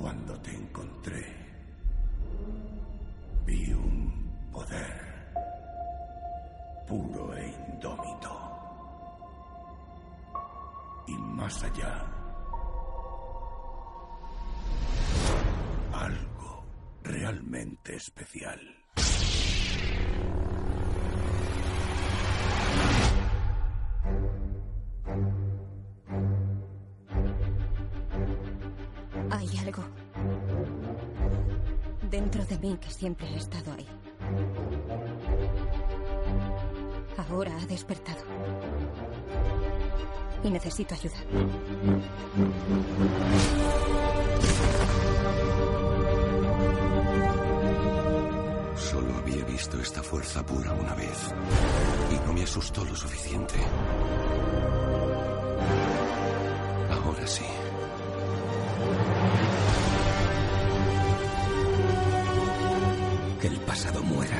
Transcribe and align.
Cuando 0.00 0.40
te 0.40 0.54
encontré, 0.54 1.26
vi 3.44 3.72
un 3.72 4.48
poder 4.52 4.92
puro 6.86 7.36
e 7.36 7.48
indómito. 7.72 8.32
Y 11.08 11.12
más 11.12 11.64
allá, 11.64 12.06
algo 15.92 16.64
realmente 17.02 17.96
especial. 17.96 18.77
Algo 29.68 29.84
dentro 32.10 32.44
de 32.44 32.58
mí 32.58 32.78
que 32.80 32.90
siempre 32.90 33.26
ha 33.28 33.36
estado 33.36 33.72
ahí. 33.72 33.86
Ahora 37.30 37.54
ha 37.60 37.66
despertado. 37.66 38.22
Y 40.42 40.50
necesito 40.50 40.94
ayuda. 40.94 41.16
Solo 48.76 49.14
había 49.18 49.44
visto 49.44 49.78
esta 49.80 50.02
fuerza 50.02 50.46
pura 50.46 50.72
una 50.72 50.94
vez 50.94 51.34
y 52.12 52.26
no 52.26 52.32
me 52.32 52.44
asustó 52.44 52.84
lo 52.84 52.94
suficiente. 52.96 53.56
Ahora 56.90 57.26
sí. 57.26 57.44
Que 63.40 63.46
el 63.46 63.60
pasado 63.60 64.02
muera. 64.02 64.36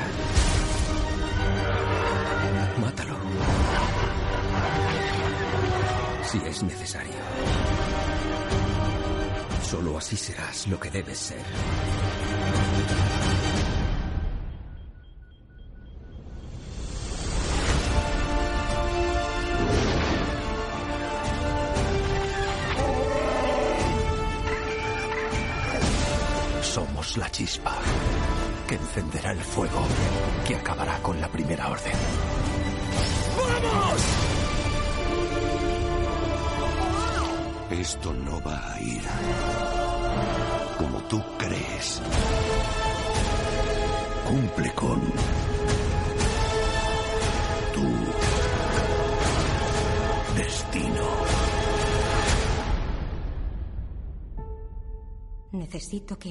Mátalo. 2.81 3.17
Si 6.25 6.39
es 6.39 6.63
necesario. 6.65 7.15
Solo 9.63 9.99
así 9.99 10.17
serás 10.17 10.67
lo 10.67 10.81
que 10.81 10.91
debes 10.91 11.19
ser. 11.19 11.45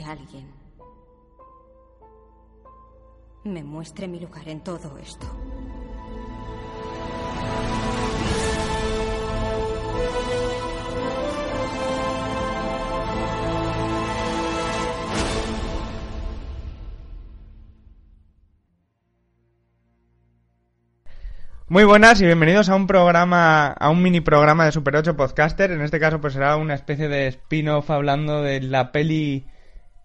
Alguien 0.08 0.48
me 3.44 3.64
muestre 3.64 4.08
mi 4.08 4.20
lugar 4.20 4.48
en 4.50 4.62
todo 4.62 4.98
esto. 4.98 5.26
Muy 21.70 21.84
buenas 21.84 22.22
y 22.22 22.26
bienvenidos 22.26 22.70
a 22.70 22.76
un 22.76 22.88
programa, 22.88 23.68
a 23.68 23.90
un 23.90 24.02
mini 24.02 24.22
programa 24.22 24.64
de 24.64 24.72
Super 24.72 24.96
8 24.96 25.18
Podcaster. 25.18 25.72
En 25.72 25.82
este 25.82 26.00
caso, 26.00 26.22
pues 26.22 26.34
será 26.34 26.56
una 26.56 26.74
especie 26.74 27.10
de 27.10 27.28
spin-off 27.28 27.90
hablando 27.92 28.42
de 28.42 28.62
la 28.62 28.94
peli 28.94 29.46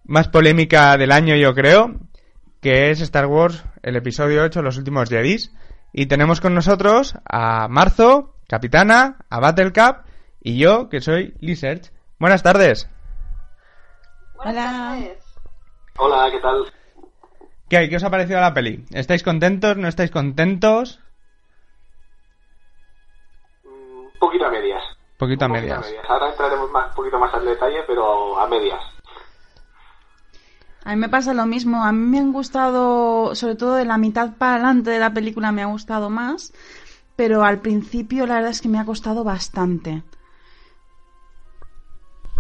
más 0.05 0.29
polémica 0.29 0.97
del 0.97 1.13
año, 1.13 1.37
yo 1.37 1.55
creo, 1.55 1.95
que 2.61 2.91
es 2.91 3.01
Star 3.01 3.27
Wars, 3.27 3.65
el 3.83 3.97
episodio 3.97 4.43
8, 4.45 4.63
Los 4.63 4.79
últimos 4.79 5.09
Jedis. 5.09 5.53
Y 5.93 6.07
tenemos 6.07 6.41
con 6.41 6.55
nosotros 6.55 7.15
a 7.29 7.69
Marzo, 7.69 8.35
Capitana, 8.49 9.19
a 9.29 9.41
Battlecap 9.41 10.07
y 10.41 10.59
yo, 10.59 10.89
que 10.89 11.01
soy 11.01 11.35
Lizard. 11.41 11.91
Buenas 12.19 12.43
tardes. 12.43 12.89
Hola. 14.37 14.99
Hola, 15.99 16.31
¿qué 16.31 16.41
tal? 16.41 16.65
¿Qué 17.69 17.77
hay? 17.77 17.89
¿Qué 17.89 17.97
os 17.97 18.05
ha 18.05 18.11
parecido 18.11 18.41
la 18.41 18.55
peli? 18.55 18.85
¿Estáis 18.91 19.23
contentos? 19.23 19.77
¿No 19.77 19.89
estáis 19.89 20.11
contentos? 20.11 21.01
Un 23.65 24.11
poquito 24.19 24.47
a 24.47 24.51
medias. 24.51 24.83
Poquito 25.19 25.45
a 25.45 25.49
medias. 25.49 25.95
Ahora 26.09 26.31
entraremos 26.31 26.71
más, 26.71 26.89
un 26.91 26.95
poquito 26.97 27.19
más 27.19 27.33
al 27.35 27.45
detalle, 27.45 27.83
pero 27.87 28.39
a 28.39 28.49
medias. 28.49 28.92
A 30.85 30.91
mí 30.91 30.97
me 30.97 31.09
pasa 31.09 31.35
lo 31.35 31.47
mismo. 31.47 31.85
A 31.85 31.93
mí 31.93 31.99
me 31.99 32.19
han 32.19 32.33
gustado, 32.33 33.35
sobre 33.35 33.55
todo 33.55 33.77
de 33.77 33.85
la 33.85 33.99
mitad 33.99 34.37
para 34.37 34.55
adelante 34.55 34.91
de 34.91 34.99
la 34.99 35.13
película 35.13 35.53
me 35.53 35.63
ha 35.63 35.67
gustado 35.67 36.11
más, 36.11 36.53
pero 37.17 37.45
al 37.45 37.61
principio 37.61 38.27
la 38.27 38.37
verdad 38.37 38.51
es 38.51 38.61
que 38.61 38.69
me 38.69 38.79
ha 38.79 38.85
costado 38.85 39.23
bastante. 39.23 40.03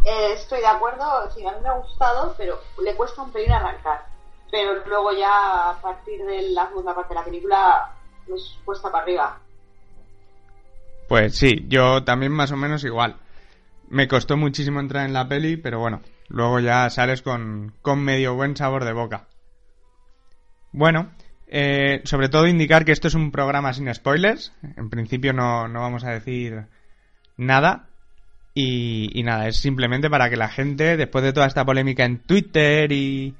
Eh, 0.05 0.33
estoy 0.35 0.61
de 0.61 0.67
acuerdo, 0.67 1.31
sí, 1.33 1.47
a 1.47 1.53
mí 1.53 1.59
me 1.63 1.69
ha 1.69 1.79
gustado, 1.79 2.35
pero 2.37 2.59
le 2.83 2.97
cuesta 2.97 3.23
un 3.23 3.31
pelín 3.31 3.53
arrancar. 3.53 4.05
Pero 4.51 4.85
luego 4.87 5.13
ya 5.13 5.71
a 5.71 5.81
partir 5.81 6.25
de 6.25 6.51
la 6.51 6.67
segunda 6.67 6.95
parte 6.95 7.15
de 7.15 7.21
la 7.21 7.25
película 7.25 7.95
nos 8.27 8.59
cuesta 8.65 8.91
para 8.91 9.05
arriba. 9.05 9.39
Pues 11.09 11.37
sí, 11.37 11.67
yo 11.69 12.03
también 12.05 12.33
más 12.33 12.51
o 12.51 12.57
menos 12.57 12.83
igual. 12.85 13.17
Me 13.89 14.09
costó 14.09 14.37
muchísimo 14.37 14.81
entrar 14.81 15.07
en 15.07 15.13
la 15.13 15.29
peli, 15.29 15.57
pero 15.57 15.79
bueno, 15.79 16.01
luego 16.29 16.61
ya 16.61 16.89
sales 16.91 17.23
con, 17.23 17.75
con 17.83 18.03
medio 18.03 18.35
buen 18.35 18.57
sabor 18.57 18.85
de 18.85 18.93
boca. 18.93 19.29
Bueno, 20.73 21.13
eh, 21.47 22.01
sobre 22.05 22.29
todo 22.29 22.47
indicar 22.47 22.85
que 22.85 22.93
esto 22.93 23.09
es 23.09 23.15
un 23.15 23.31
programa 23.31 23.73
sin 23.73 23.93
spoilers. 23.93 24.53
En 24.77 24.89
principio 24.89 25.33
no, 25.33 25.69
no 25.69 25.81
vamos 25.81 26.05
a 26.05 26.11
decir 26.11 26.67
nada. 27.37 27.89
Y, 28.55 29.19
y 29.19 29.23
nada, 29.23 29.49
es 29.49 29.59
simplemente 29.59 30.11
para 30.11 30.29
que 30.29 30.37
la 30.37 30.49
gente, 30.49 30.97
después 30.97 31.25
de 31.25 31.33
toda 31.33 31.47
esta 31.47 31.65
polémica 31.65 32.05
en 32.05 32.19
Twitter 32.19 32.93
y, 32.93 33.35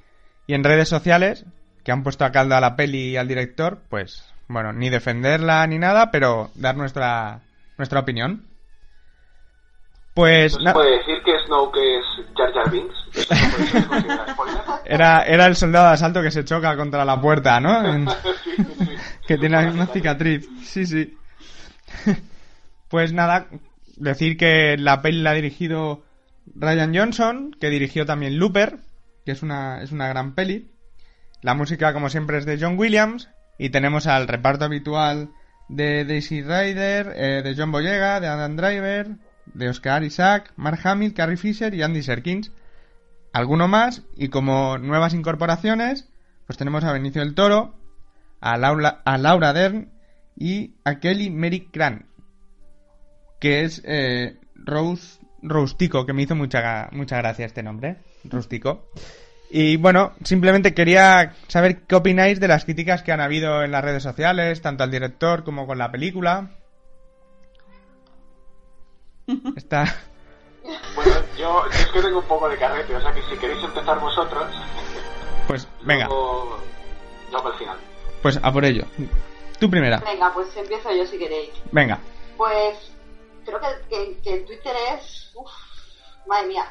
y 0.47 0.55
en 0.55 0.65
redes 0.65 0.89
sociales, 0.89 1.45
que 1.85 1.93
han 1.93 2.03
puesto 2.03 2.25
a 2.25 2.33
caldo 2.33 2.55
a 2.55 2.61
la 2.61 2.77
peli 2.77 3.11
y 3.11 3.17
al 3.17 3.29
director, 3.29 3.83
pues 3.89 4.33
bueno, 4.49 4.73
ni 4.73 4.91
defenderla 4.91 5.67
ni 5.67 5.79
nada, 5.79 6.11
pero 6.11 6.51
dar 6.55 6.77
nuestra, 6.77 7.41
nuestra 7.79 8.01
opinión. 8.01 8.47
Pues 10.15 10.53
¿No 10.55 10.59
se 10.59 10.65
na- 10.65 10.73
puede 10.75 10.99
decir 10.99 11.23
que 11.25 11.33
Snoke 11.47 11.79
es 11.99 12.05
Jar 12.37 12.53
Jar 12.53 12.71
Binks? 12.71 12.95
¿Eso 13.15 13.35
no 13.35 13.51
puede 13.51 13.67
ser 13.67 13.87
considerado 13.87 14.33
spoiler? 14.33 14.61
era, 14.85 15.23
era 15.23 15.47
el 15.47 15.57
soldado 15.57 15.87
de 15.89 15.93
asalto 15.95 16.21
que 16.23 16.31
se 16.31 16.45
choca 16.45 16.77
contra 16.77 17.05
la 17.05 17.21
puerta, 17.21 17.61
¿no? 17.61 17.85
En- 17.95 18.09
Sí, 18.09 18.17
sí, 18.57 18.65
sí. 18.79 18.89
que 19.27 19.39
tiene 19.39 19.57
la 19.57 19.63
misma 19.63 19.87
cicatriz. 19.87 20.47
Sí, 20.65 20.85
sí. 20.87 21.17
pues 22.89 23.13
nada, 23.13 23.47
decir 23.97 24.37
que 24.37 24.77
la 24.79 25.01
peli 25.03 25.23
la 25.23 25.31
ha 25.31 25.35
dirigido 25.35 26.03
Ryan 26.55 26.95
Johnson, 26.95 27.57
que 27.59 27.71
dirigió 27.71 28.05
también 28.05 28.39
Looper, 28.39 28.79
que 29.25 29.33
es 29.33 29.43
una, 29.43 29.83
es 29.83 29.93
una 29.93 30.09
gran 30.09 30.35
peli. 30.35 30.71
La 31.41 31.55
música, 31.55 31.93
como 31.93 32.09
siempre, 32.11 32.39
es 32.39 32.45
de 32.47 32.59
John 32.61 32.79
Williams. 32.79 33.29
Y 33.59 33.71
tenemos 33.71 34.07
al 34.07 34.29
reparto 34.29 34.65
habitual 34.65 35.31
de 35.69 36.05
Daisy 36.05 36.43
Ryder, 36.43 37.13
eh, 37.17 37.43
de 37.43 37.55
John 37.57 37.71
Boyega, 37.71 38.19
de 38.21 38.27
Adam 38.27 38.57
Driver, 38.57 39.07
de 39.47 39.69
Oscar 39.69 40.05
Isaac, 40.05 40.53
Mark 40.57 40.81
Hamill, 40.85 41.15
Carrie 41.15 41.37
Fisher 41.37 41.75
y 41.75 41.83
Andy 41.83 42.03
Serkins. 42.03 42.53
Alguno 43.33 43.69
más, 43.69 44.03
y 44.17 44.29
como 44.29 44.79
nuevas 44.79 45.15
incorporaciones, 45.15 46.09
pues 46.47 46.59
tenemos 46.59 46.85
a 46.85 46.93
Benicio 46.93 47.23
del 47.23 47.35
Toro, 47.35 47.75
a 48.41 48.57
Laura, 48.59 49.01
a 49.05 49.17
Laura 49.17 49.53
Dern 49.53 49.91
y 50.37 50.75
a 50.85 50.99
Kelly 51.01 51.31
Mary 51.31 51.69
Cran, 51.73 52.07
que 53.41 53.63
es 53.65 53.83
eh, 53.85 54.37
Rose 54.55 55.19
que 56.07 56.13
me 56.13 56.23
hizo 56.23 56.35
mucha, 56.35 56.89
mucha 56.93 57.17
gracia 57.17 57.47
este 57.47 57.63
nombre, 57.63 57.97
Rustico. 58.25 58.89
Y 59.51 59.77
bueno, 59.77 60.13
simplemente 60.25 60.73
quería 60.73 61.35
saber 61.49 61.83
qué 61.83 61.97
opináis 61.97 62.41
de 62.41 62.49
las 62.49 62.65
críticas 62.65 63.03
que 63.03 63.13
han 63.13 63.21
habido 63.21 63.63
en 63.63 63.71
las 63.71 63.85
redes 63.85 64.03
sociales, 64.03 64.63
tanto 64.63 64.85
al 64.85 64.91
director 64.91 65.45
como 65.45 65.67
con 65.67 65.79
la 65.79 65.91
película. 65.91 66.51
Está. 69.57 69.85
Bueno, 70.95 71.13
yo, 71.37 71.65
yo 71.65 71.71
es 71.71 71.87
que 71.89 72.03
tengo 72.03 72.19
un 72.21 72.25
poco 72.27 72.49
de 72.49 72.57
carrete, 72.59 72.95
o 72.95 73.01
sea 73.01 73.13
que 73.13 73.23
si 73.23 73.37
queréis 73.37 73.63
empezar 73.65 73.99
vosotros, 73.99 74.45
Pues 75.49 75.67
venga, 75.83 76.07
luego, 76.07 76.59
luego 77.31 77.49
al 77.49 77.55
final. 77.55 77.79
pues 78.23 78.39
a 78.43 78.53
por 78.53 78.65
ello. 78.65 78.85
Tú 79.59 79.69
primera. 79.71 79.99
Venga, 79.99 80.33
pues 80.33 80.57
empiezo 80.57 80.93
yo 80.93 81.05
si 81.07 81.19
queréis. 81.19 81.51
Venga. 81.73 81.99
Pues 82.37 82.93
creo 83.45 83.61
que, 83.61 83.67
que, 83.89 84.21
que 84.23 84.37
Twitter 84.41 84.75
es. 84.95 85.31
Uf, 85.35 85.51
madre 86.27 86.47
mía. 86.49 86.65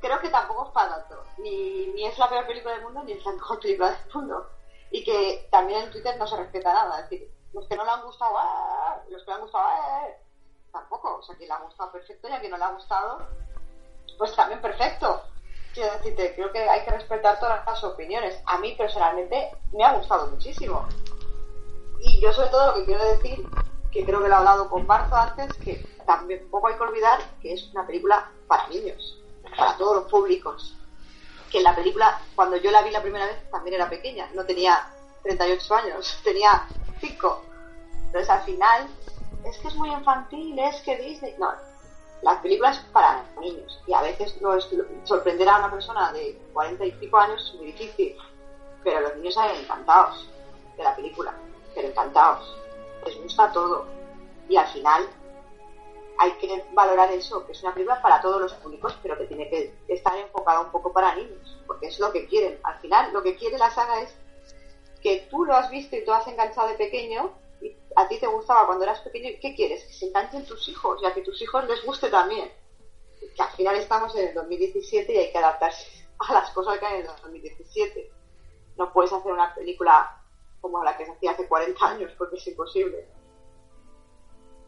Creo 0.00 0.20
que 0.20 0.28
tampoco 0.28 0.66
es 0.66 0.72
para 0.72 0.96
tanto. 0.96 1.22
Ni, 1.38 1.86
ni 1.94 2.06
es 2.06 2.18
la 2.18 2.28
peor 2.28 2.46
película 2.46 2.74
del 2.74 2.82
mundo, 2.84 3.02
ni 3.04 3.12
es 3.12 3.24
la 3.24 3.32
mejor 3.32 3.58
película 3.60 3.90
del 3.90 4.12
mundo. 4.14 4.50
Y 4.90 5.02
que 5.04 5.48
también 5.50 5.84
en 5.84 5.90
Twitter 5.90 6.16
no 6.18 6.26
se 6.26 6.36
respeta 6.36 6.72
nada. 6.72 7.00
Es 7.00 7.10
decir, 7.10 7.28
los 7.52 7.66
que 7.68 7.76
no 7.76 7.84
le 7.84 7.90
han 7.90 8.02
gustado, 8.02 8.36
¡ah! 8.38 9.00
los 9.10 9.22
que 9.24 9.30
le 9.30 9.34
han 9.34 9.40
gustado, 9.42 9.64
¡ah! 9.66 10.06
Tampoco. 10.76 11.16
O 11.16 11.22
sea, 11.22 11.36
que 11.36 11.46
le 11.46 11.52
ha 11.52 11.58
gustado 11.58 11.92
perfecto 11.92 12.28
y 12.28 12.32
a 12.32 12.40
quien 12.40 12.50
no 12.50 12.58
le 12.58 12.64
ha 12.64 12.72
gustado, 12.72 13.26
pues 14.18 14.34
también 14.36 14.60
perfecto. 14.60 15.22
Quiero 15.72 15.92
decirte, 15.94 16.34
creo 16.34 16.52
que 16.52 16.68
hay 16.68 16.84
que 16.84 16.90
respetar 16.90 17.38
todas 17.38 17.64
las 17.66 17.84
opiniones. 17.84 18.40
A 18.46 18.58
mí 18.58 18.74
personalmente 18.76 19.56
me 19.72 19.84
ha 19.84 19.94
gustado 19.94 20.28
muchísimo. 20.28 20.86
Y 22.00 22.20
yo 22.20 22.32
sobre 22.32 22.50
todo 22.50 22.68
lo 22.68 22.74
que 22.76 22.84
quiero 22.84 23.04
decir, 23.04 23.50
que 23.90 24.04
creo 24.04 24.22
que 24.22 24.28
lo 24.28 24.34
he 24.34 24.38
hablado 24.38 24.70
con 24.70 24.86
Barzo 24.86 25.16
antes, 25.16 25.56
que 25.58 25.84
también 26.06 26.48
poco 26.50 26.68
hay 26.68 26.76
que 26.76 26.82
olvidar 26.82 27.20
que 27.40 27.54
es 27.54 27.70
una 27.72 27.86
película 27.86 28.30
para 28.46 28.68
niños, 28.68 29.18
para 29.56 29.76
todos 29.76 29.96
los 29.96 30.10
públicos. 30.10 30.76
Que 31.50 31.60
la 31.60 31.74
película, 31.74 32.20
cuando 32.34 32.56
yo 32.56 32.70
la 32.70 32.82
vi 32.82 32.90
la 32.90 33.02
primera 33.02 33.26
vez, 33.26 33.50
también 33.50 33.74
era 33.74 33.88
pequeña, 33.88 34.28
no 34.34 34.44
tenía 34.44 34.92
38 35.22 35.74
años, 35.74 36.20
tenía 36.24 36.66
5. 37.00 37.42
Entonces 38.06 38.30
al 38.30 38.42
final, 38.42 38.88
es 39.48 39.58
que 39.58 39.68
es 39.68 39.74
muy 39.74 39.90
infantil, 39.90 40.58
es 40.58 40.80
que 40.82 40.96
Disney... 40.96 41.34
No, 41.38 41.52
la 42.22 42.40
película 42.40 42.70
es 42.70 42.78
para 42.92 43.22
niños 43.40 43.78
y 43.86 43.92
a 43.92 44.00
veces 44.02 44.40
no 44.40 44.54
es- 44.54 44.68
sorprender 45.04 45.48
a 45.48 45.58
una 45.58 45.70
persona 45.70 46.10
de 46.12 46.36
40 46.52 46.84
y 46.84 46.92
pico 46.92 47.18
años 47.18 47.42
es 47.50 47.54
muy 47.54 47.66
difícil, 47.66 48.16
pero 48.82 49.00
los 49.00 49.14
niños 49.16 49.34
salen 49.34 49.56
encantados 49.62 50.26
de 50.76 50.82
la 50.84 50.94
película, 50.96 51.34
pero 51.74 51.88
encantados. 51.88 52.56
Les 53.04 53.20
gusta 53.22 53.52
todo 53.52 53.86
y 54.48 54.56
al 54.56 54.66
final 54.68 55.06
hay 56.18 56.32
que 56.32 56.64
valorar 56.72 57.10
eso, 57.12 57.44
que 57.44 57.52
es 57.52 57.62
una 57.62 57.74
película 57.74 58.00
para 58.00 58.20
todos 58.20 58.40
los 58.40 58.54
públicos, 58.54 58.98
pero 59.02 59.18
que 59.18 59.26
tiene 59.26 59.48
que 59.50 59.74
estar 59.88 60.16
enfocada 60.16 60.60
un 60.60 60.70
poco 60.70 60.92
para 60.92 61.14
niños, 61.14 61.56
porque 61.66 61.88
es 61.88 61.98
lo 62.00 62.10
que 62.10 62.26
quieren. 62.26 62.58
Al 62.62 62.76
final 62.78 63.12
lo 63.12 63.22
que 63.22 63.36
quiere 63.36 63.58
la 63.58 63.70
saga 63.70 64.00
es 64.00 64.14
que 65.02 65.26
tú 65.30 65.44
lo 65.44 65.54
has 65.54 65.68
visto 65.70 65.94
y 65.94 66.04
tú 66.04 66.12
has 66.12 66.26
enganchado 66.26 66.68
de 66.68 66.74
pequeño 66.74 67.30
a 67.96 68.06
ti 68.06 68.20
te 68.20 68.26
gustaba 68.26 68.66
cuando 68.66 68.84
eras 68.84 69.00
pequeño, 69.00 69.30
¿y 69.30 69.40
¿qué 69.40 69.54
quieres? 69.54 69.82
Que 69.84 69.92
se 69.94 70.06
enganchen 70.08 70.46
tus 70.46 70.68
hijos 70.68 71.02
y 71.02 71.06
a 71.06 71.14
que 71.14 71.22
tus 71.22 71.40
hijos 71.40 71.66
les 71.66 71.84
guste 71.84 72.10
también. 72.10 72.52
Que 73.34 73.42
al 73.42 73.50
final 73.50 73.76
estamos 73.76 74.14
en 74.16 74.28
el 74.28 74.34
2017 74.34 75.14
y 75.14 75.16
hay 75.16 75.32
que 75.32 75.38
adaptarse 75.38 76.06
a 76.18 76.34
las 76.34 76.50
cosas 76.50 76.78
que 76.78 76.84
hay 76.84 77.00
en 77.00 77.00
el 77.00 77.06
2017. 77.06 78.12
No 78.76 78.92
puedes 78.92 79.12
hacer 79.12 79.32
una 79.32 79.54
película 79.54 80.22
como 80.60 80.84
la 80.84 80.96
que 80.96 81.06
se 81.06 81.12
hacía 81.12 81.30
hace 81.30 81.48
40 81.48 81.86
años 81.86 82.12
porque 82.18 82.36
es 82.36 82.46
imposible. 82.46 83.08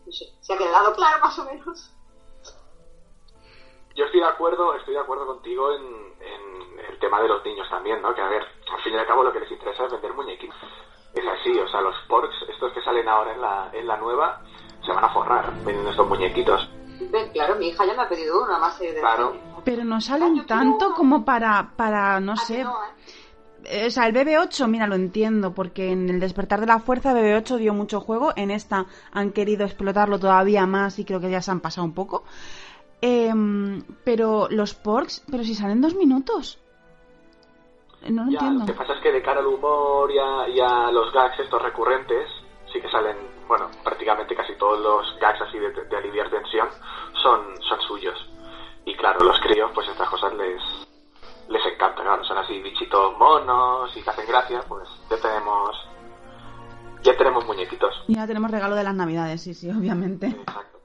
No 0.07 0.13
sé, 0.13 0.33
¿se 0.41 0.55
ha 0.55 0.59
quedado 0.59 0.95
claro 0.95 1.21
más 1.21 1.39
o 1.39 1.45
menos? 1.45 1.93
Yo 3.95 4.05
estoy 4.07 4.21
de 4.21 4.27
acuerdo, 4.27 4.75
estoy 4.75 4.95
de 4.95 5.01
acuerdo 5.01 5.27
contigo 5.27 5.73
en, 5.73 6.15
en 6.23 6.79
el 6.79 6.99
tema 6.99 7.21
de 7.21 7.29
los 7.29 7.45
niños 7.45 7.69
también, 7.69 8.01
¿no? 8.01 8.15
Que 8.15 8.23
a 8.23 8.29
ver, 8.29 8.43
al 8.73 8.83
fin 8.83 8.95
y 8.95 8.97
al 8.97 9.07
cabo 9.07 9.23
lo 9.23 9.33
que 9.33 9.41
les 9.41 9.51
interesa 9.51 9.85
es 9.85 9.93
vender 9.93 10.15
muñequitos. 10.15 10.57
Es 11.19 11.25
así, 11.41 11.59
o 11.59 11.69
sea, 11.69 11.81
los 11.81 11.95
porks, 12.09 12.35
estos 12.49 12.73
que 12.73 12.81
salen 12.83 13.09
ahora 13.09 13.33
en 13.35 13.41
la, 13.41 13.71
en 13.73 13.87
la 13.87 13.97
nueva, 13.97 14.41
se 14.85 14.93
van 14.93 15.05
a 15.05 15.09
forrar 15.09 15.53
vendiendo 15.65 15.91
estos 15.91 16.09
muñequitos. 16.09 16.69
Ven, 17.11 17.31
claro, 17.33 17.57
mi 17.57 17.69
hija 17.69 17.85
ya 17.87 17.95
me 17.95 18.03
ha 18.03 18.09
pedido 18.09 18.43
una 18.45 18.59
más 18.59 18.77
serie 18.77 18.95
de 18.95 19.01
Claro. 19.01 19.37
Pero 19.65 19.85
no 19.85 19.97
Ah, 19.97 20.01
salen 20.01 20.33
quiero 20.35 20.47
tanto 20.47 20.95
como 20.95 21.25
para, 21.25 21.71
para 21.77 22.21
no 22.21 22.33
Ah, 22.33 22.37
sé. 22.37 22.63
no, 22.65 22.71
¿eh? 22.85 22.89
Eh, 23.65 23.87
O 23.87 23.91
sea, 23.91 24.07
el 24.07 24.15
BB8, 24.15 24.69
mira, 24.69 24.87
lo 24.87 24.95
entiendo, 24.95 25.53
porque 25.53 25.91
en 25.91 26.09
el 26.09 26.21
despertar 26.21 26.61
de 26.61 26.67
la 26.67 26.79
fuerza 26.79 27.13
BB8 27.13 27.57
dio 27.57 27.75
mucho 27.75 28.01
juego, 28.01 28.33
en 28.37 28.51
esta 28.53 28.87
han 29.13 29.33
querido 29.33 29.65
explotarlo 29.65 30.19
todavía 30.19 30.67
más 30.67 30.99
y 31.01 31.05
creo 31.05 31.21
que 31.21 31.31
ya 31.31 31.43
se 31.43 31.51
han 31.51 31.61
pasado 31.61 31.85
un 31.85 31.95
poco. 31.95 32.23
Em, 33.01 33.83
pero 34.05 34.49
los 34.51 34.75
porks, 34.75 35.25
pero 35.31 35.45
si 35.45 35.55
salen 35.55 35.81
dos 35.81 35.95
minutos. 35.95 36.59
Eh, 38.03 38.11
No 38.11 38.25
lo 38.25 38.31
Ya, 38.31 38.39
entiendo. 38.39 38.61
lo 38.61 38.67
que 38.67 38.73
pasa 38.79 38.95
es 38.95 39.01
que 39.01 39.13
de 39.13 39.23
cara 39.23 39.41
al 39.41 39.47
humor 39.47 40.11
y 40.11 40.19
a, 40.19 40.49
y 40.49 40.61
a 40.61 40.91
los 40.91 41.13
gags 41.13 41.39
estos 41.41 41.61
recurrentes, 41.63 42.29
sí 42.73 42.81
que 42.81 42.91
salen, 42.91 43.17
bueno, 43.49 43.71
prácticamente 43.83 44.35
casi 44.37 44.55
todos 44.57 44.79
los 44.81 45.19
gags 45.21 45.41
así 45.43 45.59
de, 45.59 45.71
de 45.73 45.97
aliviar 45.97 46.31
tensión 46.31 46.69
son, 47.23 47.41
son 47.69 47.81
suyos. 47.83 48.15
Y 48.85 48.95
claro, 48.95 49.21
los 49.25 49.39
críos, 49.41 49.71
pues 49.75 49.89
estas 49.89 50.09
cosas 50.09 50.33
les, 50.35 50.61
les 51.49 51.65
encanta, 51.67 52.03
claro, 52.03 52.25
son 52.25 52.39
así 52.39 52.61
bichitos 52.63 53.17
monos 53.19 53.95
y 53.97 54.03
que 54.03 54.11
hacen 54.11 54.27
gracia, 54.27 54.63
pues 54.69 54.89
ya 55.11 55.17
tenemos, 55.17 55.77
ya 57.03 57.17
tenemos 57.17 57.45
muñequitos. 57.47 58.05
Ya 58.09 58.27
tenemos 58.27 58.51
regalo 58.51 58.75
de 58.77 58.85
las 58.85 58.95
navidades, 58.95 59.43
sí, 59.43 59.55
sí, 59.55 59.71
obviamente. 59.71 60.27
Exacto. 60.29 60.79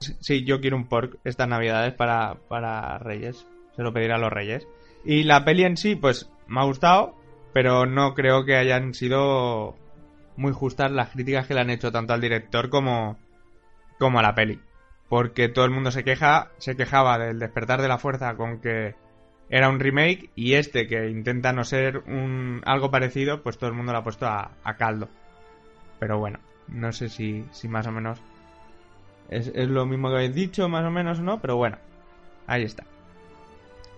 Sí, 0.00 0.44
yo 0.44 0.60
quiero 0.60 0.76
un 0.76 0.88
pork 0.88 1.18
estas 1.24 1.46
navidades 1.46 1.92
para, 1.92 2.36
para 2.48 2.98
Reyes. 2.98 3.46
Se 3.76 3.82
lo 3.82 3.92
pediré 3.92 4.14
a 4.14 4.18
los 4.18 4.32
Reyes. 4.32 4.66
Y 5.04 5.24
la 5.24 5.44
peli 5.44 5.64
en 5.64 5.76
sí, 5.76 5.96
pues 5.96 6.30
me 6.46 6.60
ha 6.60 6.64
gustado, 6.64 7.14
pero 7.52 7.86
no 7.86 8.14
creo 8.14 8.44
que 8.44 8.56
hayan 8.56 8.94
sido 8.94 9.76
muy 10.36 10.52
justas 10.52 10.90
las 10.90 11.10
críticas 11.10 11.46
que 11.46 11.54
le 11.54 11.60
han 11.60 11.70
hecho 11.70 11.92
tanto 11.92 12.12
al 12.12 12.20
director 12.20 12.70
como, 12.70 13.18
como 13.98 14.18
a 14.18 14.22
la 14.22 14.34
peli. 14.34 14.60
Porque 15.08 15.48
todo 15.48 15.64
el 15.64 15.70
mundo 15.70 15.90
se 15.90 16.04
queja, 16.04 16.50
se 16.58 16.76
quejaba 16.76 17.18
del 17.18 17.38
despertar 17.38 17.82
de 17.82 17.88
la 17.88 17.98
fuerza 17.98 18.36
con 18.36 18.60
que 18.60 18.94
era 19.48 19.68
un 19.68 19.80
remake 19.80 20.30
y 20.36 20.54
este 20.54 20.86
que 20.86 21.10
intenta 21.10 21.52
no 21.52 21.64
ser 21.64 21.98
un 22.06 22.62
algo 22.64 22.90
parecido, 22.90 23.42
pues 23.42 23.58
todo 23.58 23.70
el 23.70 23.76
mundo 23.76 23.92
lo 23.92 23.98
ha 23.98 24.04
puesto 24.04 24.26
a, 24.26 24.52
caldo. 24.78 25.08
Pero 25.98 26.18
bueno, 26.18 26.38
no 26.68 26.92
sé 26.92 27.08
si, 27.08 27.44
si 27.50 27.68
más 27.68 27.86
o 27.86 27.92
menos 27.92 28.22
es, 29.28 29.48
es 29.54 29.68
lo 29.68 29.86
mismo 29.86 30.08
que 30.08 30.16
habéis 30.16 30.34
dicho, 30.34 30.68
más 30.68 30.84
o 30.84 30.90
menos, 30.90 31.20
¿no? 31.20 31.40
Pero 31.40 31.56
bueno, 31.56 31.78
ahí 32.46 32.62
está. 32.62 32.84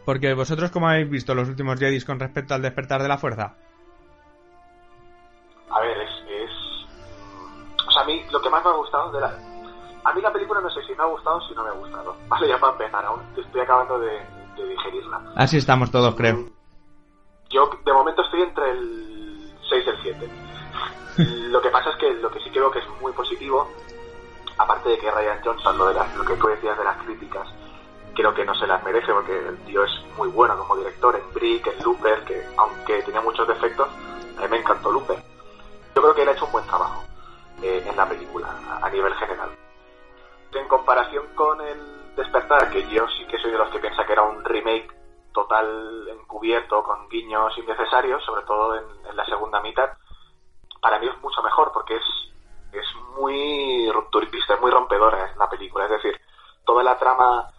Porque 0.05 0.35
vosotros, 0.35 0.71
¿cómo 0.71 0.89
habéis 0.89 1.09
visto 1.09 1.35
los 1.35 1.49
últimos 1.49 1.79
Jedis 1.79 2.05
con 2.05 2.19
respecto 2.19 2.55
al 2.55 2.63
despertar 2.63 3.03
de 3.03 3.09
la 3.09 3.19
fuerza? 3.19 3.55
A 5.71 5.81
ver, 5.81 5.97
es, 6.01 6.11
es... 6.29 6.51
O 7.87 7.91
sea, 7.91 8.03
a 8.03 8.05
mí 8.05 8.23
lo 8.31 8.41
que 8.41 8.51
más 8.51 8.65
me 8.65 8.71
ha 8.71 8.75
gustado 8.75 9.13
de 9.13 9.21
la... 9.21 9.29
A 10.05 10.13
mí 10.13 10.21
la 10.21 10.33
película 10.33 10.61
no 10.61 10.69
sé 10.71 10.83
si 10.83 10.93
me 10.95 11.03
ha 11.03 11.07
gustado 11.07 11.37
o 11.37 11.41
si 11.49 11.55
no 11.55 11.63
me 11.63 11.71
ha 11.71 11.75
gustado. 11.75 12.17
Vale, 12.29 12.49
ya 12.49 12.59
para 12.59 12.73
empezar, 12.73 13.05
aún 13.05 13.21
estoy 13.37 13.61
acabando 13.61 13.99
de, 14.01 14.21
de 14.57 14.67
digerirla. 14.69 15.21
Así 15.37 15.57
estamos 15.59 15.91
todos, 15.91 16.15
creo. 16.17 16.47
Yo 17.51 17.71
de 17.85 17.93
momento 17.93 18.23
estoy 18.23 18.43
entre 18.43 18.71
el 18.71 19.53
6 19.69 19.85
y 19.87 19.89
el 19.89 20.03
7. 20.03 20.31
lo 21.51 21.61
que 21.63 21.69
pasa 21.71 21.91
es 21.91 21.97
que 21.97 22.13
lo 22.15 22.31
que 22.31 22.41
sí 22.41 22.51
creo 22.51 22.71
que 22.71 22.79
es 22.81 22.85
muy 23.01 23.13
positivo, 23.13 23.71
aparte 24.59 24.89
de 24.89 24.99
que 24.99 25.11
Ryan 25.11 25.39
Johnson, 25.45 25.79
lo, 25.79 25.87
de 25.89 25.95
las- 25.95 26.17
lo 26.17 26.25
que 26.25 26.35
tú 26.37 26.47
decías 26.49 26.77
de 26.77 26.85
las 26.85 26.97
críticas, 27.05 27.47
creo 28.14 28.35
que 28.35 28.45
no 28.45 28.54
se 28.54 28.66
las 28.66 28.83
merece 28.85 29.12
porque 29.12 29.37
el 29.37 29.59
tío 29.64 29.85
es 29.85 29.90
muy 30.16 30.28
bueno 30.28 30.57
como 30.59 30.76
director 30.76 31.16
en 31.16 31.33
Brick, 31.33 31.66
en 31.66 31.83
Looper, 31.83 32.25
que 32.25 32.47
aunque 32.57 33.02
tenía 33.02 33.21
muchos 33.21 33.47
defectos, 33.49 33.88
a 34.38 34.42
mí 34.42 34.49
me 34.49 34.59
encantó 34.59 34.90
Looper. 34.90 35.19
Yo 35.95 36.02
creo 36.02 36.14
que 36.14 36.23
él 36.23 36.28
ha 36.28 36.33
hecho 36.33 36.47
un 36.47 36.52
buen 36.52 36.66
trabajo 36.66 37.02
eh, 37.62 37.85
en 37.87 37.97
la 37.97 38.09
película 38.09 38.49
a, 38.83 38.90
nivel 38.90 39.14
general. 39.14 39.50
En 40.52 40.69
comparación 40.69 41.26
con 41.35 41.61
el 41.61 42.14
Despertar, 42.16 42.71
que 42.71 42.87
yo 42.88 43.07
sí 43.09 43.25
que 43.26 43.38
soy 43.38 43.50
de 43.52 43.59
los 43.59 43.71
que 43.71 43.78
piensa 43.78 44.04
que 44.04 44.12
era 44.12 44.23
un 44.23 44.45
remake 44.45 44.90
total 45.33 46.09
encubierto 46.09 46.83
con 46.83 47.09
guiños 47.09 47.57
innecesarios, 47.57 48.23
sobre 48.25 48.42
todo 48.42 48.76
en, 48.76 49.16
la 49.16 49.25
segunda 49.25 49.61
mitad, 49.61 49.90
para 50.81 50.99
mí 50.99 51.07
es 51.07 51.23
mucho 51.23 51.42
mejor 51.42 51.73
porque 51.73 51.97
es, 51.97 52.04
es 52.73 52.87
muy 53.19 53.90
rupturista, 53.90 54.54
es 54.54 54.61
muy 54.61 54.71
rompedora 54.71 55.35
la 55.38 55.49
película. 55.49 55.85
Es 55.85 55.90
decir, 55.92 56.21
toda 56.66 56.83
la 56.83 56.99
trama 56.99 57.50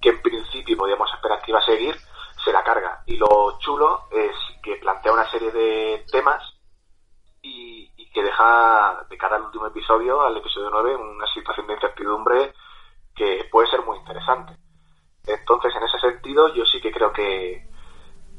que 0.00 0.10
en 0.10 0.22
principio 0.22 0.76
podíamos 0.76 1.12
esperar 1.12 1.42
que 1.42 1.50
iba 1.50 1.60
a 1.60 1.64
seguir, 1.64 1.96
se 2.44 2.52
la 2.52 2.64
carga. 2.64 3.02
Y 3.06 3.16
lo 3.16 3.58
chulo 3.58 4.04
es 4.10 4.34
que 4.62 4.76
plantea 4.76 5.12
una 5.12 5.30
serie 5.30 5.50
de 5.50 6.04
temas 6.10 6.42
y, 7.42 7.88
que 8.12 8.24
deja 8.24 9.06
de 9.08 9.16
cara 9.16 9.36
al 9.36 9.44
último 9.44 9.66
episodio, 9.66 10.20
al 10.22 10.36
episodio 10.36 10.68
9, 10.68 10.96
una 10.96 11.26
situación 11.32 11.68
de 11.68 11.74
incertidumbre 11.74 12.52
que 13.14 13.48
puede 13.52 13.68
ser 13.68 13.84
muy 13.84 13.98
interesante. 13.98 14.56
Entonces, 15.24 15.72
en 15.76 15.84
ese 15.84 15.98
sentido, 16.00 16.52
yo 16.52 16.64
sí 16.66 16.80
que 16.80 16.90
creo 16.90 17.12
que, 17.12 17.68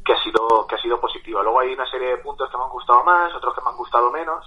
que 0.04 0.12
ha 0.14 0.22
sido 0.22 0.68
que 0.68 0.76
ha 0.76 0.82
sido 0.82 1.00
positiva. 1.00 1.42
Luego 1.42 1.62
hay 1.62 1.74
una 1.74 1.90
serie 1.90 2.10
de 2.10 2.18
puntos 2.18 2.50
que 2.50 2.58
me 2.58 2.64
han 2.64 2.70
gustado 2.70 3.02
más, 3.06 3.34
otros 3.34 3.56
que 3.56 3.62
me 3.62 3.70
han 3.70 3.78
gustado 3.78 4.12
menos, 4.12 4.46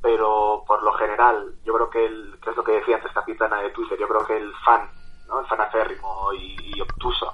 pero 0.00 0.62
por 0.66 0.84
lo 0.84 0.92
general, 0.92 1.56
yo 1.64 1.72
creo 1.74 1.90
que, 1.90 2.06
el, 2.06 2.38
que 2.40 2.50
es 2.50 2.56
lo 2.56 2.62
que 2.62 2.72
decía 2.72 2.96
antes 2.96 3.12
Capitana 3.12 3.60
de 3.60 3.70
Twitter, 3.70 3.98
yo 3.98 4.06
creo 4.06 4.24
que 4.24 4.36
el 4.36 4.52
fan, 4.64 4.88
¿no? 5.32 5.40
el 5.40 5.46
fan 5.46 5.60
acérrimo 5.60 6.32
y, 6.34 6.76
y 6.76 6.80
obtuso, 6.80 7.30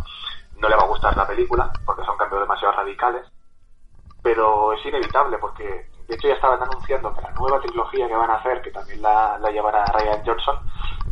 no 0.59 0.69
le 0.69 0.77
va 0.77 0.83
a 0.83 0.89
gustar 0.89 1.17
la 1.17 1.27
película, 1.27 1.71
porque 1.85 2.05
son 2.05 2.17
cambios 2.17 2.41
demasiado 2.41 2.75
radicales, 2.75 3.27
pero 4.23 4.73
es 4.73 4.85
inevitable, 4.87 5.39
porque 5.39 5.89
de 6.09 6.15
hecho 6.15 6.29
ya 6.29 6.35
estaban 6.35 6.63
anunciando 6.63 7.15
que 7.15 7.21
la 7.23 7.31
nueva 7.33 7.61
trilogía 7.61 8.09
que 8.09 8.17
van 8.17 8.31
a 8.31 8.37
hacer, 8.37 8.63
que 8.63 8.71
también 8.71 9.03
la, 9.03 9.39
la 9.39 9.51
llevará 9.51 9.85
Ryan 9.87 10.25
Johnson, 10.25 10.59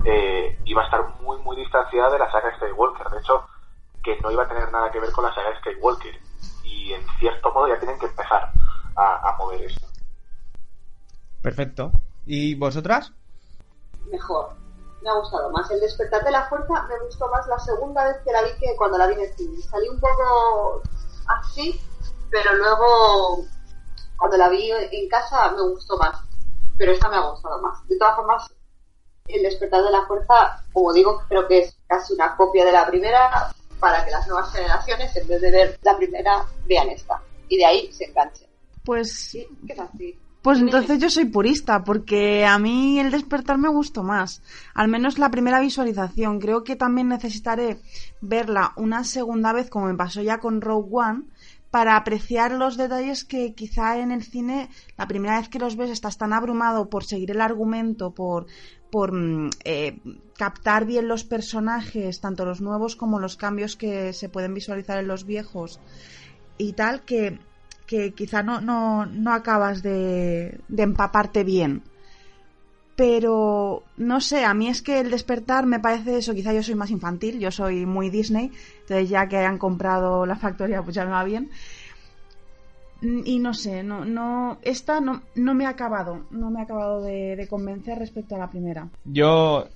eh, 0.04 0.58
iba 0.64 0.82
a 0.82 0.84
estar 0.84 1.20
muy, 1.20 1.38
muy 1.38 1.56
distanciada 1.56 2.10
de 2.10 2.18
la 2.18 2.30
saga 2.30 2.54
Skywalker. 2.56 3.08
De 3.10 3.18
hecho, 3.18 3.46
que 4.02 4.18
no 4.20 4.30
iba 4.30 4.44
a 4.44 4.48
tener 4.48 4.70
nada 4.70 4.90
que 4.90 5.00
ver 5.00 5.12
con 5.12 5.24
la 5.24 5.34
saga 5.34 5.58
Skywalker. 5.58 6.18
Y 6.64 6.92
en 6.92 7.06
cierto 7.18 7.52
modo 7.52 7.68
ya 7.68 7.78
tienen 7.78 7.98
que 7.98 8.06
empezar 8.06 8.50
a, 8.96 9.28
a 9.28 9.36
mover 9.36 9.62
esto. 9.62 9.86
Perfecto. 11.42 11.92
¿Y 12.24 12.54
vosotras? 12.54 13.12
Mejor. 14.10 14.65
Me 15.02 15.10
ha 15.10 15.14
gustado 15.14 15.50
más. 15.50 15.70
El 15.70 15.80
despertar 15.80 16.24
de 16.24 16.30
la 16.30 16.48
fuerza 16.48 16.86
me 16.88 16.98
gustó 17.04 17.28
más 17.28 17.46
la 17.46 17.58
segunda 17.58 18.04
vez 18.04 18.16
que 18.24 18.32
la 18.32 18.42
vi 18.42 18.50
que 18.58 18.76
cuando 18.76 18.98
la 18.98 19.06
vi 19.06 19.14
en 19.14 19.20
el 19.20 19.34
cine. 19.34 19.62
Salí 19.62 19.88
un 19.88 20.00
poco 20.00 20.82
así, 21.26 21.80
pero 22.30 22.54
luego 22.54 23.44
cuando 24.16 24.36
la 24.36 24.48
vi 24.48 24.70
en 24.70 25.08
casa 25.08 25.50
me 25.52 25.62
gustó 25.62 25.96
más. 25.98 26.20
Pero 26.78 26.92
esta 26.92 27.08
me 27.08 27.16
ha 27.16 27.30
gustado 27.30 27.60
más. 27.62 27.86
De 27.88 27.96
todas 27.98 28.16
formas, 28.16 28.50
el 29.28 29.42
despertar 29.42 29.82
de 29.82 29.90
la 29.90 30.06
fuerza, 30.06 30.62
como 30.72 30.92
digo, 30.92 31.22
creo 31.28 31.46
que 31.46 31.60
es 31.60 31.76
casi 31.86 32.14
una 32.14 32.36
copia 32.36 32.64
de 32.64 32.72
la 32.72 32.86
primera 32.86 33.52
para 33.80 34.04
que 34.04 34.10
las 34.10 34.26
nuevas 34.26 34.52
generaciones, 34.52 35.14
en 35.16 35.28
vez 35.28 35.40
de 35.40 35.50
ver 35.50 35.78
la 35.82 35.96
primera, 35.96 36.46
vean 36.66 36.88
esta. 36.88 37.20
Y 37.48 37.58
de 37.58 37.64
ahí 37.64 37.92
se 37.92 38.04
enganchen. 38.04 38.48
Pues 38.84 39.12
Sí, 39.12 39.46
que 39.66 39.72
es 39.72 39.78
así. 39.78 40.18
Pues 40.46 40.60
entonces 40.60 41.00
yo 41.00 41.10
soy 41.10 41.24
purista, 41.24 41.82
porque 41.82 42.46
a 42.46 42.56
mí 42.60 43.00
el 43.00 43.10
despertar 43.10 43.58
me 43.58 43.68
gustó 43.68 44.04
más. 44.04 44.44
Al 44.74 44.86
menos 44.86 45.18
la 45.18 45.28
primera 45.28 45.58
visualización. 45.58 46.38
Creo 46.38 46.62
que 46.62 46.76
también 46.76 47.08
necesitaré 47.08 47.80
verla 48.20 48.72
una 48.76 49.02
segunda 49.02 49.52
vez, 49.52 49.68
como 49.68 49.86
me 49.86 49.96
pasó 49.96 50.22
ya 50.22 50.38
con 50.38 50.60
Rogue 50.60 50.88
One, 50.92 51.24
para 51.72 51.96
apreciar 51.96 52.52
los 52.52 52.76
detalles 52.76 53.24
que 53.24 53.54
quizá 53.54 53.98
en 53.98 54.12
el 54.12 54.22
cine, 54.22 54.70
la 54.96 55.08
primera 55.08 55.36
vez 55.40 55.48
que 55.48 55.58
los 55.58 55.74
ves, 55.74 55.90
estás 55.90 56.16
tan 56.16 56.32
abrumado 56.32 56.88
por 56.88 57.02
seguir 57.02 57.32
el 57.32 57.40
argumento, 57.40 58.12
por, 58.12 58.46
por 58.92 59.12
mm, 59.12 59.50
eh, 59.64 59.98
captar 60.38 60.86
bien 60.86 61.08
los 61.08 61.24
personajes, 61.24 62.20
tanto 62.20 62.44
los 62.44 62.60
nuevos 62.60 62.94
como 62.94 63.18
los 63.18 63.36
cambios 63.36 63.74
que 63.74 64.12
se 64.12 64.28
pueden 64.28 64.54
visualizar 64.54 64.96
en 65.00 65.08
los 65.08 65.24
viejos 65.24 65.80
y 66.56 66.74
tal, 66.74 67.02
que 67.04 67.40
que 67.86 68.12
quizá 68.12 68.42
no, 68.42 68.60
no, 68.60 69.06
no 69.06 69.32
acabas 69.32 69.82
de, 69.82 70.58
de 70.68 70.82
empaparte 70.82 71.44
bien. 71.44 71.82
Pero 72.96 73.84
no 73.98 74.20
sé, 74.22 74.44
a 74.44 74.54
mí 74.54 74.68
es 74.68 74.80
que 74.80 75.00
el 75.00 75.10
despertar 75.10 75.66
me 75.66 75.80
parece 75.80 76.16
eso, 76.16 76.34
quizá 76.34 76.54
yo 76.54 76.62
soy 76.62 76.74
más 76.74 76.90
infantil, 76.90 77.38
yo 77.38 77.50
soy 77.50 77.84
muy 77.84 78.08
Disney, 78.08 78.50
entonces 78.80 79.10
ya 79.10 79.28
que 79.28 79.36
hayan 79.36 79.58
comprado 79.58 80.24
la 80.24 80.36
factoría 80.36 80.82
pues 80.82 80.94
ya 80.96 81.04
me 81.04 81.10
va 81.10 81.22
bien. 81.22 81.50
Y 83.02 83.38
no 83.38 83.52
sé, 83.52 83.82
no, 83.82 84.06
no, 84.06 84.58
esta 84.62 85.02
no, 85.02 85.22
no 85.34 85.54
me 85.54 85.66
ha 85.66 85.70
acabado, 85.70 86.24
no 86.30 86.50
me 86.50 86.60
ha 86.60 86.62
acabado 86.62 87.02
de, 87.02 87.46
convencer 87.50 87.98
respecto 87.98 88.34
a 88.34 88.38
la 88.38 88.50
primera. 88.50 88.88
Yo, 89.04 89.68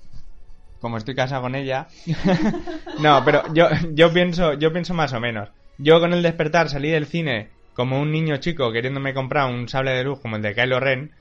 como 0.81 0.97
estoy 0.97 1.15
casado 1.15 1.43
con 1.43 1.55
ella, 1.55 1.89
no, 3.03 3.23
pero 3.23 3.53
yo, 3.53 3.69
yo 3.93 4.11
pienso, 4.11 4.55
yo 4.55 4.73
pienso 4.73 4.95
más 4.95 5.13
o 5.13 5.21
menos. 5.21 5.51
Yo 5.77 6.01
con 6.01 6.15
el 6.15 6.23
despertar 6.23 6.71
salí 6.71 6.91
del 6.91 7.05
cine 7.05 7.51
como 7.81 7.99
un 7.99 8.13
niño 8.13 8.37
chico 8.37 8.73
queriéndome 8.73 9.15
comprar 9.15 9.51
un 9.51 9.67
sable 9.67 9.93
de 9.93 10.05
luz 10.05 10.21
como 10.21 10.37
el 10.37 10.43
de 10.43 10.55
Kylo 10.55 10.81
Ren 10.81 11.13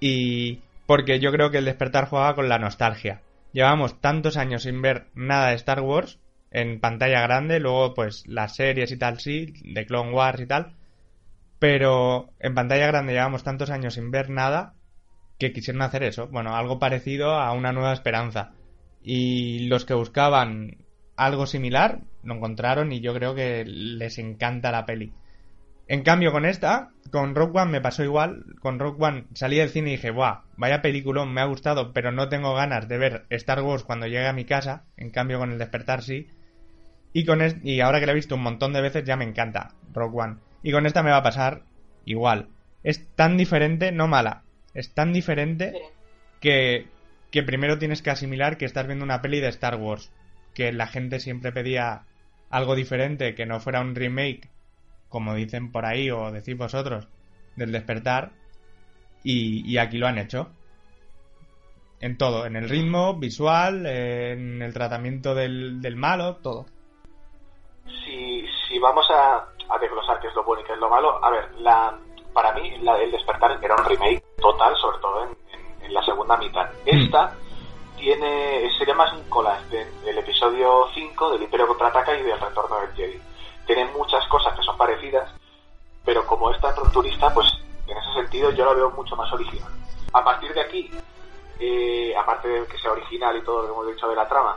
y 0.00 0.58
porque 0.84 1.20
yo 1.20 1.30
creo 1.30 1.52
que 1.52 1.58
el 1.58 1.64
despertar 1.64 2.08
jugaba 2.08 2.34
con 2.34 2.48
la 2.48 2.58
nostalgia. 2.58 3.20
Llevamos 3.52 4.00
tantos 4.00 4.36
años 4.36 4.64
sin 4.64 4.82
ver 4.82 5.06
nada 5.14 5.50
de 5.50 5.54
Star 5.54 5.82
Wars 5.82 6.18
en 6.50 6.80
pantalla 6.80 7.20
grande, 7.20 7.60
luego 7.60 7.94
pues 7.94 8.26
las 8.26 8.56
series 8.56 8.90
y 8.90 8.96
tal 8.96 9.20
sí, 9.20 9.54
de 9.62 9.86
Clone 9.86 10.10
Wars 10.10 10.40
y 10.40 10.46
tal, 10.46 10.74
pero 11.60 12.30
en 12.40 12.56
pantalla 12.56 12.88
grande 12.88 13.12
llevamos 13.12 13.44
tantos 13.44 13.70
años 13.70 13.94
sin 13.94 14.10
ver 14.10 14.30
nada 14.30 14.74
que 15.38 15.52
quisieron 15.52 15.82
hacer 15.82 16.02
eso, 16.02 16.26
bueno, 16.26 16.56
algo 16.56 16.80
parecido 16.80 17.34
a 17.34 17.52
una 17.52 17.70
nueva 17.70 17.92
esperanza. 17.92 18.50
Y 19.00 19.68
los 19.68 19.84
que 19.84 19.94
buscaban 19.94 20.78
algo 21.14 21.46
similar 21.46 22.00
lo 22.24 22.34
encontraron 22.34 22.90
y 22.90 22.98
yo 22.98 23.14
creo 23.14 23.36
que 23.36 23.64
les 23.64 24.18
encanta 24.18 24.72
la 24.72 24.86
peli. 24.86 25.12
En 25.90 26.04
cambio, 26.04 26.30
con 26.30 26.46
esta, 26.46 26.90
con 27.10 27.34
Rock 27.34 27.56
One 27.56 27.72
me 27.72 27.80
pasó 27.80 28.04
igual. 28.04 28.44
Con 28.60 28.78
Rock 28.78 29.02
One 29.02 29.24
salí 29.34 29.56
del 29.56 29.70
cine 29.70 29.88
y 29.88 29.96
dije, 29.96 30.12
¡buah! 30.12 30.42
Vaya 30.56 30.82
peliculón, 30.82 31.34
me 31.34 31.40
ha 31.40 31.46
gustado, 31.46 31.92
pero 31.92 32.12
no 32.12 32.28
tengo 32.28 32.54
ganas 32.54 32.86
de 32.86 32.96
ver 32.96 33.26
Star 33.30 33.60
Wars 33.60 33.82
cuando 33.82 34.06
llegue 34.06 34.28
a 34.28 34.32
mi 34.32 34.44
casa. 34.44 34.84
En 34.96 35.10
cambio, 35.10 35.40
con 35.40 35.50
el 35.50 35.58
despertar 35.58 36.04
sí. 36.04 36.28
Y, 37.12 37.24
con 37.24 37.40
y 37.64 37.80
ahora 37.80 37.98
que 37.98 38.06
la 38.06 38.12
he 38.12 38.14
visto 38.14 38.36
un 38.36 38.42
montón 38.44 38.72
de 38.72 38.82
veces, 38.82 39.02
ya 39.02 39.16
me 39.16 39.24
encanta 39.24 39.74
Rock 39.92 40.14
One. 40.14 40.36
Y 40.62 40.70
con 40.70 40.86
esta 40.86 41.02
me 41.02 41.10
va 41.10 41.16
a 41.16 41.24
pasar 41.24 41.62
igual. 42.04 42.50
Es 42.84 43.04
tan 43.16 43.36
diferente, 43.36 43.90
no 43.90 44.06
mala. 44.06 44.44
Es 44.74 44.94
tan 44.94 45.12
diferente 45.12 45.74
que, 46.38 46.86
que 47.32 47.42
primero 47.42 47.80
tienes 47.80 48.00
que 48.00 48.10
asimilar 48.10 48.58
que 48.58 48.64
estás 48.64 48.86
viendo 48.86 49.04
una 49.04 49.22
peli 49.22 49.40
de 49.40 49.48
Star 49.48 49.74
Wars. 49.74 50.12
Que 50.54 50.70
la 50.70 50.86
gente 50.86 51.18
siempre 51.18 51.50
pedía 51.50 52.02
algo 52.48 52.76
diferente, 52.76 53.34
que 53.34 53.44
no 53.44 53.58
fuera 53.58 53.80
un 53.80 53.96
remake 53.96 54.50
como 55.10 55.34
dicen 55.34 55.70
por 55.72 55.84
ahí 55.84 56.10
o 56.10 56.30
decís 56.32 56.56
vosotros, 56.56 57.06
del 57.56 57.70
despertar. 57.72 58.30
Y, 59.22 59.70
y 59.70 59.76
aquí 59.76 59.98
lo 59.98 60.06
han 60.06 60.16
hecho. 60.16 60.48
En 62.00 62.16
todo, 62.16 62.46
en 62.46 62.56
el 62.56 62.70
ritmo, 62.70 63.12
visual, 63.18 63.84
en 63.84 64.62
el 64.62 64.72
tratamiento 64.72 65.34
del, 65.34 65.82
del 65.82 65.96
malo, 65.96 66.36
todo. 66.36 66.64
si, 68.04 68.46
si 68.68 68.78
vamos 68.78 69.06
a, 69.10 69.36
a 69.68 69.78
desglosar 69.78 70.18
qué 70.20 70.28
es 70.28 70.34
lo 70.34 70.44
bueno 70.44 70.62
y 70.62 70.64
qué 70.64 70.72
es 70.72 70.78
lo 70.78 70.88
malo, 70.88 71.22
a 71.22 71.30
ver, 71.30 71.50
la, 71.58 71.98
para 72.32 72.52
mí 72.54 72.78
la, 72.78 72.96
el 73.02 73.10
despertar 73.10 73.58
era 73.62 73.76
un 73.76 73.84
remake 73.84 74.22
total, 74.40 74.74
sobre 74.76 74.98
todo 74.98 75.24
en, 75.24 75.30
en- 75.52 75.84
en 75.84 75.92
la 75.94 76.02
segunda 76.04 76.36
mitad. 76.38 76.70
Esta 76.86 77.34
tiene 77.98 78.70
sería 78.78 78.94
más 78.94 79.12
un 79.12 79.22
collage 79.28 79.66
de- 79.68 79.90
del 80.06 80.18
episodio 80.18 80.86
5 80.94 81.32
del 81.32 81.42
Imperio 81.42 81.66
Contraataca 81.68 82.16
y 82.18 82.22
del 82.22 82.40
Retorno 82.40 82.80
del 82.80 82.94
Jedi. 82.94 83.20
Tiene 83.66 83.84
muchas 83.92 84.26
cosas 84.28 84.54
que 84.56 84.62
son 84.62 84.76
parecidas, 84.76 85.30
pero 86.04 86.26
como 86.26 86.50
es 86.50 86.60
tan 86.60 86.74
rupturista, 86.76 87.32
pues 87.32 87.46
en 87.86 87.96
ese 87.96 88.12
sentido 88.14 88.50
yo 88.52 88.64
lo 88.64 88.74
veo 88.74 88.90
mucho 88.90 89.14
más 89.16 89.32
original. 89.32 89.70
A 90.12 90.24
partir 90.24 90.52
de 90.54 90.60
aquí, 90.60 90.90
eh, 91.58 92.14
aparte 92.16 92.48
de 92.48 92.66
que 92.66 92.78
sea 92.78 92.92
original 92.92 93.36
y 93.36 93.42
todo 93.42 93.62
lo 93.62 93.66
que 93.66 93.72
hemos 93.72 93.86
dicho 93.94 94.08
de 94.08 94.16
la 94.16 94.28
trama, 94.28 94.56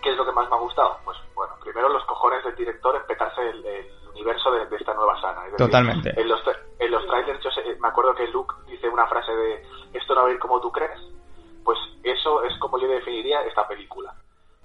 ¿Qué 0.00 0.10
es 0.12 0.16
lo 0.16 0.24
que 0.24 0.30
más 0.30 0.48
me 0.48 0.54
ha 0.54 0.60
gustado? 0.60 0.96
Pues 1.04 1.18
bueno, 1.34 1.54
primero 1.60 1.88
los 1.88 2.04
cojones 2.04 2.44
del 2.44 2.54
director 2.54 2.94
en 2.94 3.02
petarse 3.04 3.40
el, 3.50 3.66
el 3.66 3.86
universo 4.14 4.52
de, 4.52 4.64
de 4.66 4.76
esta 4.76 4.94
nueva 4.94 5.20
saga. 5.20 5.44
Es 5.46 5.50
decir, 5.52 5.66
Totalmente. 5.66 6.20
En 6.20 6.28
los, 6.28 6.40
en 6.78 6.90
los 6.92 7.04
trailers 7.08 7.42
yo 7.42 7.50
sé- 7.50 7.76
me 7.80 7.88
acuerdo 7.88 8.14
que 8.14 8.28
Luke 8.28 8.54
dice 8.68 8.88
una 8.88 9.08
frase 9.08 9.32
de 9.34 9.66
esto 9.94 10.14
no 10.14 10.22
va 10.22 10.28
a 10.28 10.30
ir 10.30 10.38
como 10.38 10.60
tú 10.60 10.70
crees. 10.70 11.00
Pues 11.64 11.76
eso 12.04 12.44
es 12.44 12.56
como 12.60 12.78
yo 12.78 12.86
definiría 12.86 13.42
esta 13.42 13.66
película. 13.66 14.14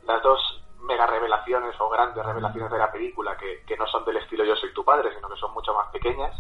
Las 0.06 0.22
dos 0.22 0.62
mega 0.84 1.08
revelaciones 1.08 1.76
o 1.80 1.90
grandes 1.90 2.26
revelaciones 2.26 2.72
de 2.72 2.78
la 2.78 2.92
película 2.92 3.38
que, 3.38 3.64
que 3.66 3.78
no 3.78 3.88
son 3.88 4.06
del 4.06 4.18
estilo 4.18 4.46
yo 4.46 4.56
soy 4.56 4.74
tu 4.74 4.84
padre, 4.84 5.10
sino 5.16 5.30
que 5.30 5.38
son 5.40 5.54
mucho 5.54 5.74
más 5.74 5.88
pequeñas, 5.92 6.36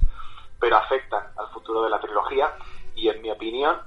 pero 0.60 0.78
afectan 0.78 1.24
al 1.38 1.48
futuro 1.54 1.84
de 1.84 1.90
la 1.90 2.00
trilogía 2.00 2.54
y 2.96 3.08
en 3.10 3.22
mi 3.22 3.32
opinión 3.32 3.78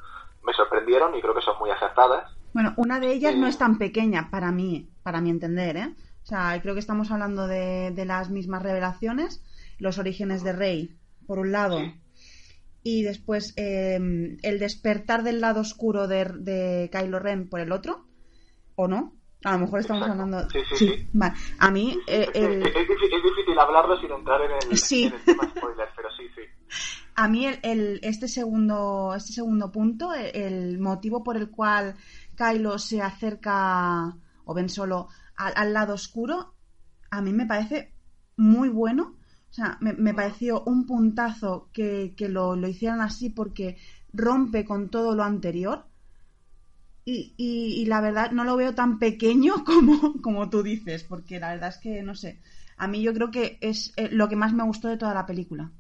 me 0.42 0.52
sorprendieron 0.52 1.14
y 1.14 1.20
creo 1.20 1.34
que 1.34 1.42
son 1.42 1.58
muy 1.58 1.70
acertadas. 1.70 2.32
Bueno, 2.52 2.72
una 2.76 3.00
de 3.00 3.12
ellas 3.12 3.34
no 3.36 3.46
es 3.46 3.58
tan 3.58 3.78
pequeña 3.78 4.28
para 4.30 4.50
mí, 4.52 4.88
para 5.02 5.20
mi 5.20 5.30
entender, 5.30 5.76
¿eh? 5.76 5.94
O 6.22 6.26
sea, 6.26 6.58
creo 6.62 6.74
que 6.74 6.80
estamos 6.80 7.10
hablando 7.10 7.46
de, 7.46 7.90
de 7.92 8.04
las 8.04 8.30
mismas 8.30 8.62
revelaciones, 8.62 9.42
los 9.78 9.98
orígenes 9.98 10.42
de 10.42 10.52
Rey, 10.52 10.96
por 11.26 11.38
un 11.38 11.52
lado, 11.52 11.78
Sí. 11.78 12.00
y 12.82 13.02
después 13.02 13.52
eh, 13.56 13.96
el 14.42 14.58
despertar 14.58 15.22
del 15.22 15.40
lado 15.40 15.60
oscuro 15.60 16.06
de, 16.08 16.24
de 16.24 16.88
Kylo 16.90 17.18
Ren 17.18 17.48
por 17.48 17.60
el 17.60 17.72
otro, 17.72 18.06
¿o 18.74 18.88
no? 18.88 19.12
A 19.44 19.52
lo 19.52 19.58
mejor 19.58 19.80
estamos 19.80 20.02
Exacto. 20.08 20.22
hablando... 20.22 20.50
Sí, 20.50 20.58
sí, 20.70 20.76
sí. 20.88 21.08
Vale. 21.12 21.34
A 21.58 21.70
mí, 21.70 21.96
eh, 22.06 22.26
Es, 22.34 22.42
el- 22.42 22.66
es 22.66 22.74
difícil, 22.74 23.14
es 23.14 23.22
difícil 23.22 23.58
hablarlo 23.58 24.00
sin 24.00 24.10
entrar 24.10 24.40
en 24.42 24.50
el, 24.70 24.76
Sí. 24.78 25.04
en 25.04 25.12
el 25.14 25.24
tema 25.24 25.48
spoiler, 25.48 25.88
pero 25.94 26.08
sí, 26.16 26.24
sí. 26.34 26.42
A 27.14 27.28
mí 27.28 27.46
el, 27.46 27.58
el- 27.62 28.00
este 28.02 28.28
segundo 28.28 29.14
este 29.16 29.32
segundo 29.32 29.70
punto, 29.70 30.12
el, 30.14 30.34
el 30.34 30.78
motivo 30.78 31.22
por 31.22 31.36
el 31.36 31.50
cual 31.50 31.94
Kylo 32.36 32.78
se 32.78 33.00
acerca 33.02 34.16
o 34.44 34.54
Ben 34.54 34.68
Solo 34.68 35.08
al, 35.36 35.52
al 35.56 35.72
lado 35.72 35.94
oscuro, 35.94 36.54
a 37.10 37.22
mí 37.22 37.32
me 37.32 37.46
parece 37.46 37.92
muy 38.36 38.68
bueno. 38.68 39.14
O 39.48 39.52
sea, 39.56 39.78
me, 39.80 39.92
me 39.94 40.12
pareció 40.12 40.62
un 40.64 40.84
puntazo 40.86 41.70
que, 41.72 42.14
que 42.16 42.28
lo, 42.28 42.56
lo 42.56 42.68
hicieran 42.68 43.00
así 43.00 43.30
porque 43.30 43.76
rompe 44.12 44.64
con 44.64 44.88
todo 44.90 45.14
lo 45.14 45.22
anterior. 45.22 45.86
Y, 47.06 47.34
y, 47.38 47.80
y 47.82 47.86
la 47.86 48.02
verdad 48.02 48.32
no 48.32 48.44
lo 48.44 48.54
veo 48.56 48.74
tan 48.74 48.98
pequeño 48.98 49.54
como, 49.64 50.20
como 50.22 50.50
tú 50.50 50.62
dices, 50.62 51.04
porque 51.04 51.40
la 51.40 51.50
verdad 51.54 51.70
es 51.70 51.78
que, 51.78 52.02
no 52.02 52.14
sé, 52.14 52.42
a 52.76 52.86
mí 52.86 53.02
yo 53.02 53.14
creo 53.14 53.30
que 53.30 53.58
es 53.62 53.94
eh, 53.96 54.10
lo 54.12 54.28
que 54.28 54.36
más 54.36 54.52
me 54.52 54.64
gustó 54.64 54.88
de 54.88 54.98
toda 54.98 55.14
la 55.14 55.24
película. 55.26 55.72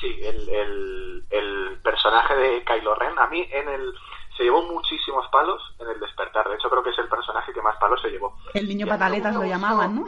Sí, 0.00 0.06
el, 0.22 0.48
el, 0.48 1.26
el 1.30 1.80
personaje 1.82 2.34
de 2.36 2.64
Kylo 2.64 2.94
Ren, 2.94 3.18
a 3.18 3.26
mí 3.26 3.46
en 3.50 3.68
el 3.68 3.92
se 4.36 4.44
llevó 4.44 4.62
muchísimos 4.62 5.26
palos 5.32 5.60
en 5.80 5.88
el 5.88 5.98
despertar. 5.98 6.48
De 6.48 6.54
hecho, 6.54 6.70
creo 6.70 6.82
que 6.84 6.90
es 6.90 6.98
el 6.98 7.08
personaje 7.08 7.52
que 7.52 7.60
más 7.60 7.76
palos 7.78 8.00
se 8.00 8.08
llevó. 8.08 8.36
El 8.54 8.68
niño 8.68 8.86
pataletas 8.86 9.34
no 9.34 9.40
lo 9.40 9.46
llamaban, 9.46 9.96
¿no? 9.96 10.06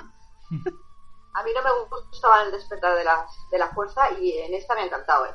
A 1.33 1.43
mí 1.43 1.50
no 1.55 1.62
me 1.62 1.71
gustaba 1.89 2.43
el 2.43 2.53
despertar 2.53 2.97
de 2.97 3.03
la, 3.05 3.27
de 3.50 3.59
la 3.59 3.69
fuerza 3.71 4.12
y 4.21 4.39
en 4.39 4.55
esta 4.55 4.75
me 4.75 4.83
ha 4.83 4.85
encantado, 4.87 5.27
¿eh? 5.27 5.35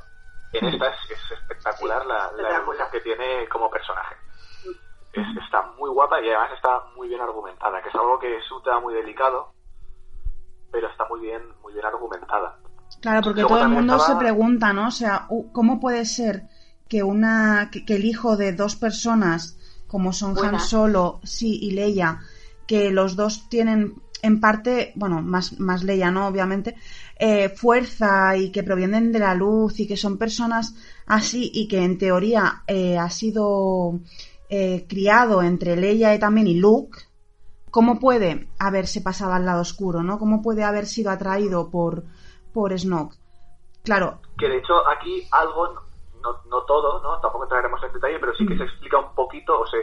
En 0.53 0.65
esta 0.65 0.87
es, 0.89 1.11
es 1.11 1.31
espectacular 1.31 2.01
Sí, 2.01 2.07
la, 2.07 2.31
la 2.31 2.57
evolución 2.57 2.89
que 2.91 3.01
tiene 3.01 3.47
como 3.49 3.69
personaje. 3.69 4.15
Es- 5.15 5.43
está 5.43 5.71
muy 5.79 5.89
guapa 5.89 6.21
y 6.21 6.27
además 6.29 6.51
está 6.55 6.83
muy 6.95 7.07
bien 7.07 7.21
argumentada, 7.21 7.81
que 7.81 7.89
es 7.89 7.95
algo 7.95 8.19
que 8.19 8.37
es 8.37 8.51
un 8.51 8.61
tema 8.63 8.79
muy 8.81 8.93
delicado, 8.93 9.53
pero 10.71 10.87
está 10.89 11.05
muy 11.09 11.21
bien, 11.21 11.41
muy 11.63 11.73
bien 11.73 11.85
argumentada. 11.85 12.59
Claro, 13.01 13.21
porque 13.23 13.41
Luego 13.41 13.55
todo 13.55 13.65
el 13.65 13.71
mundo 13.71 13.95
estaba- 13.95 14.13
se 14.19 14.23
pregunta, 14.25 14.73
¿no? 14.73 14.87
O 14.87 14.91
sea, 14.91 15.27
¿cómo 15.53 15.79
puede 15.79 16.05
ser 16.05 16.43
que 16.89 17.01
una 17.03 17.69
que, 17.71 17.85
que 17.85 17.95
el 17.95 18.05
hijo 18.05 18.37
de 18.37 18.53
dos 18.53 18.75
personas 18.75 19.57
como 19.87 20.13
son 20.13 20.31
Han 20.31 20.35
Buenas. 20.35 20.69
Solo, 20.69 21.19
sí 21.23 21.59
y 21.61 21.71
Leia, 21.71 22.19
que 22.67 22.91
los 22.91 23.15
dos 23.15 23.47
tienen 23.49 23.95
en 24.21 24.39
parte, 24.39 24.91
bueno, 24.95 25.21
más 25.21 25.59
más 25.59 25.83
Leia, 25.83 26.09
¿no? 26.11 26.27
Obviamente, 26.27 26.75
eh, 27.17 27.49
fuerza 27.49 28.35
y 28.37 28.51
que 28.51 28.63
provienen 28.63 29.11
de 29.11 29.19
la 29.19 29.35
luz 29.35 29.79
y 29.79 29.87
que 29.87 29.97
son 29.97 30.17
personas 30.17 30.75
así 31.05 31.51
y 31.53 31.67
que 31.67 31.83
en 31.83 31.97
teoría 31.97 32.63
eh, 32.67 32.97
ha 32.97 33.09
sido 33.09 33.99
eh, 34.49 34.85
criado 34.87 35.41
entre 35.41 35.75
Leia 35.75 36.13
y 36.13 36.19
también 36.19 36.47
y 36.47 36.59
Luke, 36.59 36.97
¿cómo 37.71 37.99
puede 37.99 38.47
haberse 38.59 39.01
pasado 39.01 39.33
al 39.33 39.45
lado 39.45 39.61
oscuro, 39.61 40.03
¿no? 40.03 40.17
¿Cómo 40.17 40.41
puede 40.41 40.63
haber 40.63 40.85
sido 40.85 41.11
atraído 41.11 41.69
por, 41.69 42.03
por 42.53 42.77
Snoke? 42.77 43.15
Claro, 43.83 44.19
Que 44.37 44.49
de 44.49 44.57
hecho 44.57 44.87
aquí 44.87 45.27
algo, 45.31 45.73
no, 46.21 46.41
no 46.49 46.61
todo, 46.63 47.01
¿no? 47.01 47.19
Tampoco 47.21 47.43
entraremos 47.43 47.81
en 47.83 47.93
detalle, 47.93 48.19
pero 48.19 48.33
sí 48.35 48.47
que 48.47 48.57
se 48.57 48.63
explica 48.63 48.97
un 48.97 49.13
poquito 49.13 49.59
o 49.59 49.67
se 49.67 49.77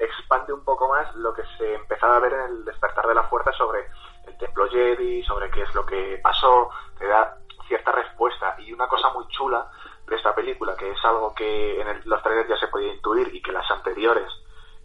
expande 0.00 0.52
un 0.52 0.64
poco 0.64 0.88
más 0.88 1.14
lo 1.16 1.32
que 1.32 1.42
se 1.58 1.74
empezaba 1.74 2.16
a 2.16 2.20
ver 2.20 2.32
en 2.32 2.40
el 2.40 2.64
despertar 2.64 3.06
de 3.06 3.14
la 3.14 3.24
fuerza 3.24 3.52
sobre 3.52 3.86
el 4.26 4.36
templo 4.38 4.68
Jedi, 4.68 5.22
sobre 5.24 5.50
qué 5.50 5.62
es 5.62 5.74
lo 5.74 5.84
que 5.86 6.18
pasó, 6.22 6.70
te 6.98 7.06
da 7.06 7.36
cierta 7.68 7.92
respuesta. 7.92 8.56
Y 8.58 8.72
una 8.72 8.88
cosa 8.88 9.12
muy 9.12 9.26
chula 9.28 9.70
de 10.10 10.16
esta 10.16 10.34
película, 10.34 10.76
que 10.76 10.90
es 10.90 11.04
algo 11.04 11.32
que 11.34 11.80
en 11.80 11.88
el- 11.88 12.02
los 12.04 12.22
trailers 12.22 12.48
ya 12.50 12.58
se 12.58 12.68
podía 12.68 12.92
intuir 12.92 13.34
y 13.34 13.40
que 13.40 13.52
las 13.52 13.70
anteriores 13.70 14.30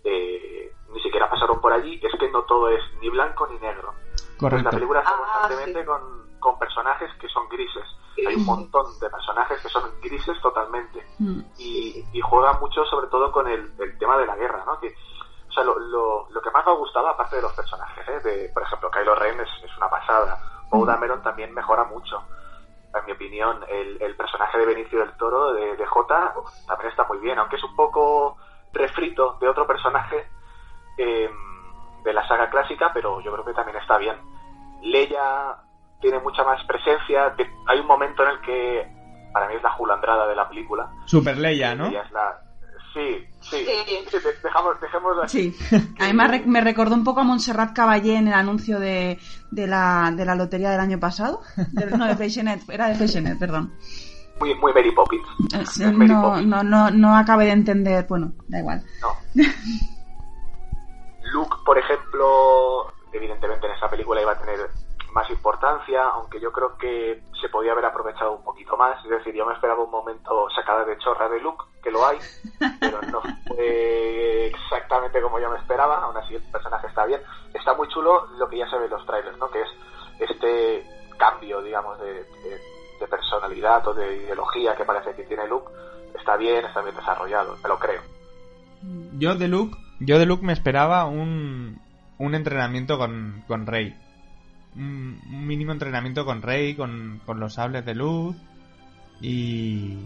eh, 0.03 0.71
ni 0.89 1.01
siquiera 1.01 1.27
pasaron 1.29 1.59
por 1.59 1.73
allí, 1.73 1.99
es 2.01 2.13
que 2.19 2.29
no 2.29 2.43
todo 2.43 2.69
es 2.69 2.81
ni 3.01 3.09
blanco 3.09 3.47
ni 3.47 3.57
negro. 3.59 3.91
Correcto. 4.39 4.63
La 4.65 4.69
película 4.69 4.99
está 4.99 5.11
Ah, 5.11 5.17
constantemente 5.17 5.79
sí. 5.81 5.85
con, 5.87 6.39
con 6.39 6.59
personajes 6.59 7.09
que 7.19 7.27
son 7.29 7.49
grises. 7.49 7.83
Hay 8.27 8.35
un 8.35 8.45
montón 8.45 8.85
de 8.99 9.09
personajes 9.09 9.59
que 9.61 9.69
son 9.69 9.83
grises 10.01 10.39
totalmente. 10.41 11.03
Mm. 11.19 11.39
Y, 11.57 12.05
y 12.13 12.21
juega 12.21 12.53
mucho 12.59 12.85
sobre 12.85 13.07
todo 13.07 13.31
con 13.31 13.47
el, 13.47 13.73
el 13.79 13.97
tema 13.97 14.15
de 14.17 14.27
la 14.27 14.35
guerra, 14.35 14.63
¿no? 14.65 14.79
Que, 14.79 14.93
o 15.49 15.51
sea, 15.51 15.63
lo, 15.63 15.79
lo, 15.79 16.29
lo 16.29 16.41
que 16.41 16.51
más 16.51 16.63
me 16.65 16.71
ha 16.71 16.75
gustado, 16.75 17.07
aparte 17.07 17.37
de 17.37 17.41
los 17.41 17.53
personajes, 17.53 18.07
¿eh? 18.07 18.19
de, 18.19 18.49
por 18.53 18.61
ejemplo, 18.63 18.91
Kylo 18.91 19.15
Ren 19.15 19.39
es, 19.39 19.49
es 19.63 19.75
una 19.77 19.89
pasada. 19.89 20.39
Poe 20.69 20.85
Dameron 20.85 21.23
también 21.23 21.51
mejora 21.53 21.83
mucho. 21.85 22.21
En 22.97 23.05
mi 23.05 23.11
opinión, 23.11 23.63
el, 23.67 24.01
el 24.01 24.15
personaje 24.15 24.57
de 24.57 24.65
Benicio 24.65 24.99
del 24.99 25.17
Toro, 25.17 25.53
de, 25.53 25.75
de 25.75 25.85
J, 25.85 26.33
también 26.67 26.89
está 26.89 27.05
muy 27.05 27.17
bien, 27.19 27.37
aunque 27.37 27.57
es 27.57 27.63
un 27.63 27.75
poco 27.75 28.37
refrito 28.71 29.37
de 29.39 29.49
otro 29.49 29.67
personaje 29.67 30.27
eh, 30.97 31.29
de 32.03 32.13
la 32.13 32.27
saga 32.27 32.49
clásica, 32.49 32.91
pero 32.93 33.19
yo 33.21 33.31
creo 33.33 33.45
que 33.45 33.53
también 33.53 33.77
está 33.77 33.97
bien. 33.97 34.15
Leia 34.81 35.57
tiene 35.99 36.19
mucha 36.19 36.43
más 36.43 36.63
presencia. 36.65 37.35
hay 37.67 37.79
un 37.79 37.87
momento 37.87 38.23
en 38.23 38.29
el 38.29 38.41
que 38.41 38.87
para 39.33 39.47
mí 39.47 39.55
es 39.55 39.63
la 39.63 39.71
julandrada 39.71 40.27
de 40.27 40.35
la 40.35 40.47
película. 40.47 40.89
Super 41.05 41.37
Leia, 41.37 41.75
¿no? 41.75 41.87
Leia 41.87 42.03
es 42.03 42.11
la... 42.11 42.39
Sí, 42.95 43.27
sí. 43.41 43.57
Sí. 43.57 43.65
sí, 44.09 44.17
de- 44.19 44.33
dejamos, 44.41 44.79
dejémoslo 44.81 45.21
así. 45.23 45.51
Sí, 45.51 45.75
a 45.99 46.05
mí 46.07 46.13
me, 46.13 46.27
re- 46.27 46.45
me 46.47 46.61
recordó 46.61 46.95
un 46.95 47.03
poco 47.03 47.19
a 47.19 47.23
Montserrat 47.23 47.75
Caballé 47.75 48.15
en 48.15 48.29
el 48.29 48.33
anuncio 48.33 48.79
de, 48.79 49.19
de, 49.51 49.67
la, 49.67 50.11
de 50.15 50.23
la 50.25 50.33
lotería 50.35 50.71
del 50.71 50.79
año 50.79 50.99
pasado. 50.99 51.41
De- 51.73 51.85
no, 51.97 52.05
de 52.07 52.15
Freixenet, 52.15 52.67
era 52.69 52.87
de 52.87 52.95
Freixenet, 52.95 53.37
perdón. 53.37 53.73
Muy, 54.39 54.55
muy 54.55 54.73
Mary 54.73 54.91
Poppins. 54.91 55.27
Eh, 55.53 55.61
Es 55.61 55.79
Mary 55.93 56.09
No, 56.11 56.21
Poppins. 56.21 56.47
no, 56.47 56.63
no, 56.63 56.89
no 56.89 57.15
acabé 57.17 57.45
de 57.45 57.51
entender, 57.51 58.05
bueno, 58.09 58.31
da 58.47 58.59
igual. 58.59 58.83
No. 59.01 59.43
Luke, 61.33 61.55
por 61.65 61.77
ejemplo, 61.77 62.93
evidentemente 63.11 63.65
en 63.67 63.73
esta 63.73 63.89
película 63.89 64.21
iba 64.21 64.31
a 64.31 64.39
tener 64.39 64.59
más 65.15 65.29
importancia, 65.29 66.03
aunque 66.09 66.41
yo 66.41 66.51
creo 66.51 66.77
que 66.77 67.23
se 67.39 67.47
podía 67.47 67.71
haber 67.71 67.85
aprovechado 67.85 68.33
un 68.33 68.43
poquito 68.43 68.75
más. 68.75 69.01
Es 69.05 69.09
decir, 69.09 69.33
yo 69.33 69.45
me 69.45 69.53
esperaba 69.53 69.81
un 69.81 69.89
momento 69.89 70.47
sacada 70.53 70.83
de 70.83 70.97
chorra 70.97 71.29
de 71.29 71.39
Luke, 71.39 71.63
que 71.81 71.89
lo 71.89 72.05
hay, 72.05 72.17
pero 72.81 73.01
no 73.03 73.21
fue 73.47 74.47
exactamente 74.47 75.21
como 75.21 75.39
yo 75.39 75.49
me 75.49 75.57
esperaba. 75.57 75.99
Aún 76.03 76.17
así, 76.17 76.35
el 76.35 76.43
personaje 76.51 76.87
está 76.87 77.05
bien. 77.05 77.21
Está 77.53 77.73
muy 77.73 77.87
chulo 77.87 78.27
lo 78.37 78.49
que 78.49 78.57
ya 78.57 78.69
se 78.69 78.77
ve 78.77 78.85
en 78.85 78.91
los 78.91 79.05
trailers, 79.05 79.37
¿no? 79.37 79.49
Que 79.49 79.61
es 79.61 79.69
este 80.19 80.85
cambio, 81.17 81.61
digamos, 81.61 81.97
de, 82.01 82.13
de- 82.13 82.75
personalidad 83.09 83.87
o 83.87 83.93
de 83.93 84.17
ideología 84.17 84.75
que 84.75 84.83
parece 84.83 85.13
que 85.15 85.23
tiene 85.23 85.47
Luke. 85.47 85.71
Está 86.17 86.37
bien, 86.37 86.65
está 86.65 86.81
bien 86.81 86.95
desarrollado, 86.95 87.55
me 87.61 87.69
lo 87.69 87.77
creo. 87.77 88.01
Yo 89.17 89.35
de 89.35 89.47
Luke, 89.47 89.77
yo 89.99 90.17
de 90.17 90.25
Luke 90.25 90.43
me 90.43 90.53
esperaba 90.53 91.05
un, 91.05 91.79
un 92.17 92.35
entrenamiento 92.35 92.97
con, 92.97 93.43
con 93.47 93.67
Rey. 93.67 93.95
Un, 94.75 95.19
mínimo 95.47 95.71
entrenamiento 95.71 96.25
con 96.25 96.41
Rey, 96.41 96.75
con, 96.75 97.21
con 97.25 97.39
los 97.39 97.53
sables 97.53 97.85
de 97.85 97.95
luz 97.95 98.35
y 99.21 100.05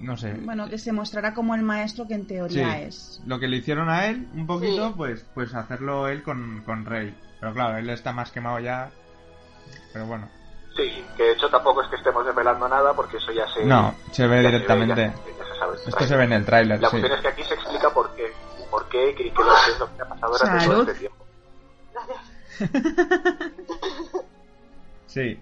no 0.00 0.16
sé. 0.16 0.34
Bueno, 0.34 0.68
que 0.68 0.78
se 0.78 0.92
mostrará 0.92 1.32
como 1.34 1.54
el 1.54 1.62
maestro 1.62 2.06
que 2.06 2.14
en 2.14 2.26
teoría 2.26 2.72
Sí. 2.74 2.82
es. 2.82 3.22
Lo 3.26 3.38
que 3.38 3.48
le 3.48 3.56
hicieron 3.58 3.88
a 3.88 4.06
él, 4.06 4.28
un 4.34 4.46
poquito, 4.46 4.88
Sí. 4.88 4.94
pues, 4.96 5.24
pues 5.34 5.54
hacerlo 5.54 6.08
él 6.08 6.22
con, 6.22 6.62
con 6.64 6.84
Rey. 6.84 7.14
Pero 7.40 7.52
claro, 7.52 7.78
él 7.78 7.88
está 7.90 8.12
más 8.12 8.30
quemado 8.30 8.58
ya. 8.60 8.90
Pero 9.92 10.06
bueno. 10.06 10.28
Sí, 10.76 11.02
que 11.16 11.22
de 11.22 11.32
hecho 11.32 11.48
tampoco 11.48 11.82
es 11.82 11.88
que 11.88 11.96
estemos 11.96 12.26
desvelando 12.26 12.68
nada 12.68 12.92
porque 12.92 13.16
eso 13.16 13.32
ya 13.32 13.46
se... 13.54 13.64
No, 13.64 13.94
se 14.10 14.26
ve 14.26 14.42
ya 14.42 14.50
directamente. 14.50 14.94
ya- 14.96 15.14
ya 15.38 15.44
se 15.52 15.58
sabe. 15.58 15.76
Esto 15.86 16.04
se 16.04 16.16
ve 16.16 16.24
en 16.24 16.32
el 16.34 16.44
tráiler, 16.44 16.80
La 16.80 16.88
sí. 16.90 16.96
cuestión 16.98 17.16
es 17.18 17.22
que 17.22 17.28
aquí 17.28 17.42
se 17.44 17.54
explica 17.54 17.88
por 17.90 18.14
qué. 18.14 18.24
Por 18.70 18.86
qué 18.88 19.10
y 19.12 19.14
qué 19.14 19.22
qué 19.24 19.30
es 19.72 19.78
lo 19.78 19.96
que 19.96 20.02
ha 20.02 20.08
pasado 20.08 20.32
durante 20.38 20.66
todo 20.66 20.80
este 20.82 20.94
tiempo. 20.94 21.15
Sí. 25.06 25.38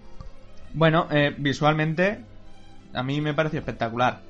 Bueno, 0.73 1.07
eh, 1.11 1.33
visualmente 1.37 2.23
a 2.93 3.03
mí 3.03 3.19
me 3.19 3.33
pareció 3.33 3.59
espectacular. 3.59 4.21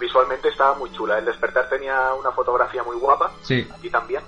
Visualmente 0.00 0.48
estaba 0.48 0.74
muy 0.74 0.90
chula. 0.92 1.18
El 1.18 1.26
despertar 1.26 1.68
tenía 1.68 2.12
una 2.14 2.32
fotografía 2.32 2.82
muy 2.82 2.96
guapa. 2.96 3.30
Sí. 3.42 3.66
Aquí 3.72 3.88
también. 3.90 4.22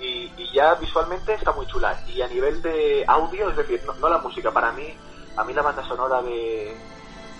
Y, 0.00 0.30
y 0.36 0.52
ya 0.52 0.74
visualmente 0.74 1.34
está 1.34 1.52
muy 1.52 1.66
chula. 1.66 2.00
Y 2.06 2.22
a 2.22 2.28
nivel 2.28 2.62
de 2.62 3.04
audio, 3.08 3.50
es 3.50 3.56
decir, 3.56 3.82
no, 3.86 3.94
no 3.94 4.08
la 4.08 4.18
música, 4.18 4.50
para 4.52 4.70
mí, 4.72 4.94
a 5.36 5.42
mí 5.44 5.52
la 5.52 5.62
banda 5.62 5.82
sonora 5.88 6.22
de, 6.22 6.76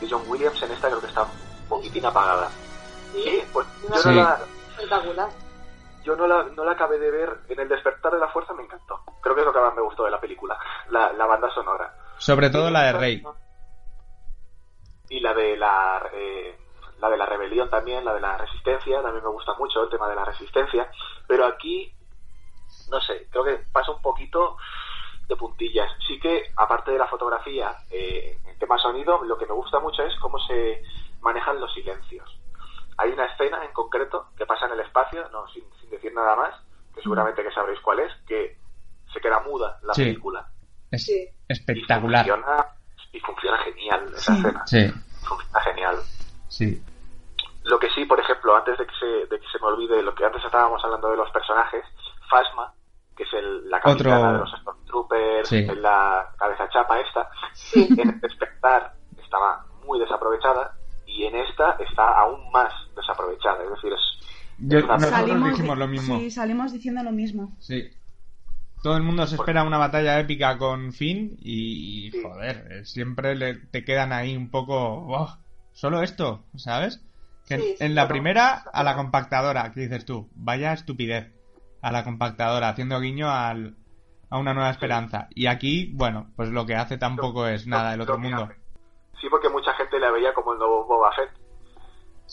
de 0.00 0.09
John 0.11 0.22
Williams 0.26 0.61
en 0.62 0.72
esta 0.72 0.88
creo 0.88 1.00
que 1.00 1.07
está 1.07 1.22
un 1.22 1.68
poquitín 1.68 2.07
apagada. 2.07 2.48
Sí, 3.12 3.42
pues 3.52 3.66
yo, 3.88 3.96
Sí. 4.02 4.09
no 4.09 4.14
la, 4.14 4.38
Espectacular. 4.72 5.29
Yo 6.07 6.14
no 6.14 6.29
la, 6.29 6.45
no 6.45 6.64
la 6.64 6.73
acabé 6.73 6.99
de 6.99 7.11
ver. 7.11 7.40
En 7.49 7.59
el 7.59 7.69
despertar 7.69 8.12
de 8.12 8.21
la 8.21 8.29
fuerza 8.29 8.55
me 8.55 8.62
encantó. 8.62 9.01
Creo 9.21 9.35
que 9.35 9.40
es 9.40 9.47
lo 9.47 9.53
que 9.53 9.61
más 9.61 9.75
me 9.75 9.83
gustó 9.83 10.05
de 10.05 10.12
la 10.12 10.21
película, 10.21 10.57
la, 10.90 11.12
la 11.12 11.27
banda 11.27 11.51
sonora. 11.53 11.92
Sobre 12.19 12.49
todo 12.49 12.71
la 12.71 12.85
de 12.85 12.92
Rey. 12.92 13.23
Y 15.09 15.21
la 15.21 15.35
de 15.35 15.57
la, 15.57 16.09
eh, 16.12 16.57
la 16.99 17.11
de 17.11 17.16
la 17.16 17.27
rebelión 17.27 17.69
también, 17.69 18.05
la 18.05 18.14
de 18.14 18.21
la 18.21 18.38
resistencia, 18.38 19.03
también 19.03 19.25
me 19.25 19.31
gusta 19.31 19.55
mucho 19.55 19.83
el 19.83 19.90
tema 19.90 20.09
de 20.09 20.14
la 20.14 20.25
resistencia. 20.25 20.88
Pero 21.27 21.45
aquí, 21.45 21.92
no 22.88 23.01
sé, 23.01 23.27
creo 23.31 23.45
que 23.45 23.59
pasa 23.73 23.90
un 23.90 24.01
poquito 24.01 24.57
de 25.29 25.35
puntillas. 25.37 25.90
Sí 26.07 26.21
que, 26.21 26.53
aparte 26.57 26.92
de 26.92 26.99
la 26.99 27.09
fotografía, 27.09 27.77
eh, 27.90 28.38
en 28.45 28.59
tema 28.59 28.79
sonido, 28.79 29.25
lo 29.25 29.37
que 29.37 29.47
me 29.47 29.55
gusta 29.55 29.81
mucho 29.81 30.03
es 30.05 30.14
cómo 30.21 30.38
se 30.38 30.83
manejan 31.21 31.61
los 31.61 31.73
silencios. 31.75 32.36
Hay 32.98 33.11
una 33.12 33.26
escena 33.26 33.64
en 33.64 33.72
concreto 33.72 34.28
que 34.37 34.46
pasa 34.46 34.66
en 34.66 34.72
el 34.72 34.80
espacio, 34.80 35.28
no 35.30 35.46
sin, 35.48 35.64
sin 35.80 35.90
decir 35.90 36.12
nada 36.14 36.35
más, 36.37 36.54
que 36.94 37.02
seguramente 37.02 37.42
que 37.42 37.52
sabréis 37.52 37.80
cuál 37.80 38.00
es, 38.00 38.12
que 38.26 38.56
se 39.12 39.20
queda 39.20 39.40
muda 39.40 39.78
la 39.82 39.92
Sí. 39.94 40.04
película. 40.04 40.46
Es 40.90 41.04
Sí. 41.04 41.28
espectacular. 41.48 42.26
Y 42.26 42.30
funciona, 42.30 42.66
y 43.12 43.20
funciona 43.20 43.59
genial 43.59 44.12
esa 44.16 44.32
Sí. 44.32 44.38
escena. 44.40 44.66
Sí, 44.66 44.92
Funciona 45.26 45.61
genial. 45.61 45.96
sí. 46.48 46.82
Lo 47.64 47.78
que 47.80 47.90
sí, 47.90 48.04
por 48.04 48.20
ejemplo, 48.20 48.54
antes 48.56 48.78
de 48.78 48.87
que 48.87 48.94
se, 49.00 49.06
de 49.26 49.40
que 49.40 49.46
se 49.50 49.59
me 49.59 49.66
olvide 49.66 50.00
lo 50.02 50.14
que 50.14 50.24
antes 50.24 50.44
estábamos 50.44 50.82
hablando 50.85 51.11
de 51.11 51.16
los 51.16 51.28
personajes, 51.32 51.85
Fasma, 52.30 52.72
que 53.16 53.24
es 53.24 53.32
el, 53.35 53.68
la 53.68 53.80
capitana 53.80 54.18
Otro- 54.18 54.32
de 54.32 54.38
los 54.38 54.48
Storm- 54.52 54.61
Stormtroopers, 54.62 55.48
Sí. 55.48 55.56
en 55.68 55.82
la 55.82 56.32
cabeza 56.38 56.68
chapa 56.68 57.00
esta. 57.00 57.28
Sí. 57.54 57.88
En 57.98 58.09
el 58.11 58.20
despertar 58.20 58.92
estaba 59.20 59.64
muy 59.85 59.98
desaprovechada 59.98 60.76
y 61.06 61.24
en 61.24 61.35
esta 61.37 61.72
está 61.80 62.06
aún 62.20 62.50
más. 62.52 62.72
Es 63.66 63.70
decir, 63.83 63.92
es, 63.92 64.29
Yo- 64.59 64.79
es 64.79 64.85
una 64.85 64.96
nosotros 64.96 65.44
dijimos 65.50 65.76
di- 65.76 65.81
lo 65.81 65.88
mismo. 65.88 66.18
Sí, 66.18 66.31
salimos 66.31 66.72
diciendo 66.72 67.02
lo 67.02 67.12
mismo. 67.12 67.57
Sí. 67.61 67.90
Todo 68.83 68.96
el 68.96 69.02
mundo 69.02 69.26
se 69.26 69.35
espera 69.37 69.64
una 69.64 69.79
batalla 69.79 70.18
épica 70.20 70.57
con 70.59 70.92
Finn 70.92 71.37
y, 71.40 72.11
Sí. 72.12 72.22
joder, 72.22 72.68
eh, 72.70 72.85
siempre 72.85 73.35
le- 73.35 73.55
te 73.57 73.85
quedan 73.85 74.12
ahí 74.12 74.37
un 74.37 74.50
poco... 74.50 75.00
"Buah, 75.02 75.38
Solo 75.72 76.02
esto, 76.02 76.42
¿sabes? 76.57 77.02
Que 77.46 77.55
en- 77.55 77.61
Sí, 77.61 77.66
sí, 77.79 77.85
en 77.85 77.94
la 77.94 78.09
primera, 78.09 78.64
a 78.72 78.83
la 78.83 78.96
compactadora, 78.96 79.70
que 79.72 79.81
dices 79.81 80.07
tú, 80.07 80.31
vaya 80.35 80.72
estupidez, 80.72 81.33
a 81.83 81.92
la 81.92 82.02
compactadora, 82.02 82.70
haciendo 82.70 82.98
guiño 82.98 83.31
al, 83.31 83.76
a 84.31 84.38
una 84.38 84.55
nueva 84.55 84.70
esperanza. 84.70 85.29
Y 85.35 85.46
aquí, 85.48 85.90
bueno, 85.94 86.31
pues 86.35 86.48
lo 86.48 86.64
que 86.64 86.76
hace 86.76 86.96
tampoco 86.96 87.46
es 87.46 87.66
nada 87.66 87.90
del 87.90 88.00
otro 88.00 88.18
mundo. 88.18 88.44
hace. 88.44 88.55
Sí, 89.20 89.26
porque 89.31 89.50
mucha 89.50 89.72
gente 89.74 89.98
la 90.00 90.11
veía 90.11 90.33
como 90.33 90.55
el 90.55 90.59
nuevo 90.59 90.87
Boba 90.87 91.11
Fett 91.12 91.31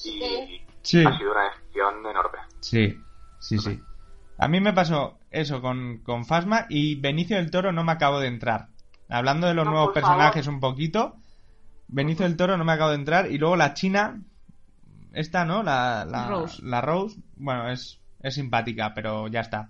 y 0.06 0.22
Sí. 0.22 0.62
Sí. 0.84 1.04
ha 1.06 1.17
sido 1.17 1.32
una 1.32 1.43
decisión 1.50 2.06
enorme. 2.06 2.39
Sí, 2.60 2.98
sí, 3.39 3.58
sí. 3.58 3.82
A 4.38 4.48
mí 4.48 4.60
me 4.60 4.74
pasó 4.74 5.17
eso 5.32 5.62
con, 5.62 6.00
con 6.04 6.26
Fasma 6.26 6.65
y 6.69 7.00
Benicio 7.00 7.38
del 7.38 7.52
Toro 7.52 7.72
no 7.72 7.84
me 7.84 7.91
acabo 7.93 8.19
de 8.19 8.28
entrar. 8.28 8.67
Hablando 9.10 9.48
de 9.48 9.54
los 9.54 9.65
No, 9.65 9.72
nuevos 9.72 9.93
personajes 9.93 10.48
un 10.48 10.60
poquito, 10.60 11.15
Benicio 11.88 12.26
del 12.26 12.38
Toro 12.38 12.58
no 12.58 12.65
me 12.65 12.74
acabo 12.74 12.89
de 12.89 12.96
entrar 12.98 13.32
y 13.32 13.38
luego 13.38 13.56
la 13.56 13.74
China, 13.74 14.22
esta, 15.13 15.46
¿no? 15.46 15.63
La, 15.63 16.06
la 16.06 16.28
Rose. 16.30 16.62
la 16.63 16.82
Rose, 16.82 17.19
bueno, 17.36 17.69
es, 17.69 18.00
es 18.22 18.34
simpática, 18.36 18.93
pero 18.93 19.28
ya 19.28 19.41
está. 19.41 19.69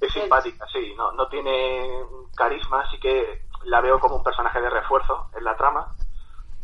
Es 0.00 0.12
simpática, 0.12 0.66
sí, 0.72 0.92
no, 0.96 1.12
no 1.12 1.28
tiene 1.28 1.82
carisma, 2.36 2.82
así 2.82 2.98
que 2.98 3.42
la 3.64 3.80
veo 3.80 3.98
como 4.00 4.16
un 4.16 4.22
personaje 4.24 4.60
de 4.60 4.70
refuerzo 4.70 5.28
en 5.36 5.44
la 5.44 5.56
trama. 5.56 5.86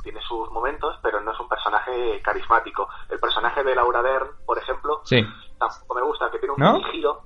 Tiene 0.08 0.22
sus 0.22 0.50
momentos, 0.52 0.96
pero 1.02 1.20
no 1.20 1.32
es 1.32 1.38
un 1.38 1.50
personaje 1.50 2.22
carismático. 2.22 2.88
El 3.10 3.20
personaje 3.20 3.62
de 3.62 3.74
Laura 3.74 4.00
Dern, 4.00 4.30
por 4.46 4.56
ejemplo, 4.56 5.02
Sí. 5.04 5.22
tampoco 5.58 5.94
me 5.96 6.00
gusta, 6.00 6.30
que 6.30 6.38
tiene 6.38 6.54
un 6.54 6.60
¿No? 6.60 6.72
mini 6.72 6.84
giro, 6.92 7.24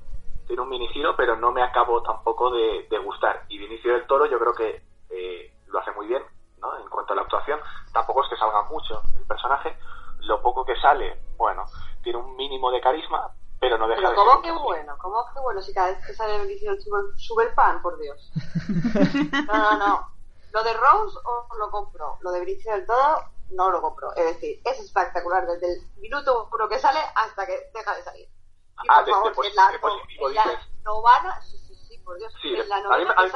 tiene 0.48 0.62
un 0.62 0.68
mini 0.68 0.88
giro, 0.88 1.14
pero 1.16 1.36
no 1.36 1.52
me 1.52 1.62
acabo 1.62 2.02
tampoco 2.02 2.50
de, 2.50 2.88
de 2.90 2.98
gustar. 2.98 3.44
Y 3.48 3.58
Vinicio 3.58 3.92
del 3.92 4.04
Toro 4.08 4.26
yo 4.26 4.36
creo 4.40 4.52
que 4.52 4.82
eh, 5.10 5.54
lo 5.68 5.78
hace 5.78 5.92
muy 5.92 6.08
bien, 6.08 6.24
¿no? 6.58 6.76
En 6.76 6.88
cuanto 6.88 7.12
a 7.12 7.16
la 7.16 7.22
actuación, 7.22 7.60
tampoco 7.92 8.24
es 8.24 8.30
que 8.30 8.36
salga 8.36 8.64
mucho 8.64 9.00
el 9.16 9.24
personaje, 9.26 9.78
lo 10.22 10.42
poco 10.42 10.64
que 10.64 10.74
sale, 10.80 11.22
bueno, 11.36 11.64
tiene 12.02 12.18
un 12.18 12.34
mínimo 12.34 12.72
de 12.72 12.80
carisma, 12.80 13.30
pero 13.60 13.78
no 13.78 13.86
deja 13.86 14.00
Pero 14.00 14.10
de 14.10 14.16
¿cómo 14.16 14.32
ser 14.32 14.42
que 14.42 14.50
bueno? 14.58 14.96
¿Cómo 14.98 15.24
que 15.32 15.38
bueno? 15.40 15.62
Si 15.62 15.72
cada 15.72 15.90
vez 15.92 16.04
que 16.04 16.14
sale 16.14 16.36
Benicio 16.38 16.72
sube, 16.80 16.98
sube 17.16 17.44
el 17.44 17.54
pan, 17.54 17.80
por 17.80 17.96
Dios. 18.00 18.32
No, 19.46 19.54
no, 19.54 19.78
no. 19.78 20.08
Lo 20.52 20.62
de 20.62 20.72
Rose 20.74 21.18
os 21.24 21.58
lo 21.58 21.70
compro. 21.70 22.18
Lo 22.20 22.30
de 22.30 22.40
Benicio 22.40 22.72
del 22.72 22.86
todo 22.86 23.24
no 23.50 23.70
lo 23.70 23.80
compro. 23.80 24.14
Es 24.14 24.24
decir, 24.26 24.60
es 24.64 24.80
espectacular 24.80 25.46
desde 25.46 25.72
el 25.74 25.80
minuto 25.96 26.48
uno 26.52 26.68
que 26.68 26.78
sale 26.78 27.00
hasta 27.14 27.46
que 27.46 27.70
deja 27.74 27.94
de 27.96 28.02
salir. 28.02 28.28
Y 28.28 28.86
Ah, 28.88 28.96
por 28.98 29.04
de- 29.06 29.12
favor, 29.12 29.36
de 29.42 29.48
en 29.48 29.54
la, 29.56 29.78
positivo, 29.80 30.28
en 30.28 30.34
la 30.34 30.44
novana, 30.84 31.40
sí, 31.42 31.58
sí, 31.58 31.74
sí, 31.74 31.98
por 31.98 32.16
Dios, 32.18 32.32
Sí, 32.40 32.48
en 32.54 32.68
la 32.68 32.76
a 32.76 32.80
mí, 32.80 32.86
a 32.88 32.96
mí 32.98 33.04
me 33.04 33.30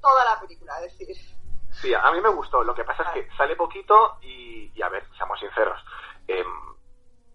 toda 0.00 0.24
la 0.24 0.40
película, 0.40 0.80
es 0.84 0.98
decir, 0.98 1.16
Sí, 1.80 1.92
a 1.92 2.10
mí 2.12 2.20
me 2.20 2.28
gustó. 2.28 2.62
Lo 2.62 2.74
que 2.74 2.84
pasa 2.84 3.02
es 3.02 3.08
que 3.10 3.36
sale 3.36 3.56
poquito 3.56 4.18
y, 4.22 4.70
y 4.74 4.82
a 4.82 4.88
ver, 4.88 5.08
seamos 5.16 5.38
sinceros, 5.40 5.78
em, 6.28 6.46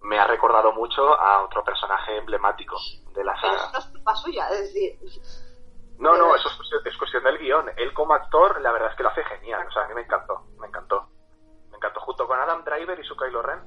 me 0.02 0.18
ha 0.18 0.26
recordado 0.26 0.72
mucho 0.72 1.14
a 1.20 1.44
otro 1.44 1.64
personaje 1.64 2.18
emblemático 2.18 2.78
de 3.12 3.24
la 3.24 3.34
pero 3.42 3.54
eso 3.54 3.64
saga. 3.66 3.72
no 3.74 3.80
es 3.80 3.86
culpa 3.88 4.16
suya, 4.16 4.50
es 4.50 4.60
decir, 4.60 5.00
No, 6.00 6.18
no, 6.18 6.36
eso 6.36 6.48
es 6.50 6.56
cuestión, 6.56 6.82
es 6.86 6.98
cuestión 6.98 7.24
del 7.24 7.38
guion. 7.38 7.66
Él 7.78 7.94
como 7.94 8.14
actor, 8.14 8.60
la 8.62 8.72
verdad 8.72 8.90
es 8.92 8.96
que 8.98 9.04
lo 9.04 9.10
hace 9.10 9.24
genial. 9.26 9.68
O 9.68 9.72
sea, 9.72 9.84
a 9.84 9.88
mí 9.90 9.94
me 9.94 10.02
encantó, 10.02 10.46
me 10.60 10.68
encantó. 10.68 11.10
Me 11.72 11.78
encantó. 11.78 12.00
Junto 12.02 12.26
con 12.28 12.40
Adam 12.40 12.64
Driver 12.64 12.98
y 13.00 13.04
su 13.04 13.16
Kylo 13.18 13.42
Ren, 13.42 13.60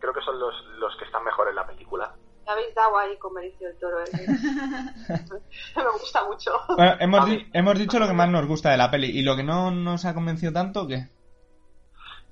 creo 0.00 0.12
que 0.14 0.22
son 0.22 0.38
los, 0.40 0.54
los 0.78 0.96
que 0.96 1.04
están 1.04 1.22
mejor 1.24 1.48
en 1.48 1.56
la 1.56 1.66
película. 1.66 2.14
me 2.46 2.52
habéis 2.52 2.74
dado 2.74 2.96
ahí 2.98 3.16
con 3.18 3.34
Benicio 3.34 3.68
del 3.68 3.78
Toro. 3.78 4.00
¿eh? 4.00 4.06
me 5.76 5.90
gusta 6.00 6.24
mucho. 6.24 6.52
Bueno, 6.76 6.96
hemos, 7.00 7.26
di- 7.26 7.50
hemos 7.52 7.78
dicho 7.78 7.98
lo 7.98 8.06
que 8.06 8.12
más 8.14 8.28
nos 8.30 8.46
gusta 8.46 8.70
de 8.70 8.76
la 8.78 8.90
peli 8.90 9.08
y 9.18 9.22
lo 9.22 9.36
que 9.36 9.44
no 9.44 9.70
nos 9.70 10.04
ha 10.06 10.14
convencido 10.14 10.52
tanto, 10.52 10.86
¿qué? 10.86 11.06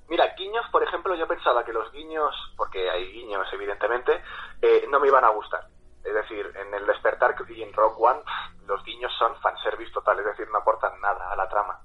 Mira, 0.09 0.33
guiños, 0.37 0.65
por 0.71 0.81
ejemplo, 0.83 1.13
yo 1.15 1.27
pensaba 1.27 1.63
que 1.65 1.73
los 1.73 1.91
guiños, 1.91 2.33
porque 2.55 2.89
hay 2.89 3.11
guiños 3.11 3.45
evidentemente, 3.53 4.21
eh, 4.61 4.85
no 4.89 4.99
me 5.01 5.07
iban 5.09 5.25
a 5.25 5.29
gustar. 5.29 5.67
Es 6.07 6.13
decir, 6.13 6.53
en 6.55 6.73
el 6.73 6.85
despertar 6.85 7.35
y 7.49 7.61
en 7.61 7.73
Rock 7.73 7.99
One, 7.99 8.21
los 8.65 8.81
guiños 8.85 9.11
son 9.19 9.35
fanservice 9.41 9.91
total, 9.91 10.19
es 10.19 10.25
decir, 10.25 10.49
no 10.49 10.59
aportan 10.59 11.01
nada 11.01 11.31
a 11.31 11.35
la 11.35 11.49
trama. 11.49 11.81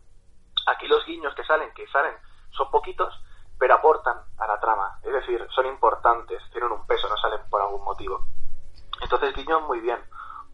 Aquí 0.68 0.86
los 0.86 1.04
guiños 1.04 1.34
que 1.34 1.42
salen, 1.42 1.72
que 1.74 1.88
salen, 1.88 2.14
son 2.50 2.70
poquitos, 2.70 3.12
pero 3.58 3.74
aportan 3.74 4.16
a 4.38 4.46
la 4.46 4.60
trama. 4.60 5.00
Es 5.02 5.12
decir, 5.12 5.44
son 5.50 5.66
importantes, 5.66 6.40
tienen 6.52 6.70
un 6.70 6.86
peso, 6.86 7.08
no 7.08 7.16
salen 7.16 7.40
por 7.50 7.62
algún 7.62 7.82
motivo. 7.82 8.24
Entonces, 9.00 9.34
guiños 9.34 9.62
muy 9.62 9.80
bien. 9.80 9.98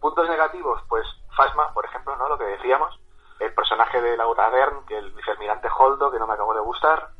Puntos 0.00 0.26
negativos, 0.28 0.82
pues 0.88 1.06
Fasma, 1.36 1.72
por 1.74 1.84
ejemplo, 1.84 2.16
¿no? 2.16 2.28
Lo 2.28 2.38
que 2.38 2.44
decíamos. 2.44 2.98
El 3.38 3.52
personaje 3.54 4.00
de 4.00 4.16
Laura 4.16 4.50
Dern, 4.50 4.86
que 4.86 4.96
el 4.96 5.12
vicealmirante 5.12 5.68
Holdo, 5.78 6.10
que 6.10 6.18
no 6.18 6.26
me 6.26 6.34
acabó 6.34 6.54
de 6.54 6.60
gustar. 6.60 7.10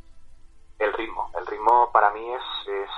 El 0.79 0.93
ritmo. 0.93 1.29
El 1.37 1.45
ritmo 1.45 1.91
para 1.91 2.09
mí 2.09 2.33
es, 2.33 2.67
es, 2.67 2.89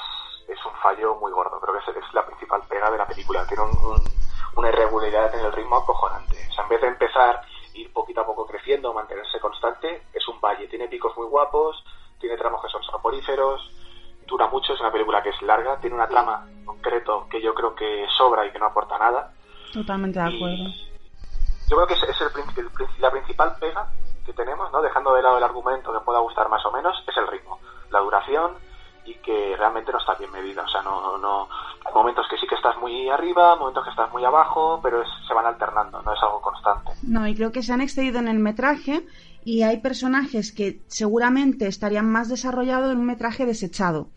es 0.47 0.65
un 0.65 0.73
fallo 0.82 1.15
muy 1.15 1.32
gordo. 1.32 1.60
Creo 1.60 1.73
que 1.80 1.91
es, 1.91 1.97
es 1.97 2.13
la 2.13 2.25
principal 2.25 2.62
pega 2.67 2.89
de 2.91 2.97
la 2.97 3.08
película. 3.08 3.45
Tiene 3.47 3.63
un- 3.63 3.77
un- 3.86 4.12
una 4.56 4.69
irregularidad 4.69 5.34
en 5.36 5.45
el 5.45 5.51
ritmo 5.54 5.77
acojonante. 5.77 6.36
O 6.49 6.54
sea, 6.54 6.63
en 6.63 6.69
vez 6.69 6.82
de 6.82 6.88
empezar, 6.88 7.41
ir 7.73 7.91
poquito 7.93 8.21
a 8.21 8.25
poco 8.25 8.45
creciendo, 8.45 8.93
mantenerse 8.93 9.39
constante, 9.39 10.04
es 10.13 10.27
un 10.27 10.39
valle. 10.41 10.67
Tiene 10.67 10.88
picos 10.88 11.15
muy 11.17 11.27
guapos, 11.27 11.84
tiene 12.19 12.38
tramos 12.38 12.62
que 12.62 12.69
son 12.69 12.84
sonoríferos, 12.84 13.71
dura 14.27 14.47
mucho, 14.47 14.73
es 14.73 14.80
una 14.80 14.91
película 14.91 15.23
que 15.23 15.30
es 15.30 15.41
larga, 15.41 15.77
tiene 15.80 15.95
una 15.95 16.08
trama 16.08 16.45
en 16.47 16.65
concreto 16.65 17.27
que 17.30 17.41
yo 17.41 17.54
creo 17.54 17.73
que 17.75 18.06
sobra 18.17 18.45
y 18.45 18.51
que 18.51 18.60
no 18.60 18.65
aporta 18.67 18.97
nada. 18.97 19.34
Totalmente 19.73 20.19
de 20.19 20.25
acuerdo. 20.25 20.56
Y 20.63 21.69
yo 21.69 21.77
creo 21.77 21.88
que 21.88 21.93
es, 21.93 22.04
es 22.04 22.21
el 22.21 22.27
el 22.58 22.71
la 22.99 23.12
principal 23.12 23.56
pega 23.60 23.91
que 24.25 24.34
tenemos, 24.34 24.71
¿no? 24.71 24.82
dejando 24.82 25.13
de 25.13 25.21
lado 25.23 25.38
el 25.38 25.43
argumento 25.43 25.91
que 25.93 25.99
pueda 26.01 26.19
gustar 26.19 26.47
más 26.49 26.63
o 26.65 26.71
menos, 26.71 27.01
es 27.08 27.17
el 27.17 27.27
ritmo, 27.27 27.60
la 27.89 27.99
duración 27.99 28.58
y 29.06 29.16
que 29.16 29.56
realmente 29.58 29.92
no 29.92 29.98
está 30.00 30.16
bien 30.16 30.32
medida. 30.32 30.64
O 30.64 30.68
sea, 30.68 30.82
no, 30.84 31.18
no, 31.18 31.48
hay 31.86 31.94
momentos 31.94 32.26
que 32.30 32.38
sí 32.38 32.46
que 32.48 32.56
estás 32.56 32.78
muy 32.78 33.10
arriba, 33.10 33.56
momentos 33.56 33.84
que 33.84 33.90
estás 33.90 34.12
muy 34.12 34.24
abajo, 34.24 34.80
pero 34.84 35.02
es- 35.02 35.08
se 35.28 35.34
van 35.34 35.46
alternando, 35.46 36.02
no 36.02 36.14
es 36.14 36.20
algo 36.22 36.42
constante. 36.42 36.92
No, 37.04 37.28
y 37.28 37.36
creo 37.36 37.52
que 37.52 37.64
se 37.64 37.74
han 37.74 37.82
excedido 37.82 38.20
en 38.20 38.28
el 38.28 38.40
metraje 38.40 39.06
y 39.44 39.64
hay 39.64 39.78
personajes 39.80 40.52
que 40.52 40.82
seguramente 40.88 41.68
estarían 41.68 42.10
más 42.12 42.30
desarrollados 42.30 42.92
en 42.92 43.00
un 43.00 43.06
metraje 43.06 43.46
desechado. 43.46 44.10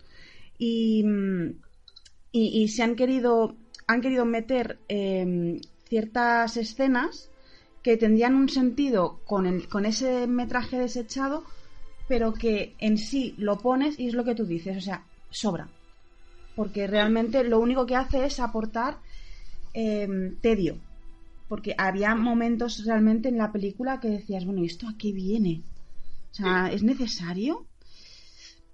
Y, 0.59 1.03
mm, 1.05 1.51
y, 2.33 2.63
y 2.63 2.69
se 2.69 2.83
han 2.83 2.95
querido, 2.97 3.55
han 3.87 4.01
querido 4.01 4.25
meter 4.25 4.81
em, 4.89 5.61
ciertas 5.89 6.57
escenas 6.57 7.31
que 7.83 7.97
tendrían 7.97 8.35
un 8.35 8.49
sentido 8.49 9.21
con, 9.27 9.47
el, 9.47 9.69
con 9.69 9.85
ese 9.87 10.27
metraje 10.27 10.79
desechado, 10.79 11.45
pero 12.07 12.33
que 12.35 12.77
en 12.79 12.99
sí 12.99 13.35
lo 13.39 13.59
pones 13.59 13.99
y 13.99 14.09
es 14.09 14.15
lo 14.15 14.25
que 14.25 14.35
tú 14.35 14.47
dices, 14.47 14.77
o 14.77 14.81
sea, 14.81 15.07
sobra. 15.31 15.73
Porque 16.55 16.87
realmente 16.87 17.45
lo 17.45 17.61
único 17.61 17.87
que 17.87 17.97
hace 17.97 18.27
es 18.27 18.41
aportar 18.41 19.01
em, 19.75 20.39
tedio. 20.41 20.75
Porque 21.49 21.75
había 21.79 22.15
momentos 22.17 22.85
realmente 22.87 23.29
en 23.31 23.39
la 23.39 23.53
película 23.53 24.01
que 24.01 24.09
decías, 24.11 24.45
bueno, 24.47 24.63
¿y 24.63 24.67
esto 24.67 24.89
a 24.89 24.97
qué 24.99 25.13
viene? 25.13 25.65
O 26.33 26.35
sea, 26.35 26.73
¿es 26.73 26.83
necesario? 26.83 27.69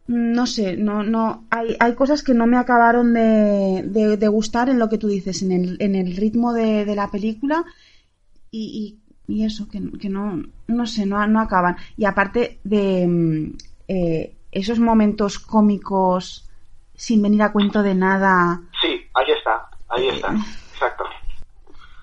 No 0.06 0.46
sé, 0.46 0.76
no, 0.76 1.04
no, 1.04 1.46
hay, 1.50 1.76
hay 1.78 1.94
cosas 1.94 2.22
que 2.24 2.34
no 2.34 2.46
me 2.48 2.56
acabaron 2.56 3.12
de, 3.14 4.16
de- 4.16 4.28
gustar 4.28 4.68
en 4.68 4.78
lo 4.80 4.88
que 4.88 4.98
tú 4.98 5.06
dices, 5.06 5.42
en 5.42 5.52
el, 5.52 5.76
en 5.80 5.94
el 5.94 6.16
ritmo 6.16 6.52
de, 6.52 6.84
de 6.84 6.96
la 6.96 7.10
película 7.12 7.64
y, 8.50 8.99
y, 8.99 8.99
y 9.30 9.44
eso, 9.44 9.68
que, 9.68 9.80
que 9.98 10.08
no, 10.08 10.42
no 10.66 10.86
sé, 10.86 11.06
no, 11.06 11.26
no 11.26 11.40
acaban. 11.40 11.76
Y 11.96 12.04
aparte 12.04 12.58
de 12.64 13.06
mm, 13.06 13.56
eh, 13.88 14.36
esos 14.52 14.78
momentos 14.80 15.38
cómicos 15.38 16.48
sin 16.94 17.22
venir 17.22 17.42
a 17.42 17.52
cuento 17.52 17.82
de 17.82 17.94
nada, 17.94 18.60
Sí, 18.80 19.00
ahí 19.14 19.30
está, 19.30 19.68
ahí 19.88 20.08
está, 20.08 20.34
exacto. 20.72 21.04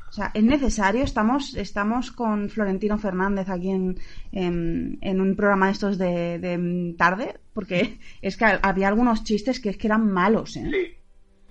O 0.09 0.11
sea, 0.11 0.31
es 0.33 0.43
necesario. 0.43 1.03
Estamos, 1.03 1.53
estamos 1.53 2.11
con 2.11 2.49
Florentino 2.49 2.97
Fernández 2.97 3.49
aquí 3.49 3.69
en, 3.69 3.99
en, 4.31 4.97
en 5.01 5.21
un 5.21 5.35
programa 5.35 5.67
de 5.67 5.73
estos 5.73 5.99
de, 5.99 6.39
de 6.39 6.95
tarde, 6.97 7.39
porque 7.53 7.99
es 8.23 8.35
que 8.35 8.45
había 8.45 8.87
algunos 8.87 9.23
chistes 9.23 9.59
que 9.59 9.69
es 9.69 9.77
que 9.77 9.85
eran 9.85 10.11
malos, 10.11 10.55
¿eh? 10.55 10.67
Sí, 10.71 10.97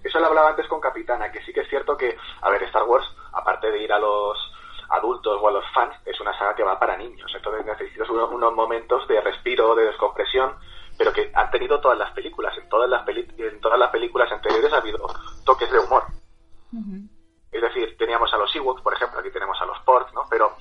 eso 0.02 0.18
lo 0.18 0.26
hablaba 0.26 0.50
antes 0.50 0.66
con 0.66 0.80
Capitana, 0.80 1.30
que 1.30 1.40
sí 1.44 1.52
que 1.52 1.60
es 1.60 1.68
cierto 1.68 1.96
que, 1.96 2.16
a 2.42 2.50
ver, 2.50 2.62
Star 2.64 2.82
Wars, 2.84 3.06
aparte 3.32 3.70
de 3.70 3.84
ir 3.84 3.92
a 3.92 4.00
los 4.00 4.36
adultos 4.90 5.38
o 5.40 5.48
a 5.48 5.52
los 5.52 5.64
fans, 5.74 5.94
es 6.04 6.20
una 6.20 6.36
saga 6.38 6.54
que 6.54 6.62
va 6.62 6.78
para 6.78 6.96
niños. 6.96 7.30
Entonces 7.34 7.64
necesitas 7.66 8.08
unos, 8.10 8.30
unos 8.30 8.54
momentos 8.54 9.06
de 9.08 9.20
respiro, 9.20 9.74
de 9.74 9.84
descompresión, 9.86 10.52
pero 10.98 11.12
que 11.12 11.30
han 11.34 11.50
tenido 11.50 11.80
todas 11.80 11.98
las 11.98 12.10
películas. 12.12 12.56
En 12.58 12.68
todas 12.68 12.88
las, 12.88 13.02
peli- 13.04 13.28
en 13.38 13.60
todas 13.60 13.78
las 13.78 13.90
películas 13.90 14.30
anteriores 14.32 14.72
ha 14.72 14.78
habido 14.78 15.06
toques 15.44 15.70
de 15.70 15.78
humor. 15.78 16.04
Es 17.52 17.62
decir, 17.62 17.96
teníamos 17.98 18.32
a 18.34 18.36
los 18.38 18.54
Ewoks, 18.54 18.82
por 18.82 18.94
ejemplo, 18.94 19.20
aquí 19.20 19.30
tenemos 19.30 19.56
a 19.60 19.66
los 19.66 19.78
Porks, 19.80 20.12
¿no? 20.14 20.22
Pero 20.28 20.52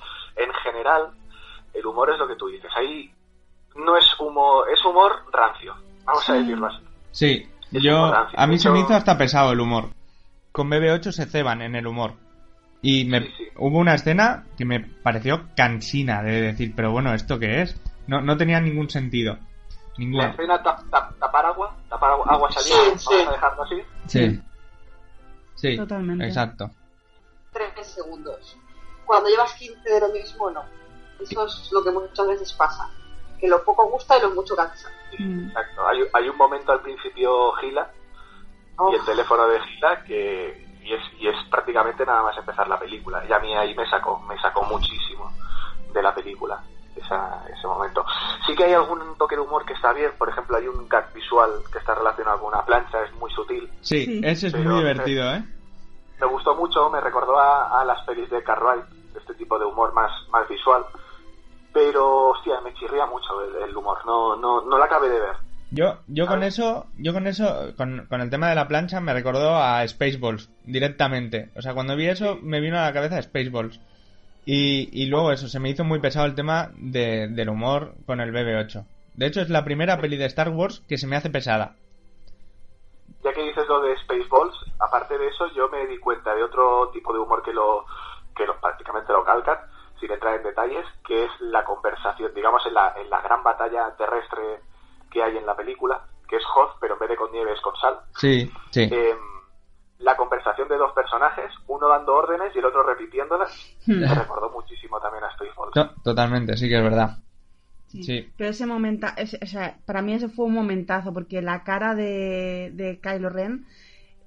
humor 1.86 2.10
es 2.10 2.18
lo 2.18 2.28
que 2.28 2.36
tú 2.36 2.48
dices. 2.48 2.70
Ahí 2.76 3.10
no 3.74 3.96
es 3.96 4.04
humor, 4.20 4.68
es 4.70 4.84
humor 4.84 5.12
rancio. 5.32 5.74
Vamos 6.04 6.28
a 6.28 6.34
decirlo 6.34 6.66
así. 6.66 6.78
Sí, 7.10 7.50
Es 7.72 7.82
yo 7.82 8.10
rancio. 8.12 8.38
a 8.38 8.46
mí 8.46 8.58
se 8.58 8.70
me 8.70 8.80
hizo 8.80 8.92
hasta 8.94 9.16
pesado 9.16 9.52
el 9.52 9.60
humor. 9.60 9.84
Con 10.52 10.70
BB8 10.70 11.10
se 11.12 11.26
ceban 11.26 11.62
en 11.62 11.74
el 11.76 11.86
humor. 11.86 12.12
Y 12.82 13.04
me, 13.04 13.20
Sí, 13.20 13.32
sí. 13.38 13.44
hubo 13.56 13.78
una 13.78 13.94
escena 13.94 14.44
que 14.56 14.64
me 14.64 14.80
pareció 14.80 15.48
cansina 15.56 16.22
de 16.22 16.40
decir, 16.42 16.72
pero 16.76 16.92
bueno, 16.92 17.14
¿esto 17.14 17.38
qué 17.38 17.62
es? 17.62 17.80
No, 18.06 18.20
no 18.20 18.36
tenía 18.36 18.60
ningún 18.60 18.88
sentido. 18.90 19.34
La 19.34 19.98
Ninguno. 19.98 20.26
escena 20.28 20.62
tap- 20.62 20.88
tap- 20.90 21.18
tapar 21.18 21.46
agua, 21.46 21.74
tapar 21.88 22.10
agua, 22.12 22.26
agua 22.28 22.50
Sí, 22.52 22.70
saliendo, 22.70 22.98
sí. 22.98 23.06
vamos 23.10 23.28
a 23.28 23.32
dejarlo 23.32 23.62
así. 23.62 23.74
Sí. 24.06 24.40
Sí, 25.54 25.76
Totalmente. 25.76 26.26
exacto. 26.26 26.70
Tres 27.52 27.86
segundos. 27.86 28.56
Cuando 29.06 29.28
llevas 29.30 29.54
15 29.54 29.88
de 29.90 30.00
lo 30.00 30.08
mismo, 30.10 30.50
no. 30.50 30.62
Eso 31.20 31.46
es 31.46 31.70
lo 31.72 31.82
que 31.82 31.90
muchas 31.90 32.26
veces 32.28 32.52
pasa. 32.52 32.88
Que 33.40 33.48
lo 33.48 33.64
poco 33.64 33.88
gusta 33.88 34.18
y 34.18 34.22
lo 34.22 34.30
mucho 34.32 34.54
cansa. 34.54 34.90
Mm. 35.18 35.46
Exacto. 35.48 35.88
Hay, 35.88 36.00
hay 36.12 36.28
un 36.28 36.36
momento 36.36 36.72
al 36.72 36.82
principio 36.82 37.52
Gila 37.54 37.90
Oh, 38.78 38.92
y 38.92 38.96
el 38.96 39.04
teléfono 39.06 39.48
de 39.48 39.58
Gila 39.60 40.04
que 40.04 40.65
y 40.86 40.94
es, 40.94 41.02
y 41.18 41.28
es 41.28 41.36
prácticamente 41.50 42.06
nada 42.06 42.22
más 42.22 42.36
empezar 42.38 42.68
la 42.68 42.78
película. 42.78 43.22
Y 43.28 43.32
a 43.32 43.38
mí 43.40 43.54
ahí 43.54 43.74
me 43.74 43.88
sacó, 43.88 44.20
me 44.20 44.38
sacó 44.40 44.62
muchísimo 44.64 45.30
de 45.92 46.02
la 46.02 46.14
película 46.14 46.62
esa, 46.94 47.42
ese 47.52 47.66
momento. 47.66 48.04
Sí 48.46 48.54
que 48.54 48.64
hay 48.64 48.72
algún 48.72 49.00
toque 49.18 49.34
de 49.36 49.42
humor 49.42 49.64
que 49.66 49.72
está 49.74 49.92
bien, 49.92 50.12
por 50.16 50.28
ejemplo 50.28 50.56
hay 50.56 50.66
un 50.68 50.88
gag 50.88 51.12
visual 51.12 51.50
que 51.72 51.78
está 51.78 51.94
relacionado 51.94 52.38
con 52.40 52.48
una 52.54 52.64
plancha, 52.64 53.02
es 53.04 53.12
muy 53.14 53.30
sutil. 53.32 53.70
Sí, 53.82 54.04
Sí. 54.06 54.20
ese 54.24 54.46
es 54.48 54.54
muy 54.56 54.78
divertido, 54.78 55.30
¿eh? 55.34 55.42
Me 56.20 56.26
gustó 56.28 56.54
mucho, 56.54 56.88
me 56.88 57.00
recordó 57.00 57.38
a, 57.38 57.80
a 57.80 57.84
las 57.84 58.02
pelis 58.06 58.30
de 58.30 58.42
Cartwright, 58.42 58.84
este 59.14 59.34
tipo 59.34 59.58
de 59.58 59.66
humor 59.66 59.92
más, 59.92 60.10
más 60.30 60.48
visual. 60.48 60.86
Pero, 61.72 62.28
hostia, 62.28 62.60
me 62.62 62.72
chirría 62.74 63.04
mucho 63.06 63.42
el, 63.42 63.68
el 63.68 63.76
humor, 63.76 63.98
no, 64.06 64.34
no, 64.36 64.62
no 64.62 64.78
la 64.78 64.86
acabé 64.86 65.10
de 65.10 65.20
ver. 65.20 65.36
Yo, 65.70 65.98
yo 66.06 66.26
con 66.26 66.44
eso, 66.44 66.86
yo 66.96 67.12
con 67.12 67.26
eso, 67.26 67.72
con, 67.76 68.06
con 68.08 68.20
el 68.20 68.30
tema 68.30 68.48
de 68.48 68.54
la 68.54 68.68
plancha 68.68 69.00
me 69.00 69.12
recordó 69.12 69.56
a 69.56 69.86
Spaceballs 69.86 70.48
directamente. 70.64 71.50
O 71.56 71.62
sea, 71.62 71.74
cuando 71.74 71.96
vi 71.96 72.06
eso 72.06 72.38
me 72.40 72.60
vino 72.60 72.78
a 72.78 72.82
la 72.82 72.92
cabeza 72.92 73.20
Spaceballs. 73.20 73.80
Y, 74.44 74.88
y 74.92 75.06
luego 75.06 75.32
eso, 75.32 75.48
se 75.48 75.58
me 75.58 75.70
hizo 75.70 75.82
muy 75.82 75.98
pesado 75.98 76.24
el 76.26 76.36
tema 76.36 76.70
de, 76.76 77.26
del 77.28 77.48
humor 77.48 77.94
con 78.06 78.20
el 78.20 78.32
BB-8. 78.32 78.86
De 79.14 79.26
hecho, 79.26 79.40
es 79.40 79.50
la 79.50 79.64
primera 79.64 80.00
peli 80.00 80.16
de 80.16 80.26
Star 80.26 80.50
Wars 80.50 80.84
que 80.88 80.98
se 80.98 81.08
me 81.08 81.16
hace 81.16 81.30
pesada. 81.30 81.74
Ya 83.24 83.32
que 83.32 83.42
dices 83.42 83.66
lo 83.66 83.80
de 83.80 83.96
Spaceballs, 83.98 84.54
aparte 84.78 85.18
de 85.18 85.26
eso, 85.26 85.48
yo 85.48 85.68
me 85.68 85.84
di 85.86 85.98
cuenta 85.98 86.32
de 86.32 86.44
otro 86.44 86.90
tipo 86.92 87.12
de 87.12 87.18
humor 87.18 87.42
que 87.42 87.52
lo, 87.52 87.86
que 88.36 88.46
lo 88.46 88.60
prácticamente 88.60 89.12
lo 89.12 89.24
calcan, 89.24 89.58
sin 89.98 90.12
entrar 90.12 90.36
en 90.36 90.44
detalles, 90.44 90.86
que 91.04 91.24
es 91.24 91.30
la 91.40 91.64
conversación, 91.64 92.32
digamos, 92.32 92.64
en 92.66 92.74
la, 92.74 92.94
en 92.96 93.10
la 93.10 93.20
gran 93.22 93.42
batalla 93.42 93.96
terrestre 93.96 94.60
que 95.10 95.22
hay 95.22 95.36
en 95.36 95.46
la 95.46 95.56
película, 95.56 96.06
que 96.28 96.36
es 96.36 96.42
Hoth, 96.54 96.76
pero 96.80 96.94
en 96.94 97.00
vez 97.00 97.08
de 97.10 97.16
con 97.16 97.32
nieve 97.32 97.52
es 97.52 97.60
con 97.60 97.74
sal. 97.76 97.98
Sí, 98.18 98.50
sí. 98.70 98.82
Em, 98.82 99.18
la 99.98 100.16
conversación 100.16 100.68
de 100.68 100.76
dos 100.76 100.92
personajes, 100.92 101.50
uno 101.68 101.88
dando 101.88 102.14
órdenes 102.14 102.54
y 102.54 102.58
el 102.58 102.64
otro 102.66 102.82
repitiéndolas, 102.82 103.50
Hmm. 103.86 104.00
me 104.00 104.14
recordó 104.14 104.50
muchísimo 104.50 105.00
también 105.00 105.24
a 105.24 105.32
Spaceballs. 105.32 105.72
To- 105.72 105.94
totalmente, 106.02 106.56
sí 106.56 106.68
que 106.68 106.76
es 106.76 106.82
verdad. 106.82 107.18
Sí. 107.88 108.02
Sí. 108.02 108.32
Pero 108.36 108.50
ese 108.50 108.66
momento, 108.66 109.06
o 109.42 109.46
sea, 109.46 109.78
para 109.86 110.02
mí 110.02 110.12
ese 110.12 110.28
fue 110.28 110.44
un 110.46 110.54
momentazo, 110.54 111.12
porque 111.14 111.40
la 111.40 111.62
cara 111.64 111.94
de, 111.94 112.70
de 112.74 113.00
Kylo 113.00 113.30
Ren 113.30 113.66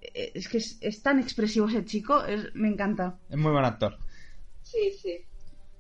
eh, 0.02 0.32
es 0.34 0.48
que 0.48 0.58
es, 0.60 0.78
es 0.82 1.04
tan 1.04 1.20
expresivo 1.20 1.68
ese 1.68 1.84
chico, 1.86 2.24
es- 2.24 2.56
me 2.56 2.70
encanta. 2.70 3.18
Es 3.30 3.38
muy 3.38 3.52
buen 3.52 3.66
actor. 3.66 3.98
Sí, 4.64 4.92
sí. 4.92 5.26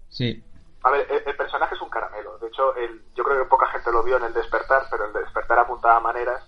Sí. 0.09 0.43
A 0.83 0.91
ver, 0.91 1.07
el, 1.09 1.23
el 1.25 1.35
personaje 1.35 1.75
es 1.75 1.81
un 1.81 1.89
caramelo. 1.89 2.37
De 2.39 2.47
hecho, 2.47 2.75
el, 2.75 3.03
yo 3.15 3.23
creo 3.23 3.37
que 3.43 3.49
poca 3.49 3.67
gente 3.67 3.91
lo 3.91 4.03
vio 4.03 4.17
en 4.17 4.23
el 4.23 4.33
despertar, 4.33 4.83
pero 4.89 5.05
el 5.05 5.13
despertar 5.13 5.59
apuntaba 5.59 5.99
maneras 5.99 6.41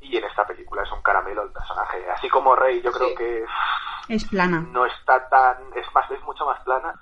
y 0.00 0.16
en 0.16 0.24
esta 0.24 0.46
película 0.46 0.82
es 0.82 0.92
un 0.92 1.02
caramelo 1.02 1.42
el 1.42 1.50
personaje. 1.52 2.08
Así 2.10 2.28
como 2.28 2.54
Rey, 2.56 2.80
yo 2.82 2.92
creo 2.92 3.08
Sí. 3.08 3.14
que 3.16 3.44
Es 4.08 4.24
plana. 4.28 4.60
no 4.70 4.86
está 4.86 5.28
tan, 5.28 5.56
es 5.74 5.86
más, 5.94 6.10
es 6.10 6.22
mucho 6.22 6.44
más 6.46 6.60
plana. 6.64 6.94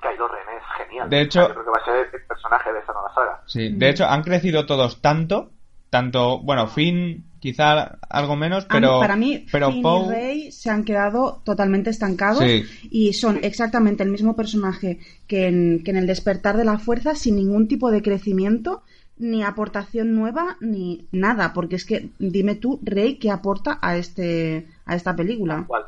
Kylo 0.00 0.28
Ren 0.28 0.48
es 0.56 0.64
genial. 0.78 1.10
De 1.10 1.20
hecho- 1.22 1.40
yo 1.48 1.52
creo 1.54 1.64
que 1.64 1.70
va 1.70 1.78
a 1.80 1.84
ser 1.84 2.10
el 2.14 2.26
personaje 2.26 2.72
de 2.72 2.78
esta 2.78 2.92
nueva 2.92 3.12
saga. 3.14 3.42
Sí, 3.46 3.68
de 3.76 3.88
hecho 3.90 4.06
han 4.06 4.22
crecido 4.22 4.64
todos 4.66 5.02
tanto, 5.02 5.50
tanto, 5.90 6.38
bueno, 6.40 6.66
Finn 6.68 7.24
quizá 7.40 7.98
algo 8.08 8.36
menos, 8.36 8.66
pero 8.66 8.94
mí- 8.94 9.00
para 9.00 9.16
mí, 9.16 9.46
pero 9.50 9.70
Finn 9.72 9.82
Poe 9.82 10.04
y 10.04 10.08
Rey 10.08 10.52
se 10.52 10.70
han 10.70 10.84
quedado 10.84 11.40
totalmente 11.44 11.90
estancados 11.90 12.38
Sí. 12.44 12.64
y 12.90 13.12
son 13.14 13.38
exactamente 13.42 14.02
el 14.02 14.10
mismo 14.10 14.36
personaje 14.36 14.98
que 15.26 15.46
en, 15.48 15.82
que 15.82 15.90
en 15.90 15.96
el 15.96 16.06
despertar 16.06 16.56
de 16.56 16.64
la 16.64 16.78
fuerza 16.78 17.14
sin 17.14 17.36
ningún 17.36 17.66
tipo 17.66 17.90
de 17.90 18.02
crecimiento 18.02 18.82
ni 19.16 19.42
aportación 19.42 20.14
nueva 20.14 20.56
ni 20.60 21.06
nada 21.12 21.52
porque 21.52 21.76
es 21.76 21.84
que 21.84 22.08
dime 22.18 22.54
tú 22.54 22.78
Rey 22.82 23.18
qué 23.18 23.30
aporta 23.30 23.78
a 23.82 23.96
este 23.96 24.66
a 24.86 24.94
esta 24.94 25.14
película 25.16 25.60
Igual. 25.64 25.84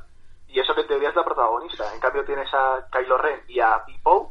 Y 0.48 0.58
eso 0.60 0.74
que 0.74 0.82
en 0.82 0.86
teoría 0.88 1.08
es 1.08 1.16
la 1.16 1.24
protagonista. 1.24 1.84
En 1.94 2.00
cambio 2.00 2.24
tienes 2.26 2.48
a 2.52 2.86
Kylo 2.92 3.16
Ren 3.16 3.40
y 3.48 3.58
a 3.60 3.80
y 3.88 3.96
Poe. 4.02 4.26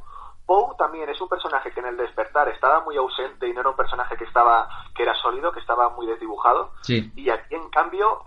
Poe 0.46 0.76
también 0.78 1.10
es 1.10 1.20
un 1.20 1.28
personaje 1.30 1.72
que 1.72 1.80
en 1.80 1.88
el 1.88 1.98
despertar 1.98 2.48
estaba 2.50 2.84
muy 2.84 2.96
ausente 2.96 3.48
y 3.50 3.54
no 3.54 3.62
era 3.62 3.70
un 3.72 3.76
personaje 3.76 4.16
que 4.18 4.26
estaba 4.26 4.68
que 4.96 5.04
era 5.04 5.16
sólido, 5.16 5.52
que 5.52 5.60
estaba 5.60 5.90
muy 5.90 6.06
desdibujado. 6.08 6.72
sí, 6.82 7.12
Y 7.16 7.30
aquí, 7.30 7.56
en 7.56 7.70
cambio, 7.70 8.24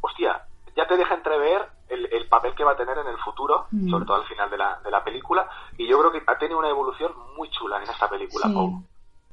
hostia, 0.00 0.42
ya 0.76 0.86
te 0.86 0.96
deja 0.96 1.14
entrever 1.14 1.62
el, 1.88 2.06
el 2.12 2.28
papel 2.28 2.54
que 2.54 2.64
va 2.64 2.72
a 2.72 2.76
tener 2.76 2.98
en 2.98 3.06
el 3.06 3.16
futuro, 3.18 3.66
Mm. 3.70 3.88
sobre 3.90 4.04
todo 4.04 4.16
al 4.16 4.26
final 4.28 4.50
de 4.50 4.58
la, 4.58 4.78
de 4.84 4.90
la 4.90 5.02
película. 5.04 5.48
Y 5.76 5.88
yo 5.88 5.98
creo 5.98 6.12
que 6.12 6.22
ha 6.26 6.38
tenido 6.38 6.58
una 6.58 6.68
evolución 6.68 7.12
muy 7.36 7.48
chula 7.50 7.78
en 7.82 7.90
esta 7.90 8.08
película, 8.08 8.46
Sí. 8.46 8.52
Poe. 8.52 8.72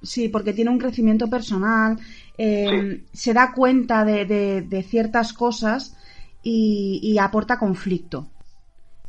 Sí, 0.01 0.29
porque 0.29 0.53
tiene 0.53 0.69
un 0.71 0.77
crecimiento 0.77 1.27
personal, 1.29 1.97
eh, 2.37 3.03
se 3.13 3.33
da 3.33 3.53
cuenta 3.53 4.05
de, 4.05 4.25
de- 4.25 4.61
de 4.61 4.83
ciertas 4.83 5.33
cosas 5.33 5.97
y, 6.43 6.99
y 7.01 7.17
aporta 7.17 7.57
conflicto. 7.57 8.27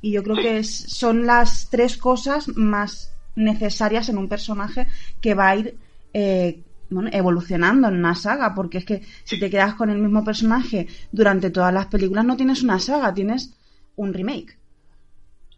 Y 0.01 0.13
yo 0.13 0.23
creo 0.23 0.37
Sí. 0.37 0.43
que 0.43 0.59
es- 0.59 0.93
son 0.97 1.27
las 1.27 1.69
tres 1.71 1.97
cosas 1.99 2.49
más 2.57 3.13
necesarias 3.35 4.09
en 4.09 4.17
un 4.19 4.29
personaje 4.29 4.87
que 5.21 5.35
va 5.35 5.49
a 5.51 5.57
ir 5.57 5.79
eh, 6.15 6.63
bueno, 6.91 7.11
evolucionando 7.13 7.89
en 7.89 7.97
una 7.97 8.15
saga, 8.15 8.55
porque 8.55 8.79
es 8.79 8.85
que 8.85 9.03
si 9.25 9.39
te 9.39 9.51
quedas 9.51 9.75
con 9.75 9.91
el 9.91 9.99
mismo 9.99 10.25
personaje 10.25 10.89
durante 11.13 11.51
todas 11.51 11.73
las 11.73 11.87
películas 11.87 12.25
no 12.25 12.37
tienes 12.37 12.63
una 12.63 12.79
saga, 12.79 13.13
tienes 13.15 13.55
un 13.97 14.13
remake. 14.15 14.59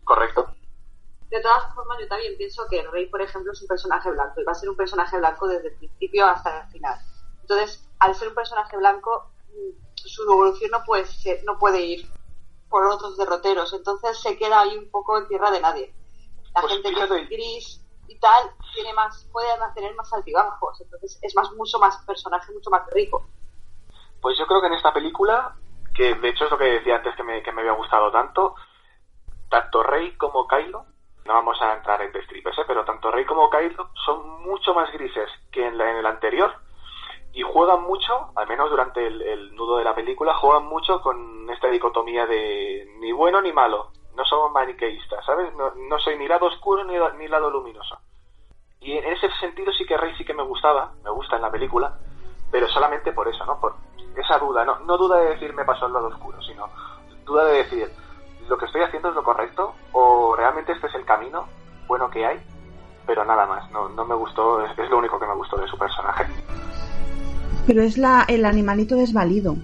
Correcto. 0.04 0.54
De 1.30 1.40
todas 1.42 1.74
formas, 1.74 1.98
yo 2.00 2.08
también 2.08 2.36
pienso 2.38 2.66
que 2.70 2.80
el 2.80 2.90
rey, 2.90 3.06
por 3.06 3.20
ejemplo, 3.20 3.52
es 3.52 3.60
un 3.60 3.68
personaje 3.68 4.10
blanco 4.10 4.40
y 4.40 4.44
va 4.44 4.52
a 4.52 4.54
ser 4.54 4.70
un 4.70 4.76
personaje 4.76 5.18
blanco 5.18 5.46
desde 5.46 5.68
el 5.68 5.74
principio 5.74 6.26
hasta 6.26 6.62
el 6.62 6.68
final. 6.72 6.98
Entonces, 7.42 7.86
al 7.98 8.14
ser 8.14 8.28
un 8.28 8.34
personaje 8.34 8.76
blanco, 8.78 9.30
mm, 9.48 9.70
su 9.94 10.22
evolución 10.22 10.70
no 10.70 10.82
puede 10.84 11.04
ser, 11.06 11.42
no 11.44 11.58
puede 11.58 11.84
ir 11.84 12.08
por 12.70 12.86
otros 12.86 13.16
derroteros. 13.18 13.72
Entonces 13.74 14.18
se 14.20 14.36
queda 14.38 14.60
ahí 14.62 14.76
un 14.78 14.90
poco 14.90 15.18
en 15.18 15.28
tierra 15.28 15.50
de 15.50 15.60
nadie. 15.60 15.94
La 16.54 16.60
Pues 16.62 16.72
gente 16.74 16.94
que 16.94 16.94
fíjate. 16.94 17.22
es 17.22 17.28
gris 17.28 17.80
y 18.08 18.18
tal 18.18 18.50
tiene 18.74 18.92
más, 18.94 19.28
puede 19.32 19.48
tener 19.74 19.94
más 19.94 20.12
altibajos. 20.12 20.80
Entonces 20.80 21.18
es 21.22 21.34
más, 21.36 21.50
mucho 21.52 21.78
más 21.78 21.96
personaje, 22.06 22.52
mucho 22.52 22.70
más 22.70 22.82
rico. 22.92 23.22
Pues 24.20 24.36
yo 24.38 24.46
creo 24.46 24.60
que 24.60 24.66
en 24.68 24.74
esta 24.74 24.92
película, 24.92 25.56
que 25.94 26.14
de 26.14 26.28
hecho 26.30 26.44
es 26.46 26.50
lo 26.50 26.58
que 26.58 26.64
decía 26.64 26.96
antes 26.96 27.14
que 27.16 27.22
me, 27.22 27.42
que 27.42 27.52
me 27.52 27.60
había 27.60 27.72
gustado 27.72 28.10
tanto, 28.10 28.54
tanto 29.48 29.82
Rey 29.82 30.16
como 30.16 30.46
Kylo, 30.48 30.86
no 31.24 31.34
vamos 31.34 31.60
a 31.60 31.74
entrar 31.74 32.00
en 32.02 32.12
destripes, 32.12 32.56
¿eh? 32.58 32.64
pero 32.66 32.84
tanto 32.84 33.10
Rey 33.10 33.24
como 33.26 33.50
Kylo 33.50 33.90
son 34.04 34.42
mucho 34.42 34.74
más 34.74 34.90
grises 34.92 35.28
que 35.50 35.66
en, 35.66 35.76
la- 35.78 35.90
en 35.90 35.96
el 35.98 36.06
anterior 36.06 36.52
y 37.32 37.42
juegan 37.42 37.82
mucho, 37.82 38.32
al 38.36 38.48
menos 38.48 38.70
durante 38.70 39.06
el, 39.06 39.20
el 39.22 39.54
nudo 39.54 39.76
de 39.78 39.84
la 39.84 39.94
película, 39.94 40.34
juegan 40.34 40.66
mucho 40.66 41.00
con 41.02 41.48
esta 41.50 41.68
dicotomía 41.68 42.26
de 42.26 42.86
ni 43.00 43.12
bueno 43.12 43.40
ni 43.40 43.52
malo, 43.52 43.92
no 44.18 44.24
somos 44.24 44.52
maniqueístas, 44.52 45.24
¿sabes? 45.24 45.54
No, 45.54 45.98
soy 46.00 46.18
ni 46.18 46.26
lado 46.26 46.46
oscuro 46.46 46.82
ni, 46.84 46.94
ni 47.18 47.28
lado 47.28 47.50
luminoso. 47.50 47.96
Y 48.80 48.92
en 48.92 49.04
ese 49.06 49.30
sentido 49.40 49.72
sí 49.72 49.86
que 49.86 49.96
Rey 49.96 50.12
sí 50.18 50.24
que 50.24 50.34
me 50.34 50.42
gustaba, 50.42 50.92
me 51.04 51.10
gusta 51.10 51.36
en 51.36 51.42
la 51.42 51.50
película, 51.50 51.96
pero 52.50 52.68
solamente 52.68 53.12
por 53.12 53.28
eso, 53.28 53.46
¿no? 53.46 53.60
Por 53.60 53.76
esa 54.16 54.38
duda, 54.38 54.64
no, 54.64 54.80
no 54.80 54.98
duda 54.98 55.20
de 55.20 55.30
decir 55.30 55.54
me 55.54 55.64
pasó 55.64 55.86
el 55.86 55.92
lado 55.92 56.08
oscuro, 56.08 56.42
sino 56.42 56.68
duda 57.24 57.44
de 57.44 57.58
decir 57.58 57.88
lo 58.48 58.58
que 58.58 58.64
estoy 58.64 58.82
haciendo 58.82 59.10
es 59.10 59.14
lo 59.14 59.22
correcto 59.22 59.74
o 59.92 60.34
realmente 60.34 60.72
este 60.72 60.88
es 60.88 60.94
el 60.94 61.04
camino 61.04 61.46
bueno 61.86 62.10
que 62.10 62.26
hay, 62.26 62.40
pero 63.06 63.24
nada 63.24 63.46
más, 63.46 63.70
no, 63.70 63.88
no 63.90 64.04
me 64.04 64.16
gustó, 64.16 64.64
es, 64.64 64.76
es 64.76 64.90
lo 64.90 64.98
único 64.98 65.20
que 65.20 65.26
me 65.26 65.34
gustó 65.34 65.56
de 65.56 65.68
su 65.68 65.78
personaje. 65.78 66.26
Pero 67.66 67.82
es 67.82 67.96
la, 67.96 68.24
el 68.28 68.44
animalito 68.44 68.96
desvalido. 68.96 69.54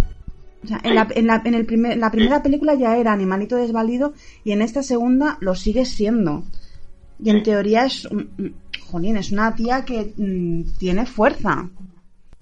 O 0.64 0.66
sea, 0.66 0.80
en, 0.82 0.94
la, 0.94 1.06
en, 1.14 1.26
la, 1.26 1.42
en 1.44 1.54
el 1.54 1.66
primer, 1.66 1.96
la 1.98 2.10
primera 2.10 2.42
película 2.42 2.74
ya 2.74 2.96
era 2.96 3.12
animalito 3.12 3.56
desvalido 3.56 4.14
y 4.44 4.52
en 4.52 4.62
esta 4.62 4.82
segunda 4.82 5.36
lo 5.40 5.54
sigue 5.54 5.84
siendo. 5.84 6.42
Y 7.20 7.30
en 7.30 7.42
teoría 7.42 7.84
es, 7.84 8.08
jolín, 8.90 9.16
es 9.16 9.30
una 9.30 9.54
tía 9.54 9.84
que 9.84 10.12
mm, 10.16 10.76
tiene 10.78 11.06
fuerza. 11.06 11.68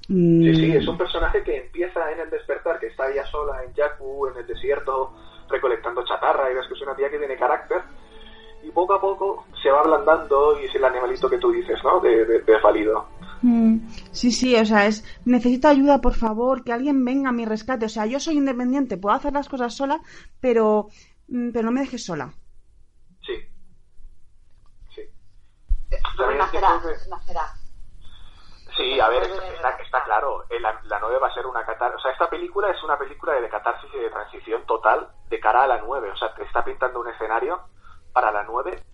Mm, 0.09 0.43
Sí, 0.43 0.55
sí, 0.57 0.73
es 0.73 0.89
un 0.89 0.99
personaje 0.99 1.43
que 1.43 1.57
empieza 1.65 2.11
en 2.13 2.21
el 2.21 2.31
despertar, 2.31 2.79
que 2.81 2.87
está 2.87 3.11
ella 3.11 3.25
sola 3.27 3.63
en 3.65 3.73
Jakku, 3.75 4.27
en 4.29 4.39
el 4.39 4.47
desierto, 4.47 5.13
recolectando 5.49 6.05
chatarra, 6.05 6.51
y 6.51 6.55
ves 6.55 6.67
que 6.69 6.75
es 6.75 6.83
una 6.83 6.97
tía 6.97 7.11
que 7.11 7.19
tiene 7.19 7.37
carácter. 7.37 7.83
y 8.65 8.71
poco 8.71 8.95
a 8.95 9.01
poco 9.01 9.45
se 9.63 9.71
va 9.71 9.81
ablandando 9.81 10.59
y 10.61 10.67
es 10.67 10.75
el 10.75 10.85
animalito 10.85 11.29
que 11.29 11.39
tú 11.39 11.51
dices, 11.51 11.79
¿no? 11.83 12.01
De, 12.01 12.25
de, 12.25 12.41
desvalido. 12.43 13.07
Mm, 13.21 13.32
sí, 14.13 14.31
sí, 14.33 14.57
o 14.57 14.65
sea, 14.65 14.87
es 14.87 15.05
necesito 15.25 15.69
ayuda, 15.69 16.01
por 16.01 16.15
favor, 16.15 16.65
que 16.65 16.73
alguien 16.73 17.05
venga 17.05 17.31
a 17.31 17.33
mi 17.33 17.45
rescate. 17.45 17.87
O 17.87 17.89
sea, 17.89 18.07
yo 18.07 18.21
soy 18.21 18.37
independiente, 18.37 18.97
puedo 18.99 19.15
hacer 19.17 19.33
las 19.33 19.49
cosas 19.49 19.75
sola, 19.75 20.01
pero, 20.41 20.89
mm, 21.29 21.51
pero 21.53 21.67
no 21.67 21.73
me 21.73 21.81
dejes 21.81 22.05
sola. 22.05 22.33
Sí. 23.21 23.35
Sí. 24.95 25.03
Pero 26.17 26.35
nacerá, 26.37 26.81
nacerá. 27.09 27.55
Sí, 28.77 28.99
a 29.01 29.09
ver, 29.09 29.23
está, 29.25 29.71
está 29.85 30.03
claro. 30.05 30.45
eh, 30.49 30.59
La, 30.61 30.81
la 30.85 30.99
9 31.01 31.19
va 31.19 31.29
a 31.29 31.35
ser 31.35 31.47
una 31.47 31.65
catarsis. 31.67 31.99
O 31.99 32.01
sea, 32.01 32.13
esta 32.13 32.31
película 32.31 32.71
es 32.71 32.83
una 32.83 32.99
película 32.99 33.35
de 33.35 33.49
catarsis 33.49 33.91
y 33.95 33.99
de 33.99 34.09
transición 34.11 34.65
total 34.67 35.09
de 35.29 35.41
cara 35.41 35.65
a 35.65 35.67
la 35.67 35.79
9. 35.79 36.11
O 36.11 36.17
sea, 36.17 36.35
te 36.35 36.45
está 36.45 36.65
pintando 36.65 37.01
un 37.01 37.09
escenario 37.09 37.61
para 38.15 38.31
la 38.33 38.45
9 38.45 38.83
que 38.83 38.92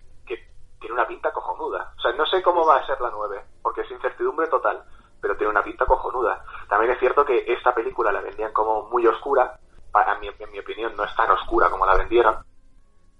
tiene 0.79 0.93
una 0.95 1.07
pinta 1.07 1.31
cojonuda. 1.31 1.93
O 1.97 2.01
sea, 2.01 2.11
no 2.13 2.25
sé 2.25 2.41
cómo 2.41 2.65
va 2.65 2.77
a 2.77 2.85
ser 2.85 2.99
la 3.01 3.09
9, 3.11 3.41
porque 3.61 3.81
es 3.81 3.91
incertidumbre 3.91 4.47
total, 4.47 4.81
pero 5.21 5.35
tiene 5.35 5.51
una 5.51 5.63
pinta 5.63 5.85
cojonuda. 5.85 6.43
También 6.69 6.91
es 6.93 6.99
cierto 6.99 7.25
que 7.25 7.43
esta 7.47 7.73
película 7.73 8.11
la 8.11 8.21
vendían 8.21 8.53
como 8.53 8.89
muy 8.89 9.05
oscura. 9.07 9.57
Para 9.91 10.17
mí, 10.19 10.27
en 10.39 10.51
mi 10.51 10.59
opinión, 10.59 10.95
no 10.95 11.03
es 11.03 11.15
tan 11.15 11.29
oscura 11.31 11.69
como 11.69 11.85
la 11.85 11.95
vendieron. 11.97 12.35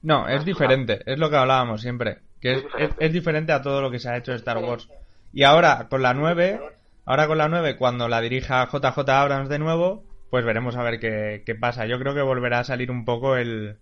No, 0.02 0.28
es 0.28 0.45
diferente, 0.45 1.02
es 1.06 1.17
lo 1.19 1.30
que 1.30 1.36
hablábamos 1.36 1.82
siempre. 1.82 2.19
Que 2.39 2.52
Es 2.54 2.58
es, 2.60 2.63
diferente. 2.63 2.95
es- 3.00 3.08
es 3.08 3.13
diferente 3.13 3.52
a 3.52 3.62
todo 3.62 3.82
lo 3.82 3.91
que 3.91 4.00
se 4.00 4.10
ha 4.10 4.17
hecho 4.17 4.32
de 4.32 4.38
Star 4.38 4.58
Wars. 4.60 4.88
Y 5.34 5.43
ahora 5.43 5.88
con 5.89 6.02
la 6.02 6.13
9, 6.13 6.62
ahora 7.06 7.28
con 7.28 7.38
la 7.38 7.50
9, 7.50 7.76
cuando 7.78 8.08
la 8.08 8.22
dirija 8.22 8.65
JJ 8.67 9.10
Abrams 9.10 9.50
de 9.50 9.60
nuevo, 9.60 10.04
pues 10.30 10.45
veremos 10.45 10.78
a 10.78 10.84
ver 10.84 11.00
qué, 11.00 11.43
qué 11.45 11.56
pasa. 11.56 11.86
Yo 11.86 12.00
creo 12.00 12.13
que 12.13 12.22
volverá 12.22 12.60
a 12.60 12.63
salir 12.63 12.91
un 12.91 13.04
poco 13.04 13.36
el, 13.36 13.80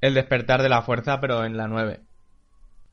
el 0.00 0.14
despertar 0.14 0.62
de 0.62 0.68
la 0.70 0.82
fuerza, 0.82 1.20
pero 1.20 1.44
en 1.44 1.56
la 1.58 1.66
9. 1.68 2.00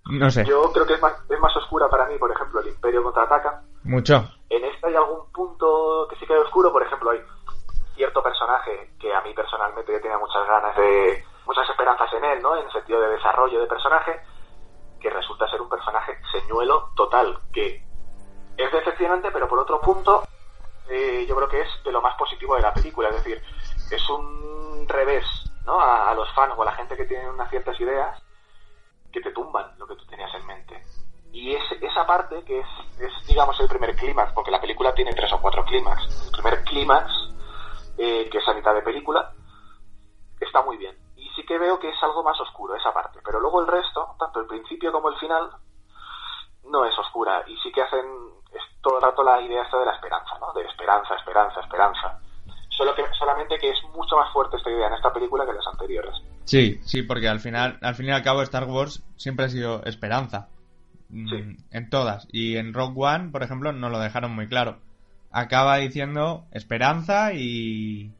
No 0.06 0.30
sé, 0.30 0.44
Yo 0.46 0.72
creo 0.72 0.86
que 0.86 0.96
es 0.96 1.02
más, 1.02 1.14
es 1.30 1.40
más 1.40 1.56
oscura 1.56 1.88
para 1.90 2.06
mí, 2.08 2.18
por 2.18 2.32
ejemplo, 2.32 2.60
el 2.60 2.68
Imperio 2.68 3.04
contraataca. 3.04 3.62
mucho. 3.84 4.30
En 4.50 4.64
esta 4.66 4.88
hay 4.88 4.96
algún 4.96 5.32
punto 5.32 6.08
que 6.10 6.16
sí 6.18 6.26
que 6.26 6.34
es 6.34 6.42
oscuro, 6.42 6.72
por 6.72 6.84
ejemplo, 6.84 7.12
hay 7.12 7.22
cierto 7.96 8.22
personaje 8.22 8.92
que 9.00 9.14
a 9.14 9.22
mí 9.22 9.34
personalmente 9.34 9.94
yo 9.94 10.02
tenía 10.02 10.18
muchas 10.18 10.46
ganas 10.48 10.76
de, 10.76 11.24
muchas 11.46 11.70
esperanzas 11.70 12.12
en 12.14 12.26
él, 12.26 12.42
¿no? 12.42 12.56
En 12.56 12.66
el 12.66 12.72
sentido 12.72 13.00
de 13.00 13.10
desarrollo 13.10 13.62
de 13.62 13.68
personaje, 13.68 14.20
que 15.00 15.10
resulta 15.10 15.50
ser 15.50 15.62
un 15.62 15.70
personaje 15.70 16.18
señuelo 16.32 16.90
total, 16.96 17.40
que 17.54 17.84
es 18.58 18.72
decepcionante, 18.72 19.32
pero 19.32 19.48
por 19.48 19.60
otro 19.60 19.80
punto, 19.80 20.24
eh, 20.90 21.26
yo 21.28 21.36
creo 21.36 21.48
que 21.48 21.62
es 21.62 21.70
de 21.86 21.92
lo 21.92 22.02
más 22.02 22.16
positivo 22.18 22.56
de 22.56 22.62
la 22.62 22.74
película, 22.74 23.10
es 23.10 23.16
decir, 23.16 23.42
es 23.90 24.10
un 24.10 24.86
revés, 24.88 25.26
¿no? 25.66 25.80
A, 25.80 26.12
a 26.12 26.14
los 26.14 26.30
fans 26.34 26.54
o 26.58 26.62
a 26.62 26.66
la 26.66 26.74
gente 26.74 26.98
que 26.98 27.06
tiene 27.06 27.30
unas 27.30 27.50
ciertas 27.50 27.80
ideas 27.80 28.22
que 29.14 29.22
te 29.22 29.32
tumban 29.32 29.78
lo 29.78 29.88
que 29.88 29.96
tú 29.96 30.06
tenías 30.08 30.34
en 30.34 30.46
mente. 30.46 30.84
Y 31.32 31.54
es 31.54 31.64
esa 31.82 32.06
parte 32.06 32.44
que 32.44 32.60
es, 32.60 32.68
es, 33.00 33.28
digamos, 33.28 33.58
el 33.60 33.68
primer 33.68 33.96
clímax, 33.96 34.34
porque 34.34 34.52
la 34.52 34.60
película 34.60 34.94
tiene 34.94 35.14
tres 35.14 35.32
o 35.32 35.40
cuatro 35.40 35.64
clímax. 35.64 36.26
El 36.26 36.32
primer 36.32 36.64
clímax, 36.64 37.12
eh, 37.98 38.28
que 38.30 38.38
es 38.40 38.48
a 38.48 38.54
mitad 38.54 38.74
de 38.74 38.82
película, 38.82 39.32
está 40.40 40.62
muy 40.64 40.78
bien. 40.78 40.98
Y 41.16 41.30
sí 41.30 41.46
que 41.46 41.58
veo 41.58 41.80
que 41.80 41.90
es 41.90 42.04
algo 42.04 42.24
más 42.24 42.40
oscuro 42.42 42.76
esa 42.76 42.94
parte. 42.94 43.20
Pero 43.24 43.40
luego 43.40 43.62
el 43.62 43.68
resto, 43.68 44.16
tanto 44.20 44.42
el 44.42 44.48
principio 44.48 44.92
como 44.92 45.10
el 45.10 45.16
final, 45.18 45.50
no 46.66 46.86
es 46.86 46.98
oscura. 46.98 47.44
Y 47.48 47.58
sí 47.58 47.72
que 47.72 47.82
hacen 47.82 48.06
es 48.52 48.82
todo 48.82 48.98
el 48.98 49.04
rato 49.04 49.24
la 49.24 49.42
idea 49.42 49.64
esta 49.64 49.80
de 49.80 49.86
la 49.86 49.96
esperanza, 49.96 50.38
¿no? 50.40 50.54
De 50.54 50.62
esperanza, 50.64 51.16
esperanza, 51.16 51.60
esperanza. 51.62 52.20
Solo 52.70 52.94
que, 52.94 53.04
solamente 53.18 53.58
que 53.58 53.70
es 53.70 53.84
mucho 53.96 54.16
más 54.18 54.32
fuerte 54.32 54.58
esta 54.58 54.70
idea 54.70 54.88
en 54.88 54.94
esta 54.94 55.12
película 55.12 55.46
que 55.46 55.52
en 55.52 55.58
las 55.58 55.68
anteriores. 55.68 56.16
Sí, 56.46 56.80
sí, 56.84 57.04
porque 57.04 57.28
al 57.30 57.40
final, 57.40 57.78
al 57.82 57.96
fin 57.96 58.08
y 58.08 58.12
al 58.12 58.24
cabo 58.24 58.42
Star 58.42 58.66
Wars 58.66 59.04
siempre 59.16 59.46
ha 59.46 59.50
sido 59.50 59.84
esperanza. 59.86 60.48
Mm, 61.10 61.30
Sí. 61.30 61.58
En 61.72 61.90
todas. 61.90 62.28
Y 62.32 62.58
en 62.58 62.74
Rock 62.74 62.98
One, 62.98 63.30
por 63.30 63.44
ejemplo, 63.44 63.72
no 63.72 63.90
lo 63.90 64.00
dejaron 64.00 64.32
muy 64.34 64.48
claro. 64.48 64.80
Acaba 65.32 65.78
diciendo 65.78 66.46
esperanza 66.52 67.34
y, 67.34 68.12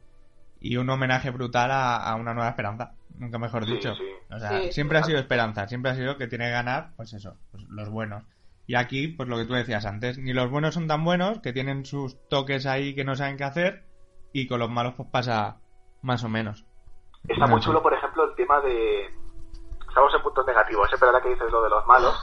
y 0.60 0.78
un 0.78 0.90
homenaje 0.90 1.30
brutal 1.32 1.72
a, 1.72 1.98
a 1.98 2.16
una 2.16 2.34
nueva 2.34 2.50
esperanza. 2.50 2.94
Nunca 3.18 3.38
mejor 3.38 3.66
Sí, 3.66 3.74
dicho. 3.74 3.94
sí. 3.96 4.04
O 4.32 4.40
sea, 4.40 4.62
Sí, 4.64 4.72
siempre 4.72 4.98
ha 4.98 5.04
sido 5.04 5.20
esperanza. 5.20 5.68
Siempre 5.68 5.92
ha 5.92 5.96
sido 5.96 6.18
que 6.18 6.28
tiene 6.28 6.46
que 6.46 6.52
ganar, 6.52 6.92
pues 6.96 7.14
eso, 7.14 7.38
pues 7.52 7.64
los 7.70 7.90
buenos. 7.90 8.24
Y 8.66 8.76
aquí, 8.76 9.10
pues 9.10 9.28
lo 9.28 9.38
que 9.38 9.46
tú 9.46 9.54
decías 9.54 9.86
antes, 9.86 10.18
ni 10.18 10.32
los 10.34 10.50
buenos 10.50 10.74
son 10.74 10.88
tan 10.88 11.04
buenos, 11.04 11.40
que 11.42 11.52
tienen 11.52 11.86
sus 11.86 12.18
toques 12.30 12.66
ahí 12.66 12.96
que 12.96 13.04
no 13.04 13.16
saben 13.16 13.36
qué 13.38 13.44
hacer, 13.44 13.84
y 14.32 14.48
con 14.48 14.60
los 14.60 14.70
malos 14.70 14.94
pues 14.96 15.10
pasa 15.12 15.58
más 16.02 16.24
o 16.24 16.30
menos. 16.30 16.66
Está 17.28 17.46
No 17.46 17.52
muy 17.52 17.60
sé. 17.62 17.66
chulo, 17.66 17.84
por 17.84 17.94
ejemplo, 17.94 18.13
tema 18.44 18.60
de... 18.60 19.10
Estamos 19.88 20.14
en 20.14 20.22
puntos 20.22 20.46
negativos, 20.46 20.92
¿eh? 20.92 20.96
pero 21.00 21.12
ahora 21.12 21.22
que 21.22 21.30
dices 21.30 21.50
lo 21.52 21.64
de 21.64 21.70
los 21.70 21.86
malos, 21.88 22.14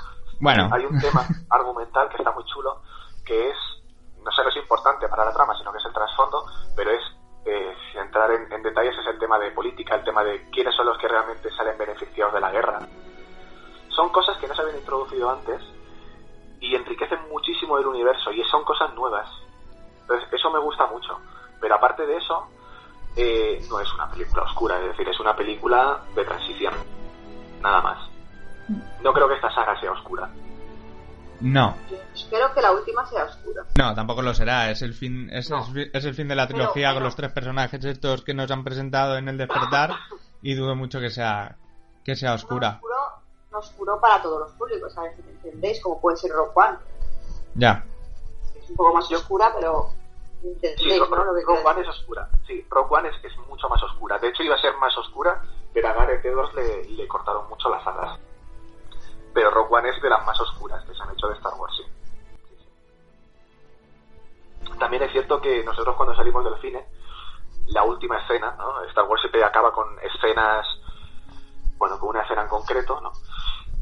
Bueno, 0.40 0.68
hay 0.72 0.84
un 0.84 1.00
tema 1.00 1.24
argumental 1.50 2.08
que 2.10 2.16
está 2.16 2.30
muy 2.32 2.44
chulo, 2.44 2.82
que 3.24 3.48
es, 3.48 3.56
no 4.22 4.30
solo 4.32 4.50
es 4.50 4.56
importante 4.56 5.08
para 5.08 5.24
la 5.24 5.32
trama, 5.32 5.56
sino 5.56 5.72
que 5.72 5.78
es 5.78 5.84
el 5.84 5.92
trasfondo, 5.92 6.44
pero 6.76 6.90
es, 6.90 7.00
eh, 7.46 7.74
sin 7.90 8.02
entrar 8.02 8.30
en, 8.32 8.52
en 8.52 8.62
detalles, 8.62 8.98
es 8.98 9.06
el 9.06 9.18
tema 9.18 9.38
de 9.38 9.50
política, 9.52 9.94
el 9.94 10.04
tema 10.04 10.22
de 10.22 10.50
quiénes 10.50 10.74
son 10.74 10.86
los 10.86 10.98
que 10.98 11.08
realmente 11.08 11.50
salen 11.52 11.78
beneficiados 11.78 12.34
de 12.34 12.40
la 12.40 12.50
guerra. 12.50 12.80
Son 13.88 14.10
cosas 14.10 14.36
que 14.38 14.48
no 14.48 14.54
se 14.54 14.62
habían 14.62 14.78
introducido 14.78 15.30
antes 15.30 15.62
y 16.60 16.74
enriquecen 16.74 17.20
muchísimo 17.30 17.78
el 17.78 17.86
universo 17.86 18.30
y 18.32 18.42
son 18.44 18.64
cosas 18.64 18.92
nuevas. 18.94 19.28
Entonces, 20.02 20.28
eso 20.32 20.50
me 20.50 20.58
gusta 20.58 20.86
mucho. 20.86 21.18
Pero 21.60 21.76
aparte 21.76 22.04
de 22.04 22.16
eso, 22.16 22.48
eh, 23.22 23.64
no 23.68 23.80
es 23.80 23.92
una 23.94 24.10
película 24.10 24.42
oscura, 24.44 24.78
es 24.80 24.88
decir, 24.88 25.08
es 25.08 25.20
una 25.20 25.34
película 25.36 26.00
de 26.14 26.24
transición. 26.24 26.74
Nada 27.62 27.80
más. 27.82 27.98
No 29.02 29.12
creo 29.12 29.28
que 29.28 29.34
esta 29.34 29.52
saga 29.54 29.78
sea 29.80 29.92
oscura. 29.92 30.30
no. 31.40 31.74
Yo 31.90 31.96
espero 32.14 32.52
que 32.54 32.60
la 32.60 32.72
última 32.72 33.04
sea 33.06 33.24
oscura. 33.24 33.64
No, 33.78 33.94
tampoco 33.94 34.20
lo 34.22 34.34
será. 34.34 34.70
Es 34.70 34.82
el 34.82 34.94
fin, 34.94 35.28
es, 35.32 35.48
No. 35.50 35.60
es 35.60 35.68
fi- 35.72 35.90
es 35.92 36.04
el 36.04 36.14
fin 36.14 36.28
de 36.28 36.34
la 36.36 36.46
Pero, 36.46 36.58
trilogía 36.58 36.88
con 36.88 36.96
pero- 36.96 37.04
los 37.06 37.16
tres 37.16 37.32
personajes 37.32 37.84
estos 37.84 38.22
que 38.22 38.34
nos 38.34 38.50
han 38.50 38.62
presentado 38.64 39.16
en 39.16 39.28
el 39.28 39.38
despertar 39.38 39.90
y 40.42 40.54
dudo 40.54 40.74
mucho 40.76 41.00
que 41.00 41.10
sea 41.10 41.56
que 42.04 42.14
sea 42.16 42.30
No 42.30 42.34
oscura. 42.36 42.68
oscuro, 42.76 42.96
no 43.52 43.58
oscuro 43.58 44.00
para 44.00 44.22
todos 44.22 44.40
los 44.40 44.52
públicos, 44.52 44.96
a 44.96 45.02
ver 45.02 45.16
si 45.16 45.22
me 45.22 45.30
entendéis, 45.32 45.82
como 45.82 46.00
puede 46.00 46.16
ser 46.16 46.30
Rock 46.30 46.56
One. 46.56 46.78
Ya. 47.54 47.84
Es 48.62 48.70
un 48.70 48.76
poco 48.76 48.94
más 48.94 49.10
oscura, 49.12 49.52
pero 49.58 49.90
Sí, 50.42 50.98
Rock, 50.98 51.10
¿no? 51.10 51.24
Rock 51.24 51.66
One 51.66 51.80
es 51.82 51.88
oscura. 51.88 52.28
Sí, 52.46 52.66
Rock 52.70 52.92
One 52.92 53.08
es, 53.08 53.24
es 53.24 53.36
mucho 53.48 53.68
más 53.68 53.82
oscura. 53.82 54.18
De 54.18 54.28
hecho, 54.28 54.42
iba 54.42 54.54
a 54.54 54.60
ser 54.60 54.74
más 54.78 54.96
oscura, 54.96 55.42
pero 55.72 55.88
a 55.88 55.92
Gareth 55.92 56.24
Edwards 56.24 56.54
le, 56.54 56.84
le 56.84 57.06
cortaron 57.08 57.48
mucho 57.48 57.68
las 57.68 57.86
alas. 57.86 58.18
Pero 59.34 59.50
Rock 59.50 59.70
One 59.72 59.90
es 59.90 60.00
de 60.02 60.08
las 60.08 60.24
más 60.26 60.40
oscuras 60.40 60.84
que 60.84 60.94
se 60.94 61.02
han 61.02 61.10
hecho 61.12 61.28
de 61.28 61.34
Star 61.34 61.52
Wars, 61.54 61.74
sí. 61.76 61.84
Sí, 62.48 62.56
sí. 64.64 64.78
También 64.78 65.02
es 65.02 65.12
cierto 65.12 65.40
que 65.40 65.62
nosotros 65.62 65.94
cuando 65.96 66.14
salimos 66.14 66.44
del 66.44 66.60
cine, 66.60 66.86
la 67.66 67.84
última 67.84 68.18
escena, 68.18 68.54
¿no? 68.58 68.82
Star 68.84 69.04
Wars 69.04 69.20
siempre 69.20 69.44
acaba 69.44 69.72
con 69.72 69.86
escenas, 70.00 70.66
bueno, 71.76 71.98
con 71.98 72.08
una 72.10 72.22
escena 72.22 72.42
en 72.42 72.48
concreto, 72.48 73.00
¿no? 73.00 73.12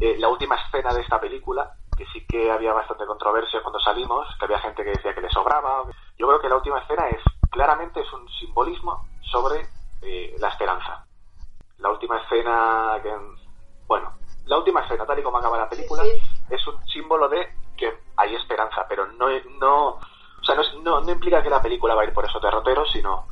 Eh, 0.00 0.16
la 0.18 0.28
última 0.28 0.56
escena 0.56 0.92
de 0.92 1.00
esta 1.00 1.20
película, 1.20 1.72
que 1.98 2.06
sí 2.06 2.24
que 2.26 2.50
había 2.50 2.72
bastante 2.72 3.04
controversia 3.04 3.60
cuando 3.60 3.80
salimos, 3.80 4.26
que 4.38 4.44
había 4.44 4.60
gente 4.60 4.84
que 4.84 4.90
decía 4.90 5.14
que 5.14 5.20
le 5.20 5.28
sobraba. 5.30 5.84
Yo 6.16 6.26
creo 6.28 6.40
que 6.40 6.48
la 6.48 6.56
última 6.56 6.78
escena 6.78 7.08
es, 7.10 7.20
claramente 7.50 8.00
es 8.00 8.12
un 8.12 8.26
simbolismo 8.40 9.04
sobre 9.20 9.66
eh, 10.00 10.36
la 10.38 10.48
esperanza. 10.48 11.04
La 11.78 11.90
última 11.90 12.18
escena 12.20 12.98
que, 13.02 13.12
bueno, 13.86 14.12
la 14.46 14.58
última 14.58 14.80
escena, 14.80 15.04
tal 15.04 15.18
y 15.18 15.22
como 15.22 15.38
acaba 15.38 15.58
la 15.58 15.68
película, 15.68 16.02
Sí, 16.04 16.10
es 16.50 16.66
un 16.68 16.74
símbolo 16.86 17.28
de 17.28 17.52
que 17.76 18.00
hay 18.16 18.34
esperanza, 18.34 18.86
pero 18.88 19.06
no, 19.06 19.26
no, 19.60 19.86
o 19.88 20.44
sea, 20.44 20.54
no, 20.54 20.62
es- 20.62 20.74
no, 20.82 21.00
no 21.00 21.10
implica 21.12 21.42
que 21.42 21.50
la 21.50 21.60
película 21.60 21.94
va 21.94 22.02
a 22.02 22.04
ir 22.06 22.12
por 22.14 22.24
esos 22.24 22.40
derroteros, 22.42 22.90
sino 22.92 23.26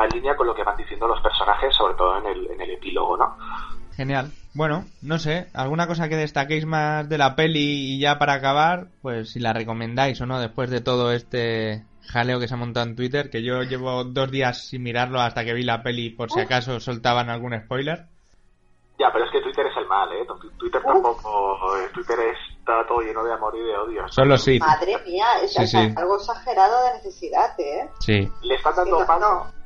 va 0.00 0.04
en 0.06 0.12
línea 0.12 0.36
con 0.36 0.46
lo 0.46 0.54
que 0.54 0.62
van 0.64 0.76
diciendo 0.76 1.06
los 1.08 1.20
personajes, 1.20 1.74
sobre 1.74 1.94
todo 1.94 2.16
en 2.18 2.26
el, 2.26 2.50
en 2.52 2.60
el 2.60 2.70
epílogo, 2.70 3.16
¿no? 3.16 3.36
Genial. 3.94 4.32
Bueno, 4.58 4.86
no 5.02 5.20
sé, 5.20 5.46
alguna 5.54 5.86
cosa 5.86 6.08
que 6.08 6.16
destaquéis 6.16 6.66
más 6.66 7.08
de 7.08 7.16
la 7.16 7.36
peli 7.36 7.94
y 7.94 8.00
ya 8.00 8.18
para 8.18 8.32
acabar, 8.34 8.88
pues 9.02 9.30
si 9.30 9.38
la 9.38 9.52
recomendáis 9.52 10.20
o 10.20 10.26
no 10.26 10.40
después 10.40 10.68
de 10.68 10.80
todo 10.80 11.12
este 11.12 11.84
jaleo 12.08 12.40
que 12.40 12.48
se 12.48 12.54
ha 12.54 12.56
montado 12.56 12.84
en 12.84 12.96
Twitter, 12.96 13.30
que 13.30 13.44
yo 13.44 13.62
llevo 13.62 14.02
dos 14.02 14.32
días 14.32 14.66
sin 14.66 14.82
mirarlo 14.82 15.20
hasta 15.20 15.44
que 15.44 15.54
vi 15.54 15.62
la 15.62 15.84
peli 15.84 16.10
por 16.10 16.32
si 16.32 16.40
acaso 16.40 16.80
soltaban 16.80 17.30
algún 17.30 17.56
spoiler. 17.56 18.06
Ya, 18.98 19.12
pero 19.12 19.26
es 19.26 19.30
que 19.30 19.40
Twitter 19.42 19.64
es 19.64 19.76
el 19.76 19.86
mal, 19.86 20.08
¿eh? 20.12 20.26
Twitter 20.58 20.82
tampoco, 20.82 21.76
eh, 21.76 21.88
Twitter 21.94 22.18
está 22.58 22.84
todo 22.88 22.98
lleno 23.00 23.22
de 23.22 23.32
amor 23.32 23.54
y 23.56 23.60
de 23.60 23.76
odio. 23.76 24.08
Solo 24.08 24.36
sí. 24.36 24.58
Madre 24.58 24.96
mía, 25.06 25.24
es 25.40 25.52
Sí, 25.52 25.68
sí. 25.68 25.76
algo 25.96 26.16
exagerado 26.16 26.82
de 26.84 26.94
necesidad, 26.94 27.54
¿eh? 27.60 27.88
Sí. 28.00 28.28
Le 28.42 28.54
están 28.56 28.72
Sí, 28.74 28.78
dando 28.80 28.98
no, 28.98 29.06
paso. 29.06 29.20
no. 29.20 29.57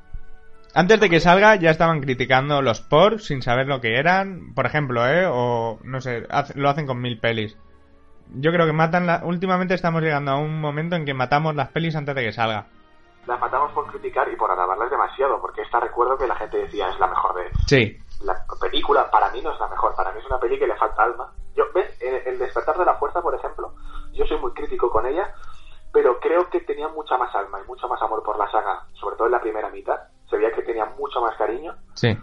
Antes 0.74 1.00
de 1.00 1.10
que 1.10 1.20
salga 1.20 1.56
ya 1.56 1.70
estaban 1.70 2.00
criticando 2.00 2.62
los 2.62 2.80
ports 2.80 3.26
sin 3.26 3.42
saber 3.42 3.66
lo 3.66 3.80
que 3.80 3.98
eran, 3.98 4.54
por 4.54 4.66
ejemplo, 4.66 5.06
¿eh? 5.06 5.26
O 5.30 5.78
no 5.84 6.00
sé, 6.00 6.26
lo 6.54 6.68
hacen 6.68 6.86
con 6.86 7.00
mil 7.00 7.20
pelis. 7.20 7.58
Yo 8.34 8.50
creo 8.52 8.66
que 8.66 8.72
matan 8.72 9.06
la... 9.06 9.20
Últimamente 9.24 9.74
estamos 9.74 10.00
llegando 10.00 10.30
a 10.30 10.38
un 10.38 10.60
momento 10.60 10.96
en 10.96 11.04
que 11.04 11.12
matamos 11.12 11.54
las 11.54 11.68
pelis 11.68 11.94
antes 11.94 12.14
de 12.14 12.22
que 12.22 12.32
salga. 12.32 12.66
Las 13.26 13.38
matamos 13.38 13.72
por 13.72 13.86
criticar 13.88 14.28
y 14.32 14.36
por 14.36 14.50
alabarlas 14.50 14.90
demasiado, 14.90 15.40
porque 15.40 15.62
esta 15.62 15.78
recuerdo 15.78 16.16
que 16.16 16.26
la 16.26 16.36
gente 16.36 16.56
decía 16.56 16.88
es 16.88 16.98
la 16.98 17.06
mejor 17.06 17.34
de 17.34 17.50
Sí, 17.66 17.98
la 18.24 18.36
película 18.60 19.10
para 19.10 19.30
mí 19.30 19.40
no 19.42 19.52
es 19.52 19.60
la 19.60 19.68
mejor, 19.68 19.94
para 19.94 20.12
mí 20.12 20.20
es 20.20 20.26
una 20.26 20.38
peli 20.38 20.58
que 20.58 20.66
le 20.66 20.76
falta 20.76 21.02
alma. 21.02 21.32
Yo, 21.56 21.64
¿ves? 21.74 21.90
El 22.00 22.38
despertar 22.38 22.78
de 22.78 22.84
la 22.84 22.94
fuerza, 22.94 23.20
por 23.20 23.34
ejemplo, 23.34 23.74
yo 24.12 24.24
soy 24.26 24.38
muy 24.38 24.52
crítico 24.52 24.90
con 24.90 25.06
ella, 25.06 25.34
pero 25.92 26.18
creo 26.20 26.48
que 26.48 26.60
tenía 26.60 26.88
mucha 26.88 27.16
más 27.18 27.34
alma 27.34 27.60
y 27.62 27.66
mucho 27.66 27.88
más 27.88 28.00
amor 28.02 28.22
por 28.22 28.38
la 28.38 28.50
saga, 28.50 28.86
sobre 28.94 29.16
todo 29.16 29.26
en 29.26 29.32
la 29.32 29.40
primera 29.40 29.68
mitad. 29.70 30.00
Se 30.32 30.38
veía 30.38 30.50
que 30.50 30.62
tenía 30.62 30.86
mucho 30.86 31.20
más 31.20 31.36
cariño 31.36 31.74
Sí. 31.92 32.16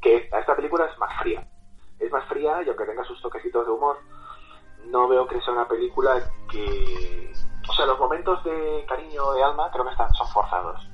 que 0.00 0.28
esta, 0.36 0.56
película 0.56 0.84
es 0.86 0.98
más 0.98 1.16
fría. 1.20 1.46
Es 2.00 2.10
más 2.10 2.24
fría 2.24 2.60
y 2.60 2.68
aunque 2.68 2.84
tenga 2.84 3.04
sus 3.04 3.22
toquecitos 3.22 3.64
de 3.64 3.70
humor, 3.70 4.00
no 4.86 5.06
veo 5.06 5.28
que 5.28 5.40
sea 5.42 5.54
una 5.54 5.68
película 5.68 6.20
que... 6.50 7.32
O 7.68 7.72
sea, 7.72 7.86
los 7.86 8.00
momentos 8.00 8.42
de 8.42 8.84
cariño 8.88 9.32
de 9.34 9.44
alma 9.44 9.70
creo 9.70 9.84
que 9.84 9.92
están, 9.92 10.12
son 10.14 10.26
forzados. 10.26 10.84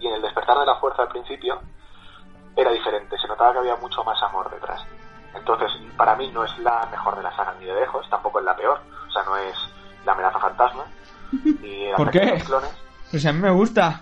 Y 0.00 0.08
en 0.08 0.14
el 0.14 0.22
despertar 0.22 0.58
de 0.58 0.66
la 0.66 0.80
fuerza 0.80 1.02
al 1.02 1.08
principio 1.10 1.60
era 2.56 2.72
diferente, 2.72 3.16
se 3.18 3.28
notaba 3.28 3.52
que 3.52 3.58
había 3.60 3.76
mucho 3.76 4.02
más 4.02 4.20
amor 4.24 4.50
detrás. 4.50 4.84
Entonces, 5.32 5.70
para 5.96 6.16
mí 6.16 6.28
no 6.32 6.42
es 6.42 6.58
la 6.58 6.88
mejor 6.90 7.16
de 7.16 7.22
la 7.22 7.36
saga 7.36 7.54
ni 7.60 7.66
de 7.66 7.74
lejos, 7.74 8.10
tampoco 8.10 8.40
es 8.40 8.44
la 8.44 8.56
peor. 8.56 8.80
O 9.08 9.12
sea, 9.12 9.22
no 9.22 9.36
es 9.36 9.56
la 10.04 10.10
amenaza 10.10 10.40
fantasma. 10.40 10.86
Ni 11.62 11.84
el 11.84 11.94
¿Por 11.94 12.10
qué? 12.10 12.18
de 12.18 12.32
los 12.32 12.42
clones. 12.42 12.76
Pues 13.12 13.24
a 13.24 13.32
mí 13.32 13.38
me 13.38 13.50
gusta. 13.52 14.00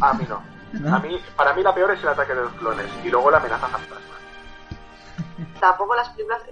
A 0.00 0.14
mí 0.14 0.26
no. 0.28 0.57
A 0.92 0.98
mí, 0.98 1.20
para 1.36 1.54
mí 1.54 1.62
la 1.62 1.74
peor 1.74 1.90
es 1.92 2.02
el 2.02 2.08
ataque 2.08 2.34
de 2.34 2.42
los 2.42 2.52
clones 2.54 2.86
y 3.04 3.08
luego 3.10 3.30
la 3.30 3.38
amenaza 3.38 3.66
fantasma. 3.68 4.06
Tampoco 5.60 5.94
las 5.94 6.08
películas 6.10 6.42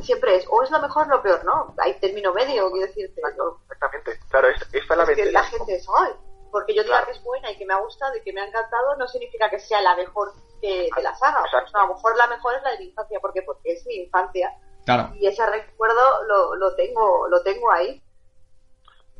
siempre 0.00 0.36
es 0.36 0.46
o 0.50 0.62
es 0.62 0.70
lo 0.70 0.80
mejor 0.80 1.06
o 1.06 1.10
lo 1.16 1.22
peor, 1.22 1.44
¿no? 1.44 1.74
Hay 1.78 1.94
término 2.00 2.32
medio, 2.32 2.70
quiero 2.70 2.86
decirte. 2.86 3.20
No, 3.36 3.58
Exactamente. 3.70 4.18
Claro, 4.30 4.48
es- 4.48 4.62
esta 4.72 4.94
es 4.94 4.96
la 4.98 5.04
es 5.04 5.16
que 5.16 5.32
la 5.32 5.44
gente 5.44 5.74
es, 5.74 5.86
ay, 5.98 6.12
porque 6.50 6.74
yo 6.74 6.82
diga 6.82 6.96
Claro. 6.98 7.06
que 7.06 7.12
es 7.18 7.22
buena 7.24 7.50
y 7.50 7.58
que 7.58 7.66
me 7.66 7.74
ha 7.74 7.78
gustado 7.80 8.16
y 8.16 8.22
que 8.22 8.32
me 8.32 8.40
ha 8.40 8.46
encantado, 8.46 8.96
no 8.96 9.06
significa 9.08 9.50
que 9.50 9.58
sea 9.58 9.80
la 9.82 9.96
mejor 9.96 10.32
que 10.60 10.88
de 10.94 11.02
la 11.02 11.14
saga. 11.16 11.40
Pues, 11.50 11.74
a 11.74 11.86
lo 11.86 11.94
mejor 11.94 12.16
la 12.16 12.26
mejor 12.28 12.54
es 12.54 12.62
la 12.62 12.70
de 12.72 12.78
mi 12.78 12.84
infancia, 12.86 13.18
¿por 13.20 13.32
qué? 13.32 13.42
Porque 13.42 13.72
es 13.72 13.84
mi 13.86 13.96
infancia 13.96 14.50
Claro. 14.86 15.10
y 15.16 15.26
ese 15.26 15.44
recuerdo 15.46 16.22
lo, 16.28 16.54
lo 16.56 16.74
tengo 16.76 17.28
lo 17.28 17.42
tengo 17.42 17.70
ahí. 17.70 18.00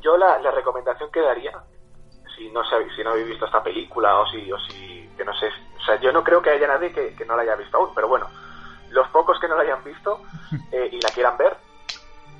Yo 0.00 0.16
la, 0.16 0.38
la 0.38 0.50
recomendación 0.52 1.10
que 1.10 1.20
daría, 1.20 1.62
si 2.36 2.50
no 2.50 2.62
si 2.64 3.02
no 3.04 3.10
habéis 3.10 3.28
visto 3.28 3.46
esta 3.46 3.62
película 3.62 4.18
o 4.20 4.26
si, 4.26 4.50
o 4.52 4.58
si, 4.58 5.08
que 5.16 5.24
no 5.24 5.34
sé, 5.34 5.48
o 5.78 5.84
sea, 5.84 5.96
yo 6.00 6.12
no 6.12 6.22
creo 6.24 6.42
que 6.42 6.50
haya 6.50 6.66
nadie 6.66 6.92
que, 6.92 7.14
que 7.14 7.24
no 7.24 7.36
la 7.36 7.42
haya 7.42 7.56
visto 7.56 7.76
aún, 7.76 7.94
pero 7.94 8.08
bueno, 8.08 8.28
los 8.90 9.08
pocos 9.08 9.38
que 9.40 9.48
no 9.48 9.56
la 9.56 9.62
hayan 9.62 9.82
visto 9.84 10.20
eh, 10.72 10.88
y 10.92 11.00
la 11.00 11.10
quieran 11.10 11.36
ver, 11.36 11.56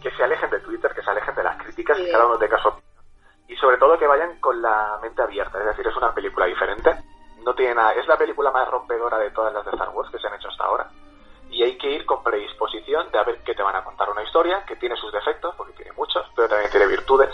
que 0.03 0.11
se 0.13 0.23
alejen 0.25 0.51
de 0.51 0.61
Twitter, 0.61 0.93
que 0.95 1.03
se 1.03 1.11
alejen 1.11 1.35
de 1.35 1.43
las 1.43 1.57
críticas, 1.63 1.97
Sí. 1.97 2.05
que 2.05 2.13
cada 2.13 2.27
uno 2.27 2.39
tenga 2.39 2.61
su 2.61 2.69
opinión. 2.69 2.93
Y 3.49 3.57
sobre 3.57 3.77
todo 3.79 3.99
que 3.99 4.07
vayan 4.07 4.39
con 4.41 4.61
la 4.63 4.99
mente 5.03 5.23
abierta, 5.23 5.59
es 5.59 5.67
decir, 5.67 5.87
es 5.87 5.97
una 5.97 6.13
película 6.15 6.47
diferente, 6.47 6.95
no 7.45 7.55
tiene 7.55 7.75
nada, 7.75 7.93
es 7.93 8.07
la 8.07 8.17
película 8.17 8.51
más 8.51 8.67
rompedora 8.69 9.19
de 9.19 9.31
todas 9.31 9.53
las 9.53 9.65
de 9.65 9.71
Star 9.73 9.91
Wars 9.91 10.11
que 10.11 10.19
se 10.19 10.27
han 10.27 10.35
hecho 10.35 10.49
hasta 10.49 10.65
ahora. 10.65 10.89
Y 11.51 11.63
hay 11.63 11.77
que 11.79 11.91
ir 11.91 12.07
con 12.07 12.23
predisposición 12.23 13.11
de 13.13 13.19
a 13.19 13.23
ver 13.23 13.43
qué 13.45 13.55
te 13.55 13.63
van 13.63 13.77
a 13.77 13.85
contar 13.85 14.09
una 14.11 14.23
historia 14.23 14.65
que 14.65 14.77
tiene 14.77 14.97
sus 14.97 15.13
defectos, 15.13 15.55
porque 15.57 15.75
tiene 15.75 15.93
muchos, 15.93 16.27
pero 16.35 16.49
también 16.49 16.71
tiene 16.71 16.87
virtudes 16.87 17.29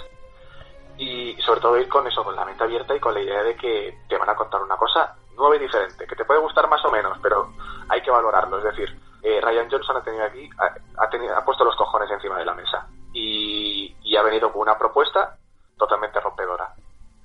y 1.00 1.34
sobre 1.40 1.60
todo 1.60 1.78
ir 1.78 1.88
con 1.88 2.06
eso, 2.06 2.22
con 2.22 2.36
la 2.36 2.44
mente 2.44 2.62
abierta 2.62 2.94
y 2.94 3.00
con 3.00 3.14
la 3.14 3.22
idea 3.22 3.42
de 3.42 3.56
que 3.56 4.00
te 4.06 4.18
van 4.18 4.28
a 4.28 4.34
contar 4.34 4.62
una 4.62 4.76
cosa 4.76 5.16
nueva 5.34 5.56
y 5.56 5.60
diferente, 5.60 6.06
que 6.06 6.14
te 6.14 6.26
puede 6.26 6.40
gustar 6.40 6.68
más 6.68 6.84
o 6.84 6.90
menos, 6.90 7.18
pero 7.22 7.54
hay 7.88 8.02
que 8.02 8.10
valorarlo. 8.10 8.58
Es 8.58 8.64
decir, 8.64 9.00
eh, 9.22 9.40
Ryan 9.40 9.70
Johnson 9.70 9.96
ha 9.96 10.04
tenido 10.04 10.24
aquí, 10.24 10.50
ha, 10.58 11.02
ha 11.02 11.08
tenido, 11.08 11.34
ha 11.34 11.42
puesto 11.42 11.64
los 11.64 11.74
cojones 11.74 12.10
encima 12.10 12.36
de 12.36 12.44
la 12.44 12.52
mesa 12.52 12.86
y, 13.14 13.96
y 14.02 14.14
ha 14.14 14.22
venido 14.22 14.52
con 14.52 14.60
una 14.60 14.76
propuesta 14.76 15.38
totalmente 15.78 16.20
rompedora. 16.20 16.74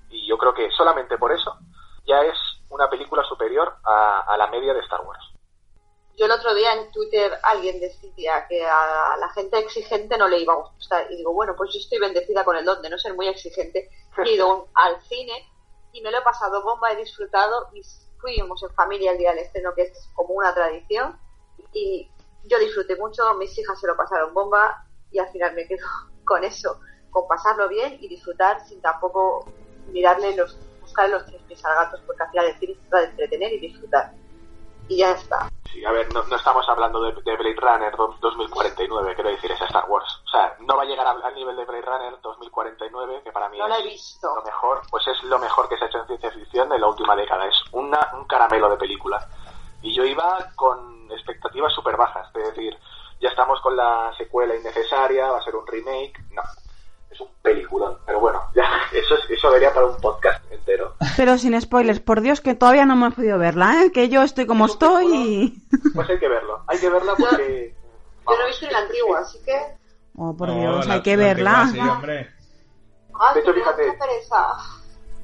Y 0.10 0.26
yo 0.26 0.38
creo 0.38 0.54
que 0.54 0.72
solamente 0.72 1.18
por 1.18 1.34
eso 1.34 1.58
ya 2.06 2.22
es 2.22 2.38
una 2.70 2.90
película 2.90 3.24
superior 3.24 3.76
a, 3.84 4.22
a 4.22 4.38
la 4.38 4.48
media 4.48 4.74
de 4.74 4.80
Star 4.80 5.02
Wars. 5.02 5.35
Yo 6.18 6.26
el 6.28 6.32
otro 6.32 6.54
día 6.56 6.74
en 6.74 6.92
Twitter 6.92 7.32
alguien 7.44 7.80
decía 7.80 8.46
que 8.48 8.66
a 8.66 9.18
la 9.20 9.30
gente 9.34 9.60
exigente 9.60 10.18
no 10.18 10.30
le 10.30 10.40
iba 10.40 10.54
a 10.54 10.70
gustar. 10.72 11.12
Y 11.12 11.18
digo, 11.18 11.34
bueno, 11.34 11.56
pues 11.58 11.74
yo 11.74 11.80
estoy 11.80 12.00
bendecida 12.00 12.46
con 12.46 12.56
el 12.56 12.64
don 12.64 12.82
de 12.82 12.90
no 12.90 12.98
ser 12.98 13.14
muy 13.16 13.28
exigente. 13.28 13.90
He 14.26 14.32
ido 14.32 14.70
al 14.76 15.02
cine 15.04 15.34
y 15.92 16.02
me 16.02 16.12
lo 16.12 16.20
he 16.20 16.22
pasado 16.22 16.64
bomba, 16.64 16.94
he 16.94 16.96
disfrutado. 16.96 17.70
Y 17.74 17.82
fuimos 18.20 18.64
en 18.64 18.74
familia 18.76 19.12
el 19.12 19.18
día 19.18 19.32
del 19.32 19.40
estreno, 19.40 19.74
que 19.76 19.84
es 19.84 20.10
como 20.14 20.36
una 20.36 20.54
tradición. 20.54 21.20
Y 21.74 22.10
yo 22.46 22.60
disfruté 22.60 22.96
mucho, 22.96 23.34
mis 23.36 23.58
hijas 23.58 23.80
se 23.80 23.88
lo 23.88 23.98
pasaron 23.98 24.34
bomba 24.34 24.86
y 25.12 25.20
al 25.20 25.30
final 25.30 25.54
me 25.54 25.68
quedo 25.68 25.86
con 26.26 26.44
eso, 26.44 26.80
con 27.12 27.28
pasarlo 27.28 27.68
bien 27.68 27.98
y 28.00 28.08
disfrutar 28.08 28.66
sin 28.66 28.82
tampoco 28.82 29.46
mirarle 29.92 30.36
los, 30.36 30.58
buscarle 30.82 31.16
los 31.16 31.26
tres 31.26 31.42
pies 31.44 31.64
al 31.66 31.76
gato, 31.76 31.98
porque 32.06 32.24
al 32.24 32.30
final 32.30 32.46
el 32.48 32.60
cine 32.60 32.74
se 32.76 32.90
trata 32.90 33.00
de 33.00 33.12
entretener 33.12 33.54
y 33.54 33.60
disfrutar. 33.60 34.14
Y 34.88 34.98
ya 34.98 35.12
está. 35.12 35.50
Sí, 35.72 35.84
a 35.84 35.92
ver, 35.92 36.12
no, 36.14 36.24
no 36.24 36.36
estamos 36.36 36.68
hablando 36.70 37.02
de, 37.02 37.12
de 37.14 37.36
Blade 37.38 37.56
Runner 37.58 37.96
do- 37.98 38.16
2049, 38.22 39.16
quiero 39.16 39.30
decir, 39.32 39.52
es 39.52 39.62
Star 39.62 39.86
Wars. 39.90 40.22
O 40.26 40.30
sea, 40.30 40.56
no 40.60 40.76
va 40.78 40.84
a 40.84 40.86
llegar 40.86 41.08
al 41.08 41.36
nivel 41.36 41.56
de 41.56 41.66
Blade 41.66 41.82
Runner 41.82 42.22
2049, 42.22 43.22
que 43.24 43.32
para 43.32 43.50
mí 43.50 43.58
No 43.58 43.68
lo 43.68 43.76
he 43.76 43.80
es 43.80 43.84
visto. 43.86 44.34
lo 44.36 44.44
mejor, 44.44 44.84
pues 44.90 45.08
es 45.08 45.24
lo 45.24 45.40
mejor 45.40 45.68
que 45.68 45.78
se 45.78 45.86
ha 45.86 45.88
hecho 45.88 45.98
en 46.00 46.08
ciencia 46.08 46.32
ficción 46.32 46.70
de 46.70 46.80
la 46.80 46.88
última 46.88 47.16
década. 47.16 47.48
Es 47.48 47.62
una, 47.72 48.12
un 48.14 48.26
caramelo 48.26 48.70
de 48.70 48.78
película. 48.78 49.28
Y 49.82 49.94
yo 49.94 50.04
iba 50.06 50.52
con 50.56 51.12
expectativas 51.12 51.74
súper 51.74 51.98
bajas, 51.98 52.28
es 52.36 52.44
decir, 52.56 52.78
ya 53.20 53.30
estamos 53.30 53.60
con 53.62 53.76
la 53.76 54.14
secuela 54.18 54.56
innecesaria, 54.56 55.32
va 55.32 55.38
a 55.40 55.44
ser 55.44 55.56
un 55.56 55.66
remake. 55.68 56.14
No, 56.32 56.42
es 57.16 57.22
un 57.22 57.28
peliculón. 57.42 57.98
Pero 58.06 58.20
bueno, 58.20 58.42
ya, 58.56 58.64
eso, 58.94 59.16
es- 59.16 59.30
eso 59.32 59.50
daría 59.52 59.74
para 59.74 59.88
un 59.88 59.98
podcast 60.00 60.44
entero. 60.52 60.94
Pero 61.18 61.38
sin 61.38 61.60
spoilers, 61.60 62.00
por 62.00 62.22
Dios 62.22 62.42
que 62.42 62.54
todavía 62.56 62.86
no 62.86 62.96
me 62.96 63.08
he 63.08 63.12
podido 63.12 63.38
verla, 63.40 63.84
¿eh? 63.84 63.92
Que 63.92 64.10
yo 64.10 64.22
estoy 64.22 64.46
como 64.46 64.66
estoy 64.66 65.06
y... 65.14 65.68
Pues 65.94 66.10
hay 66.10 66.20
que 66.20 66.28
verlo, 66.30 66.64
hay 66.68 66.78
que 66.80 66.90
verla 66.90 67.14
porque... 67.18 67.76
Yo 68.28 68.36
no 68.40 68.44
he 68.44 68.48
visto 68.48 68.66
la 68.72 68.80
antigua, 68.80 69.20
así 69.20 69.38
que. 69.46 69.54
Oh, 70.18 70.36
por 70.36 70.48
No, 70.50 70.56
Dios, 70.60 70.88
la- 70.88 70.96
hay 70.96 71.02
que 71.04 71.16
la 71.16 71.24
verla. 71.26 71.62
antigua, 71.62 71.86
sí, 71.86 71.90
hombre. 71.92 72.30
Ah, 73.14 73.34
De 73.36 73.40
hecho, 73.42 73.54
fíjate. 73.54 73.84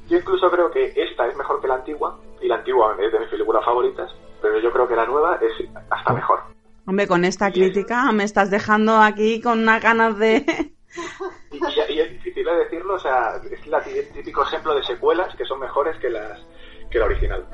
Yo 0.08 0.18
incluso 0.18 0.52
creo 0.52 0.70
que 0.72 0.94
esta 0.96 1.26
es 1.28 1.36
mejor 1.36 1.60
que 1.62 1.68
la 1.68 1.76
antigua, 1.76 2.20
y 2.42 2.48
la 2.48 2.56
antigua 2.58 2.96
es 3.00 3.12
de 3.12 3.20
mis 3.20 3.30
películas 3.30 3.66
favoritas, 3.66 4.12
pero 4.42 4.60
yo 4.60 4.72
creo 4.72 4.88
que 4.88 4.96
la 4.96 5.06
nueva 5.08 5.40
es 5.42 5.52
hasta 5.90 6.14
mejor. 6.14 6.42
Hombre, 6.86 7.08
con 7.08 7.26
esta 7.26 7.52
crítica 7.52 8.12
me 8.12 8.24
estás 8.24 8.52
dejando 8.52 8.98
aquí 9.02 9.42
con 9.42 9.60
unas 9.60 9.82
ganas 9.82 10.18
de... 10.20 10.74
Y, 11.52 11.58
y- 11.58 11.94
y 11.94 12.00
es 12.02 12.10
difícil 12.12 12.46
de 12.46 12.56
decirlo, 12.56 12.96
o 12.96 13.00
sea, 13.00 13.40
es 13.50 13.66
la 13.68 13.82
tí- 13.84 14.04
típico 14.14 14.44
ejemplo 14.44 14.74
de 14.76 14.84
secuelas 14.84 15.36
que 15.36 15.46
son 15.46 15.60
mejores 15.60 15.98
que 16.00 16.10
las 16.10 16.40
que 16.90 17.00
la 17.00 17.06
original. 17.06 17.46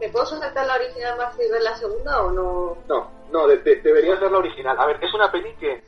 ¿Me 0.00 0.08
puedo 0.10 0.26
saltar 0.26 0.66
la 0.66 0.74
original 0.74 1.16
más 1.16 1.34
y 1.40 1.50
ver 1.50 1.62
la 1.62 1.74
segunda 1.76 2.22
o 2.22 2.30
no? 2.30 2.76
No, 2.86 3.10
no, 3.30 3.46
de- 3.46 3.56
de- 3.58 3.76
deberías 3.76 4.20
ver 4.20 4.30
la 4.30 4.38
original. 4.38 4.78
A 4.78 4.84
ver, 4.86 4.98
es 5.02 5.14
una 5.14 5.30
peli 5.32 5.54
que 5.54 5.82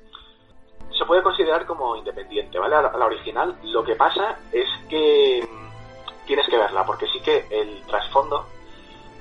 se 0.99 1.05
puede 1.05 1.23
considerar 1.23 1.67
como 1.67 1.97
independiente, 1.97 2.59
¿vale? 2.59 2.77
La, 2.77 2.91
la 2.97 3.05
original, 3.07 3.59
lo 3.65 3.85
que 3.85 3.95
pasa 3.95 4.39
es 4.53 4.67
que 4.89 5.47
mm, 5.47 6.27
tienes 6.27 6.49
que 6.49 6.57
verla, 6.57 6.87
porque 6.87 7.07
sí 7.09 7.21
que 7.21 7.45
el 7.51 7.83
trasfondo 7.87 8.47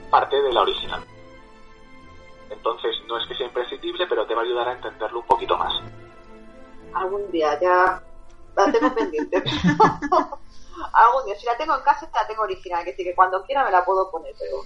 parte 0.10 0.42
de 0.42 0.54
la 0.54 0.62
original. 0.62 1.02
Entonces, 2.50 2.96
no 3.08 3.18
es 3.18 3.28
que 3.28 3.36
sea 3.36 3.48
imprescindible, 3.48 4.06
pero 4.08 4.26
te 4.26 4.36
va 4.36 4.42
a 4.42 4.46
ayudar 4.46 4.68
a 4.70 4.74
entenderlo 4.74 5.20
un 5.20 5.26
poquito 5.28 5.58
más. 5.58 5.74
Algún 6.96 7.32
día 7.32 7.60
ya. 7.60 8.02
La 8.56 8.72
tengo 8.72 8.94
pendiente. 8.94 9.38
Algún 10.94 11.26
día. 11.26 11.36
Si 11.40 11.46
la 11.46 11.58
tengo 11.58 11.76
en 11.76 11.84
casa, 11.84 12.10
la 12.14 12.28
tengo 12.28 12.44
original. 12.44 12.84
Que 12.84 12.92
decir 12.92 13.06
que 13.06 13.16
cuando 13.16 13.44
quiera 13.44 13.64
me 13.66 13.72
la 13.72 13.84
puedo 13.86 14.10
poner, 14.12 14.34
pero. 14.40 14.58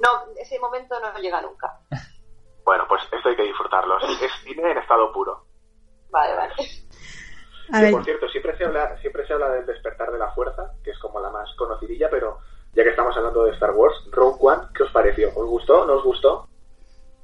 No, 0.00 0.32
ese 0.36 0.58
momento 0.58 0.98
no 1.00 1.16
llega 1.18 1.40
nunca. 1.42 1.78
Bueno, 2.64 2.84
pues 2.88 3.02
esto 3.12 3.28
hay 3.28 3.36
que 3.36 3.42
disfrutarlo. 3.44 3.98
Es 3.98 4.32
cine 4.42 4.70
en 4.72 4.78
estado 4.78 5.12
puro. 5.12 5.44
Vale, 6.10 6.34
vale. 6.34 6.52
A 7.72 7.78
Que, 7.78 7.82
ver, 7.84 7.92
por 7.92 8.04
cierto, 8.04 8.28
siempre 8.28 8.56
se 8.56 8.64
habla, 8.64 8.96
siempre 9.00 9.26
se 9.26 9.32
habla 9.32 9.48
del 9.50 9.66
despertar 9.66 10.10
de 10.12 10.18
la 10.18 10.30
fuerza, 10.32 10.72
que 10.82 10.90
es 10.90 10.98
como 10.98 11.20
la 11.20 11.30
más 11.30 11.48
conocidilla, 11.56 12.08
pero 12.10 12.38
ya 12.74 12.82
que 12.82 12.90
estamos 12.90 13.16
hablando 13.16 13.44
de 13.44 13.52
Star 13.52 13.70
Wars, 13.72 13.94
Rogue 14.10 14.38
One, 14.40 14.62
¿qué 14.74 14.82
os 14.82 14.92
pareció? 14.92 15.28
¿Os 15.34 15.46
gustó? 15.48 15.86
¿No 15.86 15.94
os 15.94 16.04
gustó? 16.04 16.48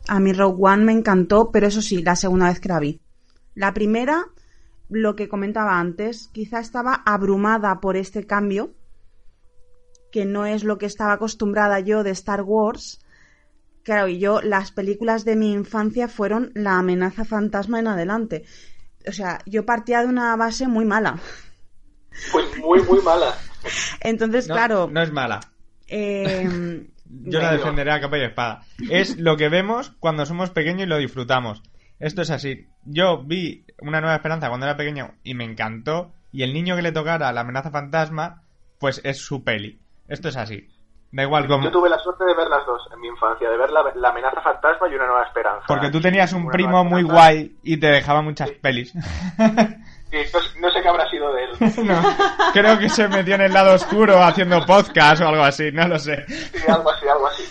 a 0.08 0.18
mí 0.18 0.32
Rogue 0.32 0.56
One 0.60 0.84
me 0.84 0.92
encantó, 0.92 1.50
pero 1.52 1.66
eso 1.66 1.82
sí, 1.82 2.02
la 2.02 2.16
segunda 2.16 2.46
vez 2.48 2.58
que 2.58 2.68
la 2.68 2.78
vi. 2.80 3.00
La 3.54 3.74
primera, 3.74 4.26
lo 4.88 5.16
que 5.16 5.28
comentaba 5.28 5.78
antes, 5.78 6.28
quizá 6.32 6.60
estaba 6.60 7.02
abrumada 7.06 7.80
por 7.80 7.96
este 7.96 8.26
cambio, 8.26 8.72
que 10.12 10.24
no 10.24 10.46
es 10.46 10.64
lo 10.64 10.78
que 10.78 10.86
estaba 10.86 11.12
acostumbrada 11.12 11.80
yo 11.80 12.02
de 12.02 12.10
Star 12.10 12.42
Wars. 12.42 13.00
Claro, 13.82 14.08
y 14.08 14.18
yo, 14.18 14.40
las 14.42 14.72
películas 14.72 15.24
de 15.24 15.36
mi 15.36 15.52
infancia 15.52 16.08
fueron 16.08 16.50
La 16.54 16.78
amenaza 16.78 17.24
fantasma 17.24 17.78
en 17.78 17.86
adelante. 17.88 18.44
O 19.08 19.12
sea, 19.12 19.38
yo 19.46 19.64
partía 19.64 20.00
de 20.00 20.06
una 20.06 20.36
base 20.36 20.68
muy 20.68 20.84
mala. 20.84 21.18
Pues 22.32 22.58
muy, 22.58 22.82
muy 22.82 23.00
mala. 23.02 23.34
Entonces, 24.00 24.48
No, 24.48 24.54
claro, 24.54 24.88
No 24.92 25.00
es 25.00 25.12
mala. 25.12 25.40
eh, 25.88 26.86
Yo 27.12 27.40
la 27.40 27.52
defenderé 27.52 27.90
a 27.90 28.00
capa 28.00 28.18
y 28.18 28.22
espada. 28.22 28.62
Es 28.88 29.18
lo 29.18 29.36
que 29.36 29.48
vemos 29.48 29.92
cuando 29.98 30.24
somos 30.26 30.50
pequeños 30.50 30.82
y 30.82 30.86
lo 30.86 30.96
disfrutamos. 30.98 31.60
Esto 32.00 32.22
es 32.22 32.30
así. 32.30 32.66
Yo 32.84 33.22
vi 33.22 33.64
Una 33.80 34.00
Nueva 34.00 34.16
Esperanza 34.16 34.48
cuando 34.48 34.66
era 34.66 34.76
pequeño 34.76 35.12
y 35.22 35.34
me 35.34 35.44
encantó. 35.44 36.12
Y 36.32 36.42
el 36.42 36.52
niño 36.52 36.76
que 36.76 36.82
le 36.82 36.92
tocara 36.92 37.32
la 37.32 37.40
amenaza 37.42 37.70
fantasma, 37.70 38.42
pues 38.78 39.00
es 39.04 39.18
su 39.18 39.44
peli. 39.44 39.80
Esto 40.08 40.28
es 40.28 40.36
así. 40.36 40.68
Da 41.12 41.24
igual 41.24 41.42
Yo 41.44 41.48
como... 41.56 41.70
tuve 41.72 41.88
la 41.90 41.98
suerte 41.98 42.24
de 42.24 42.34
ver 42.36 42.46
las 42.48 42.64
dos 42.64 42.82
en 42.94 43.00
mi 43.00 43.08
infancia, 43.08 43.50
de 43.50 43.56
ver 43.56 43.70
la, 43.70 43.82
la 43.96 44.08
amenaza 44.10 44.40
fantasma 44.40 44.88
y 44.88 44.94
una 44.94 45.06
nueva 45.06 45.24
esperanza. 45.24 45.64
Porque 45.66 45.90
tú 45.90 46.00
tenías 46.00 46.32
un 46.32 46.42
Una 46.44 46.52
primo 46.52 46.84
muy 46.84 47.02
guay 47.02 47.56
y 47.64 47.76
te 47.78 47.88
dejaba 47.88 48.22
muchas 48.22 48.50
pelis. 48.52 48.92
Sí, 48.92 48.98
no, 50.32 50.40
sé- 50.40 50.60
no 50.60 50.70
sé 50.70 50.82
qué 50.82 50.88
habrá 50.88 51.08
sido 51.10 51.32
de 51.34 51.44
él. 51.44 51.50
No, 51.84 52.00
creo 52.52 52.78
que 52.78 52.88
se 52.88 53.08
metió 53.08 53.34
en 53.34 53.40
el 53.42 53.52
lado 53.52 53.74
oscuro 53.74 54.22
haciendo 54.22 54.64
podcast 54.64 55.20
o 55.22 55.28
algo 55.28 55.42
así, 55.42 55.70
no 55.72 55.88
lo 55.88 55.98
sé. 55.98 56.24
Sí, 56.28 56.62
algo 56.70 56.90
así, 56.92 57.08
algo 57.08 57.26
así. 57.26 57.42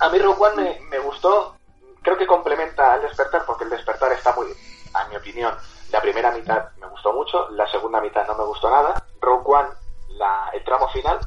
A 0.00 0.08
mí 0.08 0.18
Rogue 0.18 0.40
One 0.40 0.62
me, 0.62 0.88
me 0.90 0.98
gustó, 0.98 1.56
creo 2.02 2.16
que 2.16 2.26
complementa 2.26 2.94
al 2.94 3.02
despertar, 3.02 3.44
porque 3.46 3.64
el 3.64 3.70
despertar 3.70 4.12
está 4.12 4.34
muy, 4.34 4.48
a 4.94 5.08
mi 5.08 5.16
opinión, 5.16 5.54
la 5.92 6.00
primera 6.00 6.30
mitad 6.30 6.70
me 6.80 6.86
gustó 6.86 7.12
mucho, 7.12 7.48
la 7.50 7.66
segunda 7.70 8.00
mitad 8.00 8.26
no 8.26 8.36
me 8.36 8.44
gustó 8.44 8.70
nada. 8.70 9.02
Rogue 9.20 9.44
One, 9.46 9.68
la, 10.10 10.50
el 10.52 10.64
tramo 10.64 10.88
final, 10.88 11.18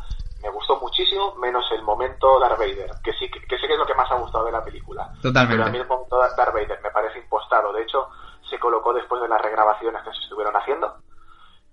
me 0.42 0.50
gustó 0.50 0.80
muchísimo, 0.80 1.36
menos 1.36 1.66
el 1.72 1.84
momento 1.84 2.40
Darth 2.40 2.58
Vader, 2.58 2.92
que 3.04 3.14
sí 3.14 3.30
que, 3.30 3.42
que 3.42 3.58
sí 3.58 3.68
que 3.68 3.74
es 3.74 3.80
lo 3.80 3.86
que 3.86 3.94
más 3.94 4.10
ha 4.12 4.16
gustado 4.16 4.46
de 4.46 4.52
la 4.52 4.64
película. 4.64 5.12
Totalmente. 5.22 5.56
Pero 5.56 5.66
a 5.66 5.72
mí 5.72 5.78
el 5.78 5.88
momento 5.88 6.18
Darth 6.18 6.54
Vader 6.54 6.80
me 6.82 6.92
parece 6.92 7.20
impostado, 7.20 7.74
de 7.74 7.84
hecho, 7.84 8.10
se 8.50 8.60
colocó 8.60 8.94
después 8.94 9.22
de 9.22 9.28
las 9.28 9.42
regrabaciones 9.42 10.02
que 10.04 10.12
se 10.12 10.24
estuvieron 10.24 10.56
haciendo. 10.56 10.96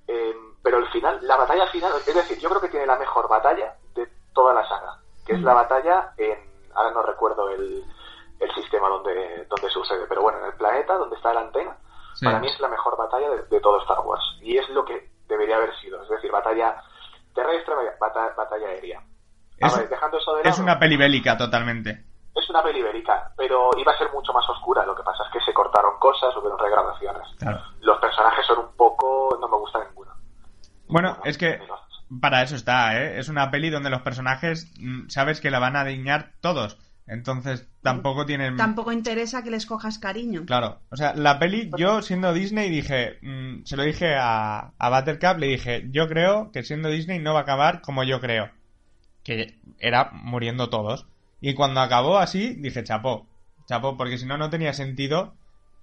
Eh, 0.06 0.34
pero 0.62 0.78
el 0.78 0.88
final, 0.88 1.18
la 1.22 1.36
batalla 1.36 1.66
final, 1.68 1.92
es 1.94 2.14
decir, 2.14 2.38
yo 2.38 2.48
creo 2.48 2.60
que 2.60 2.68
tiene 2.68 2.86
la 2.86 2.96
mejor 2.96 3.28
batalla 3.28 3.76
de 3.94 4.08
toda 4.32 4.52
la 4.52 4.68
saga, 4.68 4.98
que 5.24 5.34
es 5.34 5.42
la 5.42 5.54
batalla 5.54 6.12
en, 6.16 6.38
ahora 6.74 6.90
no 6.90 7.02
recuerdo 7.02 7.48
el, 7.50 7.84
el 8.40 8.50
sistema 8.54 8.88
donde, 8.88 9.46
donde 9.48 9.70
sucede, 9.70 10.06
pero 10.08 10.22
bueno, 10.22 10.38
en 10.38 10.46
el 10.46 10.54
planeta 10.54 10.94
donde 10.94 11.16
está 11.16 11.32
la 11.34 11.40
antena, 11.42 11.76
Sí. 12.14 12.24
para 12.24 12.40
mí 12.40 12.48
es 12.48 12.58
la 12.60 12.68
mejor 12.68 12.96
batalla 12.98 13.30
de, 13.30 13.42
de 13.44 13.60
todo 13.60 13.80
Star 13.82 14.00
Wars. 14.00 14.22
Y 14.42 14.56
es 14.58 14.68
lo 14.70 14.84
que 14.84 15.10
debería 15.28 15.56
haber 15.56 15.74
sido, 15.80 16.02
es 16.02 16.08
decir, 16.08 16.30
batalla 16.32 16.82
terrestre, 17.34 17.74
bata- 18.00 18.34
batalla 18.36 18.66
aérea. 18.68 18.98
A 19.62 19.66
Es- 19.66 19.76
ver, 19.78 19.88
dejando 19.88 20.18
eso 20.18 20.34
de 20.34 20.40
Es 20.42 20.46
lado, 20.58 20.62
una 20.62 20.78
peli 20.78 20.96
bélica 20.96 21.36
totalmente. 21.36 22.04
es 22.34 22.50
una 22.50 22.62
peli 22.62 22.82
bélica, 22.82 23.32
pero 23.36 23.70
iba 23.76 23.92
a 23.92 23.98
ser 23.98 24.10
mucho 24.12 24.32
más 24.32 24.48
oscura. 24.48 24.84
Lo 24.84 24.96
que 24.96 25.02
pasa 25.02 25.22
es 25.26 25.32
que 25.32 25.40
se 25.44 25.52
cortaron 25.54 25.98
cosas, 25.98 26.34
hubieron 26.36 26.58
regrabaciones. 26.58 27.22
Claro. 27.38 27.60
Los 27.80 27.98
personajes 28.00 28.44
son 28.46 28.58
un 28.58 28.76
poco... 28.76 29.36
no 29.40 29.48
me 29.48 29.56
gusta 29.58 29.84
ninguno. 29.84 30.10
Bueno, 30.88 31.18
es 31.24 31.38
que 31.38 31.60
para 32.20 32.42
eso 32.42 32.56
está, 32.56 32.96
¿eh? 33.00 33.18
Es 33.18 33.28
una 33.28 33.50
peli 33.50 33.70
donde 33.70 33.90
los 33.90 34.02
personajes 34.02 34.72
mm, 34.80 35.08
sabes 35.08 35.40
que 35.40 35.50
la 35.50 35.60
van 35.60 35.76
a 35.76 35.82
adiñar 35.82 36.32
todos. 36.40 36.76
Entonces 37.10 37.68
tampoco 37.82 38.24
tienen... 38.24 38.56
Tampoco 38.56 38.92
interesa 38.92 39.42
que 39.42 39.50
les 39.50 39.66
cojas 39.66 39.98
cariño. 39.98 40.44
Claro, 40.46 40.78
o 40.90 40.96
sea, 40.96 41.12
la 41.14 41.40
peli, 41.40 41.68
yo 41.76 42.02
siendo 42.02 42.32
Disney 42.32 42.70
dije, 42.70 43.18
mm, 43.20 43.64
se 43.64 43.76
lo 43.76 43.82
dije 43.82 44.14
a, 44.16 44.72
a 44.78 44.90
Buttercup, 44.90 45.40
le 45.40 45.48
dije, 45.48 45.88
yo 45.90 46.06
creo 46.06 46.52
que 46.52 46.62
siendo 46.62 46.88
Disney 46.88 47.18
no 47.18 47.34
va 47.34 47.40
a 47.40 47.42
acabar 47.42 47.80
como 47.80 48.04
yo 48.04 48.20
creo, 48.20 48.50
que 49.24 49.58
era 49.80 50.10
muriendo 50.12 50.70
todos. 50.70 51.08
Y 51.40 51.54
cuando 51.54 51.80
acabó 51.80 52.18
así, 52.18 52.54
dije, 52.54 52.84
chapó, 52.84 53.26
chapó, 53.66 53.96
porque 53.96 54.16
si 54.16 54.26
no, 54.26 54.38
no 54.38 54.48
tenía 54.48 54.72
sentido 54.72 55.34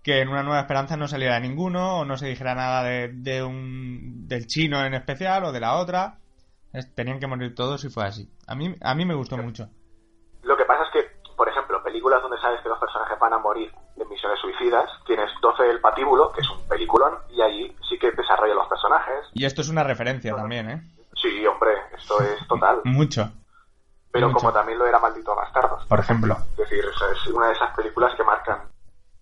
que 0.03 0.21
en 0.21 0.29
una 0.29 0.43
nueva 0.43 0.61
esperanza 0.61 0.95
no 0.95 1.09
saliera 1.09 1.41
ninguno 1.41 1.99
o 1.99 2.05
no 2.05 2.15
se 2.15 2.27
dijera 2.27 2.55
nada 2.55 2.85
de, 2.85 3.09
de 3.09 3.43
un, 3.43 4.29
del 4.29 4.47
chino 4.47 4.85
en 4.85 4.93
especial 4.93 5.43
o 5.43 5.51
de 5.51 5.59
la 5.59 5.75
otra. 5.75 6.19
Tenían 6.95 7.19
que 7.19 7.27
morir 7.27 7.53
todos 7.53 7.83
y 7.83 7.89
fue 7.89 8.05
así. 8.05 8.29
A 8.47 8.55
mí, 8.55 8.73
a 8.79 8.95
mí 8.95 9.03
me 9.03 9.15
gustó 9.15 9.35
mucho. 9.35 9.69
Lo 10.43 10.55
que 10.55 10.63
pasa 10.63 10.83
es 10.83 10.89
que, 10.93 11.33
por 11.35 11.49
ejemplo, 11.49 11.83
películas 12.07 12.21
donde 12.21 12.39
sabes 12.39 12.61
que 12.61 12.69
los 12.69 12.79
personajes 12.79 13.19
van 13.19 13.33
a 13.33 13.37
morir 13.39 13.71
en 13.97 14.07
misiones 14.09 14.39
suicidas, 14.39 14.89
tienes 15.05 15.29
12 15.41 15.69
el 15.69 15.81
patíbulo, 15.81 16.31
que 16.31 16.41
es 16.41 16.49
un 16.49 16.65
peliculón, 16.67 17.13
y 17.29 17.41
allí 17.41 17.75
sí 17.89 17.99
que 17.99 18.11
desarrolla 18.11 18.53
los 18.55 18.67
personajes. 18.67 19.25
Y 19.33 19.45
esto 19.45 19.61
es 19.61 19.69
una 19.69 19.83
referencia 19.83 20.33
también, 20.35 20.69
¿eh? 20.69 20.81
Sí, 21.21 21.45
hombre, 21.45 21.73
esto 21.97 22.21
es 22.21 22.47
total. 22.47 22.79
Mucho. 22.85 23.29
Pero 24.11 24.27
mucho. 24.29 24.39
como 24.39 24.53
también 24.53 24.79
lo 24.79 24.85
era 24.87 24.99
Maldito 24.99 25.35
Bastardos. 25.35 25.85
Por 25.85 25.99
ejemplo. 25.99 26.37
Es 26.51 26.57
decir, 26.57 26.83
o 26.85 26.97
sea, 26.97 27.07
es 27.11 27.27
una 27.27 27.47
de 27.47 27.53
esas 27.53 27.75
películas 27.75 28.15
que 28.15 28.23
marcan, 28.23 28.59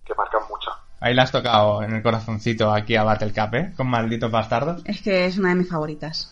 que 0.06 0.14
marcan 0.14 0.42
mucho. 0.48 0.72
Ahí 1.02 1.14
la 1.16 1.24
has 1.24 1.32
tocado 1.32 1.82
en 1.82 1.94
el 1.96 2.04
corazoncito 2.04 2.72
aquí 2.72 2.96
a 2.96 3.04
Battlecup, 3.04 3.54
¿eh? 3.56 3.74
Con 3.76 3.88
malditos 3.90 4.30
bastardos. 4.32 4.84
Es 4.86 5.02
que 5.02 5.26
es 5.26 5.38
una 5.40 5.50
de 5.50 5.56
mis 5.56 5.70
favoritas. 5.70 6.32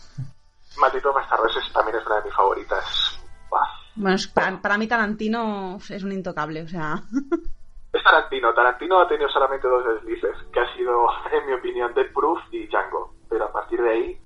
Maldito 0.78 1.12
Bastardos 1.12 1.54
es- 1.56 1.72
también 1.72 1.96
es 1.98 2.06
una 2.06 2.16
de 2.16 2.24
mis 2.24 2.34
favoritas. 2.34 3.20
Bueno, 3.96 4.16
es- 4.16 4.26
para, 4.28 4.60
para 4.60 4.78
mí 4.78 4.86
Tarantino 4.86 5.78
es 5.88 6.02
un 6.02 6.12
intocable, 6.12 6.62
o 6.62 6.68
sea... 6.68 7.02
Es 7.92 8.02
Tarantino. 8.02 8.52
Tarantino 8.54 9.00
ha 9.00 9.08
tenido 9.08 9.28
solamente 9.28 9.68
dos 9.68 9.84
deslices, 9.94 10.36
que 10.52 10.60
ha 10.60 10.74
sido, 10.76 11.06
en 11.32 11.46
mi 11.46 11.52
opinión, 11.54 11.94
Dead 11.94 12.12
Proof 12.12 12.40
y 12.52 12.66
Django. 12.66 13.14
Pero 13.30 13.44
a 13.46 13.52
partir 13.52 13.80
de 13.80 13.90
ahí, 13.90 14.20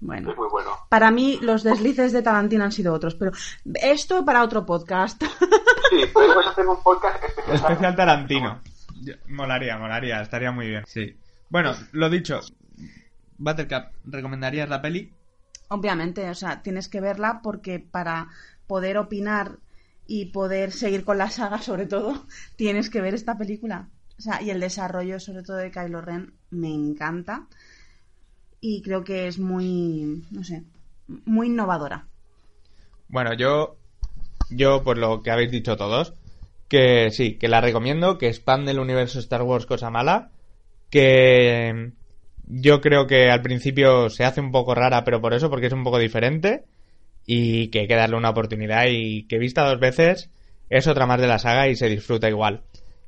Bueno. 0.00 0.30
es 0.32 0.36
muy 0.36 0.48
bueno. 0.48 0.70
Para 0.90 1.10
mí 1.10 1.38
los 1.40 1.62
deslices 1.62 2.12
de 2.12 2.22
Tarantino 2.22 2.64
han 2.64 2.72
sido 2.72 2.92
otros, 2.92 3.14
pero 3.14 3.30
esto 3.74 4.24
para 4.24 4.42
otro 4.42 4.64
podcast. 4.66 5.22
Sí, 5.90 6.06
podemos 6.12 6.44
hacer 6.44 6.66
un 6.66 6.82
podcast 6.82 7.22
especial. 7.22 7.54
Especial 7.56 7.94
Tarantino. 7.94 8.60
Molaría, 9.28 9.76
molaría, 9.78 10.22
estaría 10.22 10.50
muy 10.50 10.66
bien. 10.68 10.82
Sí. 10.86 11.14
Bueno, 11.50 11.72
lo 11.92 12.08
dicho. 12.10 12.40
Battlecup, 13.38 13.92
¿recomendarías 14.04 14.68
la 14.68 14.82
peli? 14.82 15.12
Obviamente, 15.68 16.28
o 16.28 16.34
sea, 16.34 16.62
tienes 16.62 16.88
que 16.88 17.00
verla 17.00 17.40
porque 17.42 17.78
para 17.78 18.28
poder 18.66 18.98
opinar 18.98 19.58
y 20.06 20.26
poder 20.26 20.72
seguir 20.72 21.04
con 21.04 21.18
la 21.18 21.30
saga, 21.30 21.60
sobre 21.62 21.86
todo, 21.86 22.26
tienes 22.56 22.90
que 22.90 23.00
ver 23.00 23.14
esta 23.14 23.36
película. 23.38 23.88
O 24.18 24.22
sea, 24.22 24.40
y 24.42 24.50
el 24.50 24.60
desarrollo, 24.60 25.18
sobre 25.18 25.42
todo 25.42 25.56
de 25.56 25.70
Kylo 25.70 26.00
Ren, 26.00 26.34
me 26.50 26.72
encanta. 26.72 27.46
Y 28.60 28.82
creo 28.82 29.02
que 29.04 29.26
es 29.26 29.38
muy, 29.38 30.24
no 30.30 30.44
sé, 30.44 30.62
muy 31.06 31.48
innovadora. 31.48 32.06
Bueno, 33.08 33.34
yo. 33.34 33.76
Yo, 34.50 34.84
por 34.84 34.98
lo 34.98 35.22
que 35.22 35.30
habéis 35.30 35.50
dicho 35.50 35.76
todos, 35.76 36.14
que 36.68 37.10
sí, 37.10 37.36
que 37.38 37.48
la 37.48 37.60
recomiendo, 37.62 38.18
que 38.18 38.28
expande 38.28 38.72
el 38.72 38.78
universo 38.78 39.18
Star 39.18 39.42
Wars 39.42 39.66
cosa 39.66 39.90
mala, 39.90 40.30
que 40.90 41.92
yo 42.46 42.80
creo 42.80 43.06
que 43.06 43.30
al 43.30 43.42
principio 43.42 44.10
se 44.10 44.24
hace 44.24 44.40
un 44.40 44.52
poco 44.52 44.74
rara, 44.74 45.04
pero 45.04 45.20
por 45.20 45.34
eso, 45.34 45.50
porque 45.50 45.66
es 45.66 45.72
un 45.72 45.84
poco 45.84 45.98
diferente, 45.98 46.64
y 47.26 47.68
que 47.68 47.80
hay 47.80 47.88
que 47.88 47.96
darle 47.96 48.16
una 48.16 48.30
oportunidad 48.30 48.86
y 48.88 49.26
que 49.26 49.38
vista 49.38 49.66
dos 49.66 49.80
veces 49.80 50.30
es 50.68 50.86
otra 50.86 51.06
más 51.06 51.20
de 51.20 51.26
la 51.26 51.38
saga 51.38 51.68
y 51.68 51.76
se 51.76 51.88
disfruta 51.88 52.28
igual. 52.28 52.62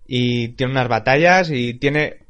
Y 0.07 0.49
tiene 0.49 0.72
unas 0.72 0.89
batallas 0.89 1.51
y 1.51 1.74
tiene 1.74 2.20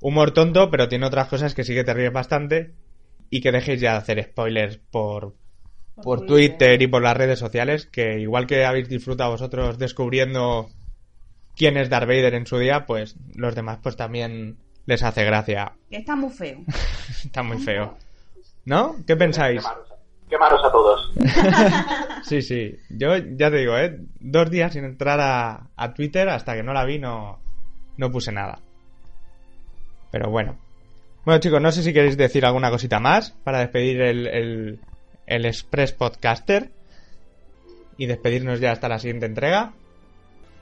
humor 0.00 0.32
tonto, 0.32 0.70
pero 0.70 0.88
tiene 0.88 1.06
otras 1.06 1.28
cosas 1.28 1.54
que 1.54 1.64
sí 1.64 1.74
que 1.74 1.84
te 1.84 1.94
ríes 1.94 2.12
bastante 2.12 2.72
y 3.30 3.40
que 3.40 3.52
dejéis 3.52 3.80
ya 3.80 3.92
de 3.92 3.98
hacer 3.98 4.22
spoilers 4.24 4.78
por, 4.90 5.34
por 6.02 6.26
Twitter 6.26 6.80
y 6.82 6.86
por 6.86 7.02
las 7.02 7.16
redes 7.16 7.38
sociales, 7.38 7.86
que 7.86 8.18
igual 8.18 8.46
que 8.46 8.64
habéis 8.64 8.88
disfrutado 8.88 9.30
vosotros 9.30 9.78
descubriendo 9.78 10.68
quién 11.56 11.76
es 11.76 11.88
Darth 11.88 12.08
Vader 12.08 12.34
en 12.34 12.46
su 12.46 12.58
día, 12.58 12.86
pues 12.86 13.16
los 13.34 13.54
demás 13.54 13.78
pues 13.82 13.96
también 13.96 14.56
les 14.86 15.02
hace 15.02 15.24
gracia. 15.24 15.72
Que 15.90 15.98
está 15.98 16.16
muy 16.16 16.30
feo. 16.30 16.58
Está 17.24 17.42
muy 17.42 17.58
feo. 17.58 17.96
¿No? 18.64 18.96
¿Qué 19.06 19.16
pensáis? 19.16 19.64
Quemaros 20.28 20.64
a 20.64 20.72
todos. 20.72 21.12
Sí, 22.24 22.40
sí. 22.40 22.78
Yo 22.88 23.16
ya 23.16 23.50
te 23.50 23.56
digo, 23.56 23.76
¿eh? 23.76 23.98
Dos 24.20 24.48
días 24.48 24.72
sin 24.72 24.84
entrar 24.84 25.20
a, 25.20 25.66
a 25.76 25.92
Twitter 25.92 26.28
hasta 26.28 26.54
que 26.54 26.62
no 26.62 26.72
la 26.72 26.84
vi 26.84 27.00
no, 27.00 27.40
no 27.96 28.10
puse 28.12 28.30
nada. 28.30 28.60
Pero 30.12 30.30
bueno. 30.30 30.56
Bueno 31.24 31.40
chicos, 31.40 31.60
no 31.60 31.72
sé 31.72 31.82
si 31.82 31.92
queréis 31.92 32.16
decir 32.16 32.46
alguna 32.46 32.70
cosita 32.70 33.00
más 33.00 33.32
para 33.42 33.58
despedir 33.58 34.00
el, 34.02 34.26
el, 34.28 34.80
el 35.26 35.46
Express 35.46 35.92
Podcaster 35.92 36.70
y 37.96 38.06
despedirnos 38.06 38.60
ya 38.60 38.70
hasta 38.70 38.88
la 38.88 38.98
siguiente 39.00 39.26
entrega. 39.26 39.72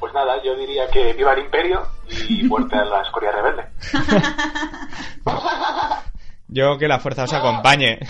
Pues 0.01 0.13
nada, 0.15 0.43
yo 0.43 0.57
diría 0.57 0.89
que 0.91 1.13
viva 1.13 1.33
el 1.35 1.41
imperio 1.41 1.87
y 2.09 2.43
muerte 2.45 2.77
a 2.77 2.85
la 2.85 3.03
escoria 3.03 3.31
rebelde. 3.33 3.69
Yo 6.49 6.79
que 6.79 6.89
la 6.89 6.99
fuerza 6.99 7.25
os 7.25 7.33
acompañe. 7.33 8.01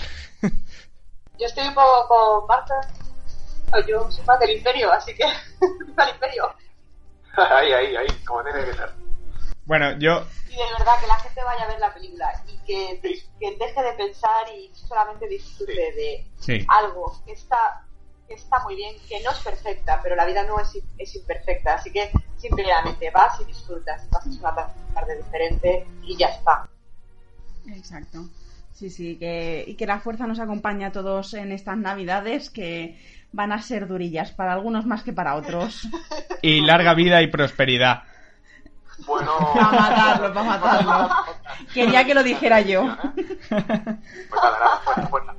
Yo 1.38 1.46
estoy 1.46 1.66
un 1.68 1.74
poco 1.74 2.08
con 2.08 2.46
Marta. 2.46 2.74
Yo 3.86 4.10
soy 4.10 4.24
fan 4.24 4.38
del 4.40 4.56
Imperio, 4.56 4.90
así 4.92 5.14
que 5.14 5.24
viva 5.86 6.04
el 6.04 6.14
Imperio. 6.14 6.54
ahí, 7.36 7.72
ahí, 7.72 7.96
ahí, 7.96 8.06
como 8.26 8.42
tiene 8.42 8.64
que 8.64 8.72
ser. 8.74 8.90
Bueno, 9.66 9.92
yo 9.98 10.24
Y 10.48 10.56
de 10.56 10.64
verdad 10.78 10.98
que 11.00 11.06
la 11.06 11.16
gente 11.20 11.44
vaya 11.44 11.64
a 11.64 11.68
ver 11.68 11.78
la 11.80 11.92
película 11.94 12.26
y 12.48 12.56
que, 12.66 13.00
que 13.38 13.56
deje 13.56 13.82
de 13.82 13.92
pensar 13.92 14.48
y 14.56 14.72
solamente 14.74 15.28
disfrute 15.28 15.72
de 15.74 16.26
Sí. 16.38 16.66
algo 16.68 17.12
que 17.26 17.32
está 17.32 17.84
que 18.30 18.36
está 18.36 18.60
muy 18.60 18.76
bien, 18.76 18.94
que 19.08 19.20
no 19.24 19.32
es 19.32 19.38
perfecta, 19.38 19.98
pero 20.00 20.14
la 20.14 20.24
vida 20.24 20.44
no 20.44 20.60
es, 20.60 20.78
es 20.96 21.16
imperfecta, 21.16 21.74
así 21.74 21.90
que 21.90 22.12
simplemente 22.36 23.10
vas 23.10 23.40
y 23.40 23.44
disfrutas, 23.44 24.06
pasas 24.06 24.38
una 24.38 24.54
tarde 24.94 25.16
diferente 25.16 25.84
y 26.04 26.16
ya 26.16 26.28
está. 26.28 26.68
Exacto. 27.66 28.28
Sí, 28.72 28.88
sí, 28.88 29.16
que, 29.18 29.64
y 29.66 29.74
que 29.74 29.84
la 29.84 29.98
fuerza 29.98 30.28
nos 30.28 30.38
acompañe 30.38 30.84
a 30.84 30.92
todos 30.92 31.34
en 31.34 31.50
estas 31.50 31.76
navidades 31.76 32.50
que 32.50 33.00
van 33.32 33.50
a 33.50 33.60
ser 33.62 33.88
durillas, 33.88 34.30
para 34.30 34.52
algunos 34.52 34.86
más 34.86 35.02
que 35.02 35.12
para 35.12 35.34
otros. 35.34 35.88
y 36.40 36.60
larga 36.60 36.94
vida 36.94 37.20
y 37.22 37.26
prosperidad. 37.26 38.04
Bueno. 39.06 39.32
Para 39.54 39.72
matarlo, 39.72 40.34
para 40.34 40.46
matarlo. 40.46 41.08
Quería 41.74 42.04
que 42.04 42.14
lo 42.14 42.22
dijera 42.22 42.60
yo. 42.60 42.96
Pues 43.08 43.50
nada, 43.50 44.58
nada, 44.60 44.80
fuerza, 44.84 45.06
fuerza. 45.08 45.34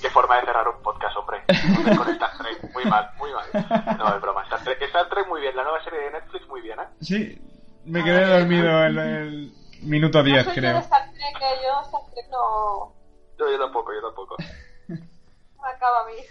Qué 0.00 0.10
forma 0.10 0.36
de 0.36 0.46
cerrar 0.46 0.68
un 0.68 0.82
podcast, 0.82 1.16
hombre. 1.16 1.42
Con 1.96 2.08
Star 2.10 2.38
Trek. 2.38 2.72
Muy 2.74 2.84
mal, 2.84 3.10
muy 3.18 3.30
mal. 3.32 3.98
No, 3.98 4.14
es 4.14 4.20
broma. 4.20 4.42
Star 4.44 4.62
Trek, 4.64 4.82
Star 4.82 5.08
Trek 5.08 5.26
muy 5.28 5.40
bien. 5.40 5.56
La 5.56 5.62
nueva 5.62 5.82
serie 5.82 6.00
de 6.00 6.10
Netflix 6.12 6.46
muy 6.48 6.60
bien, 6.60 6.78
¿eh? 6.80 6.86
Sí, 7.00 7.38
me 7.84 8.02
quedé 8.04 8.26
dormido 8.26 8.84
en 8.84 8.98
el 8.98 9.52
minuto 9.82 10.22
10, 10.22 10.36
no 10.38 10.44
soy 10.44 10.54
yo 10.54 10.60
creo. 10.60 10.74
de 10.74 10.80
Star 10.80 11.10
Trek, 11.12 11.36
eh, 11.42 11.60
yo 11.64 11.80
Star 11.82 12.00
Trek 12.12 12.26
no 12.30 12.94
Yo, 13.38 13.50
yo 13.50 13.58
tampoco, 13.58 13.92
yo 13.94 14.00
tampoco. 14.02 14.36
me 14.88 15.68
acaba 15.68 16.00
a 16.02 16.06
mí. 16.06 16.22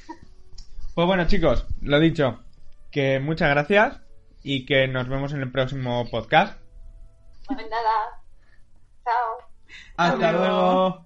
Pues 0.93 1.07
bueno, 1.07 1.27
chicos, 1.27 1.65
lo 1.81 1.99
dicho, 1.99 2.39
que 2.91 3.19
muchas 3.19 3.49
gracias 3.49 3.99
y 4.43 4.65
que 4.65 4.87
nos 4.87 5.09
vemos 5.09 5.33
en 5.33 5.41
el 5.41 5.51
próximo 5.51 6.09
podcast. 6.09 6.59
Pues 7.47 7.69
nada. 7.69 8.21
Chao. 9.03 9.49
Hasta 9.97 10.31
luego. 10.31 10.45
luego. 10.45 11.05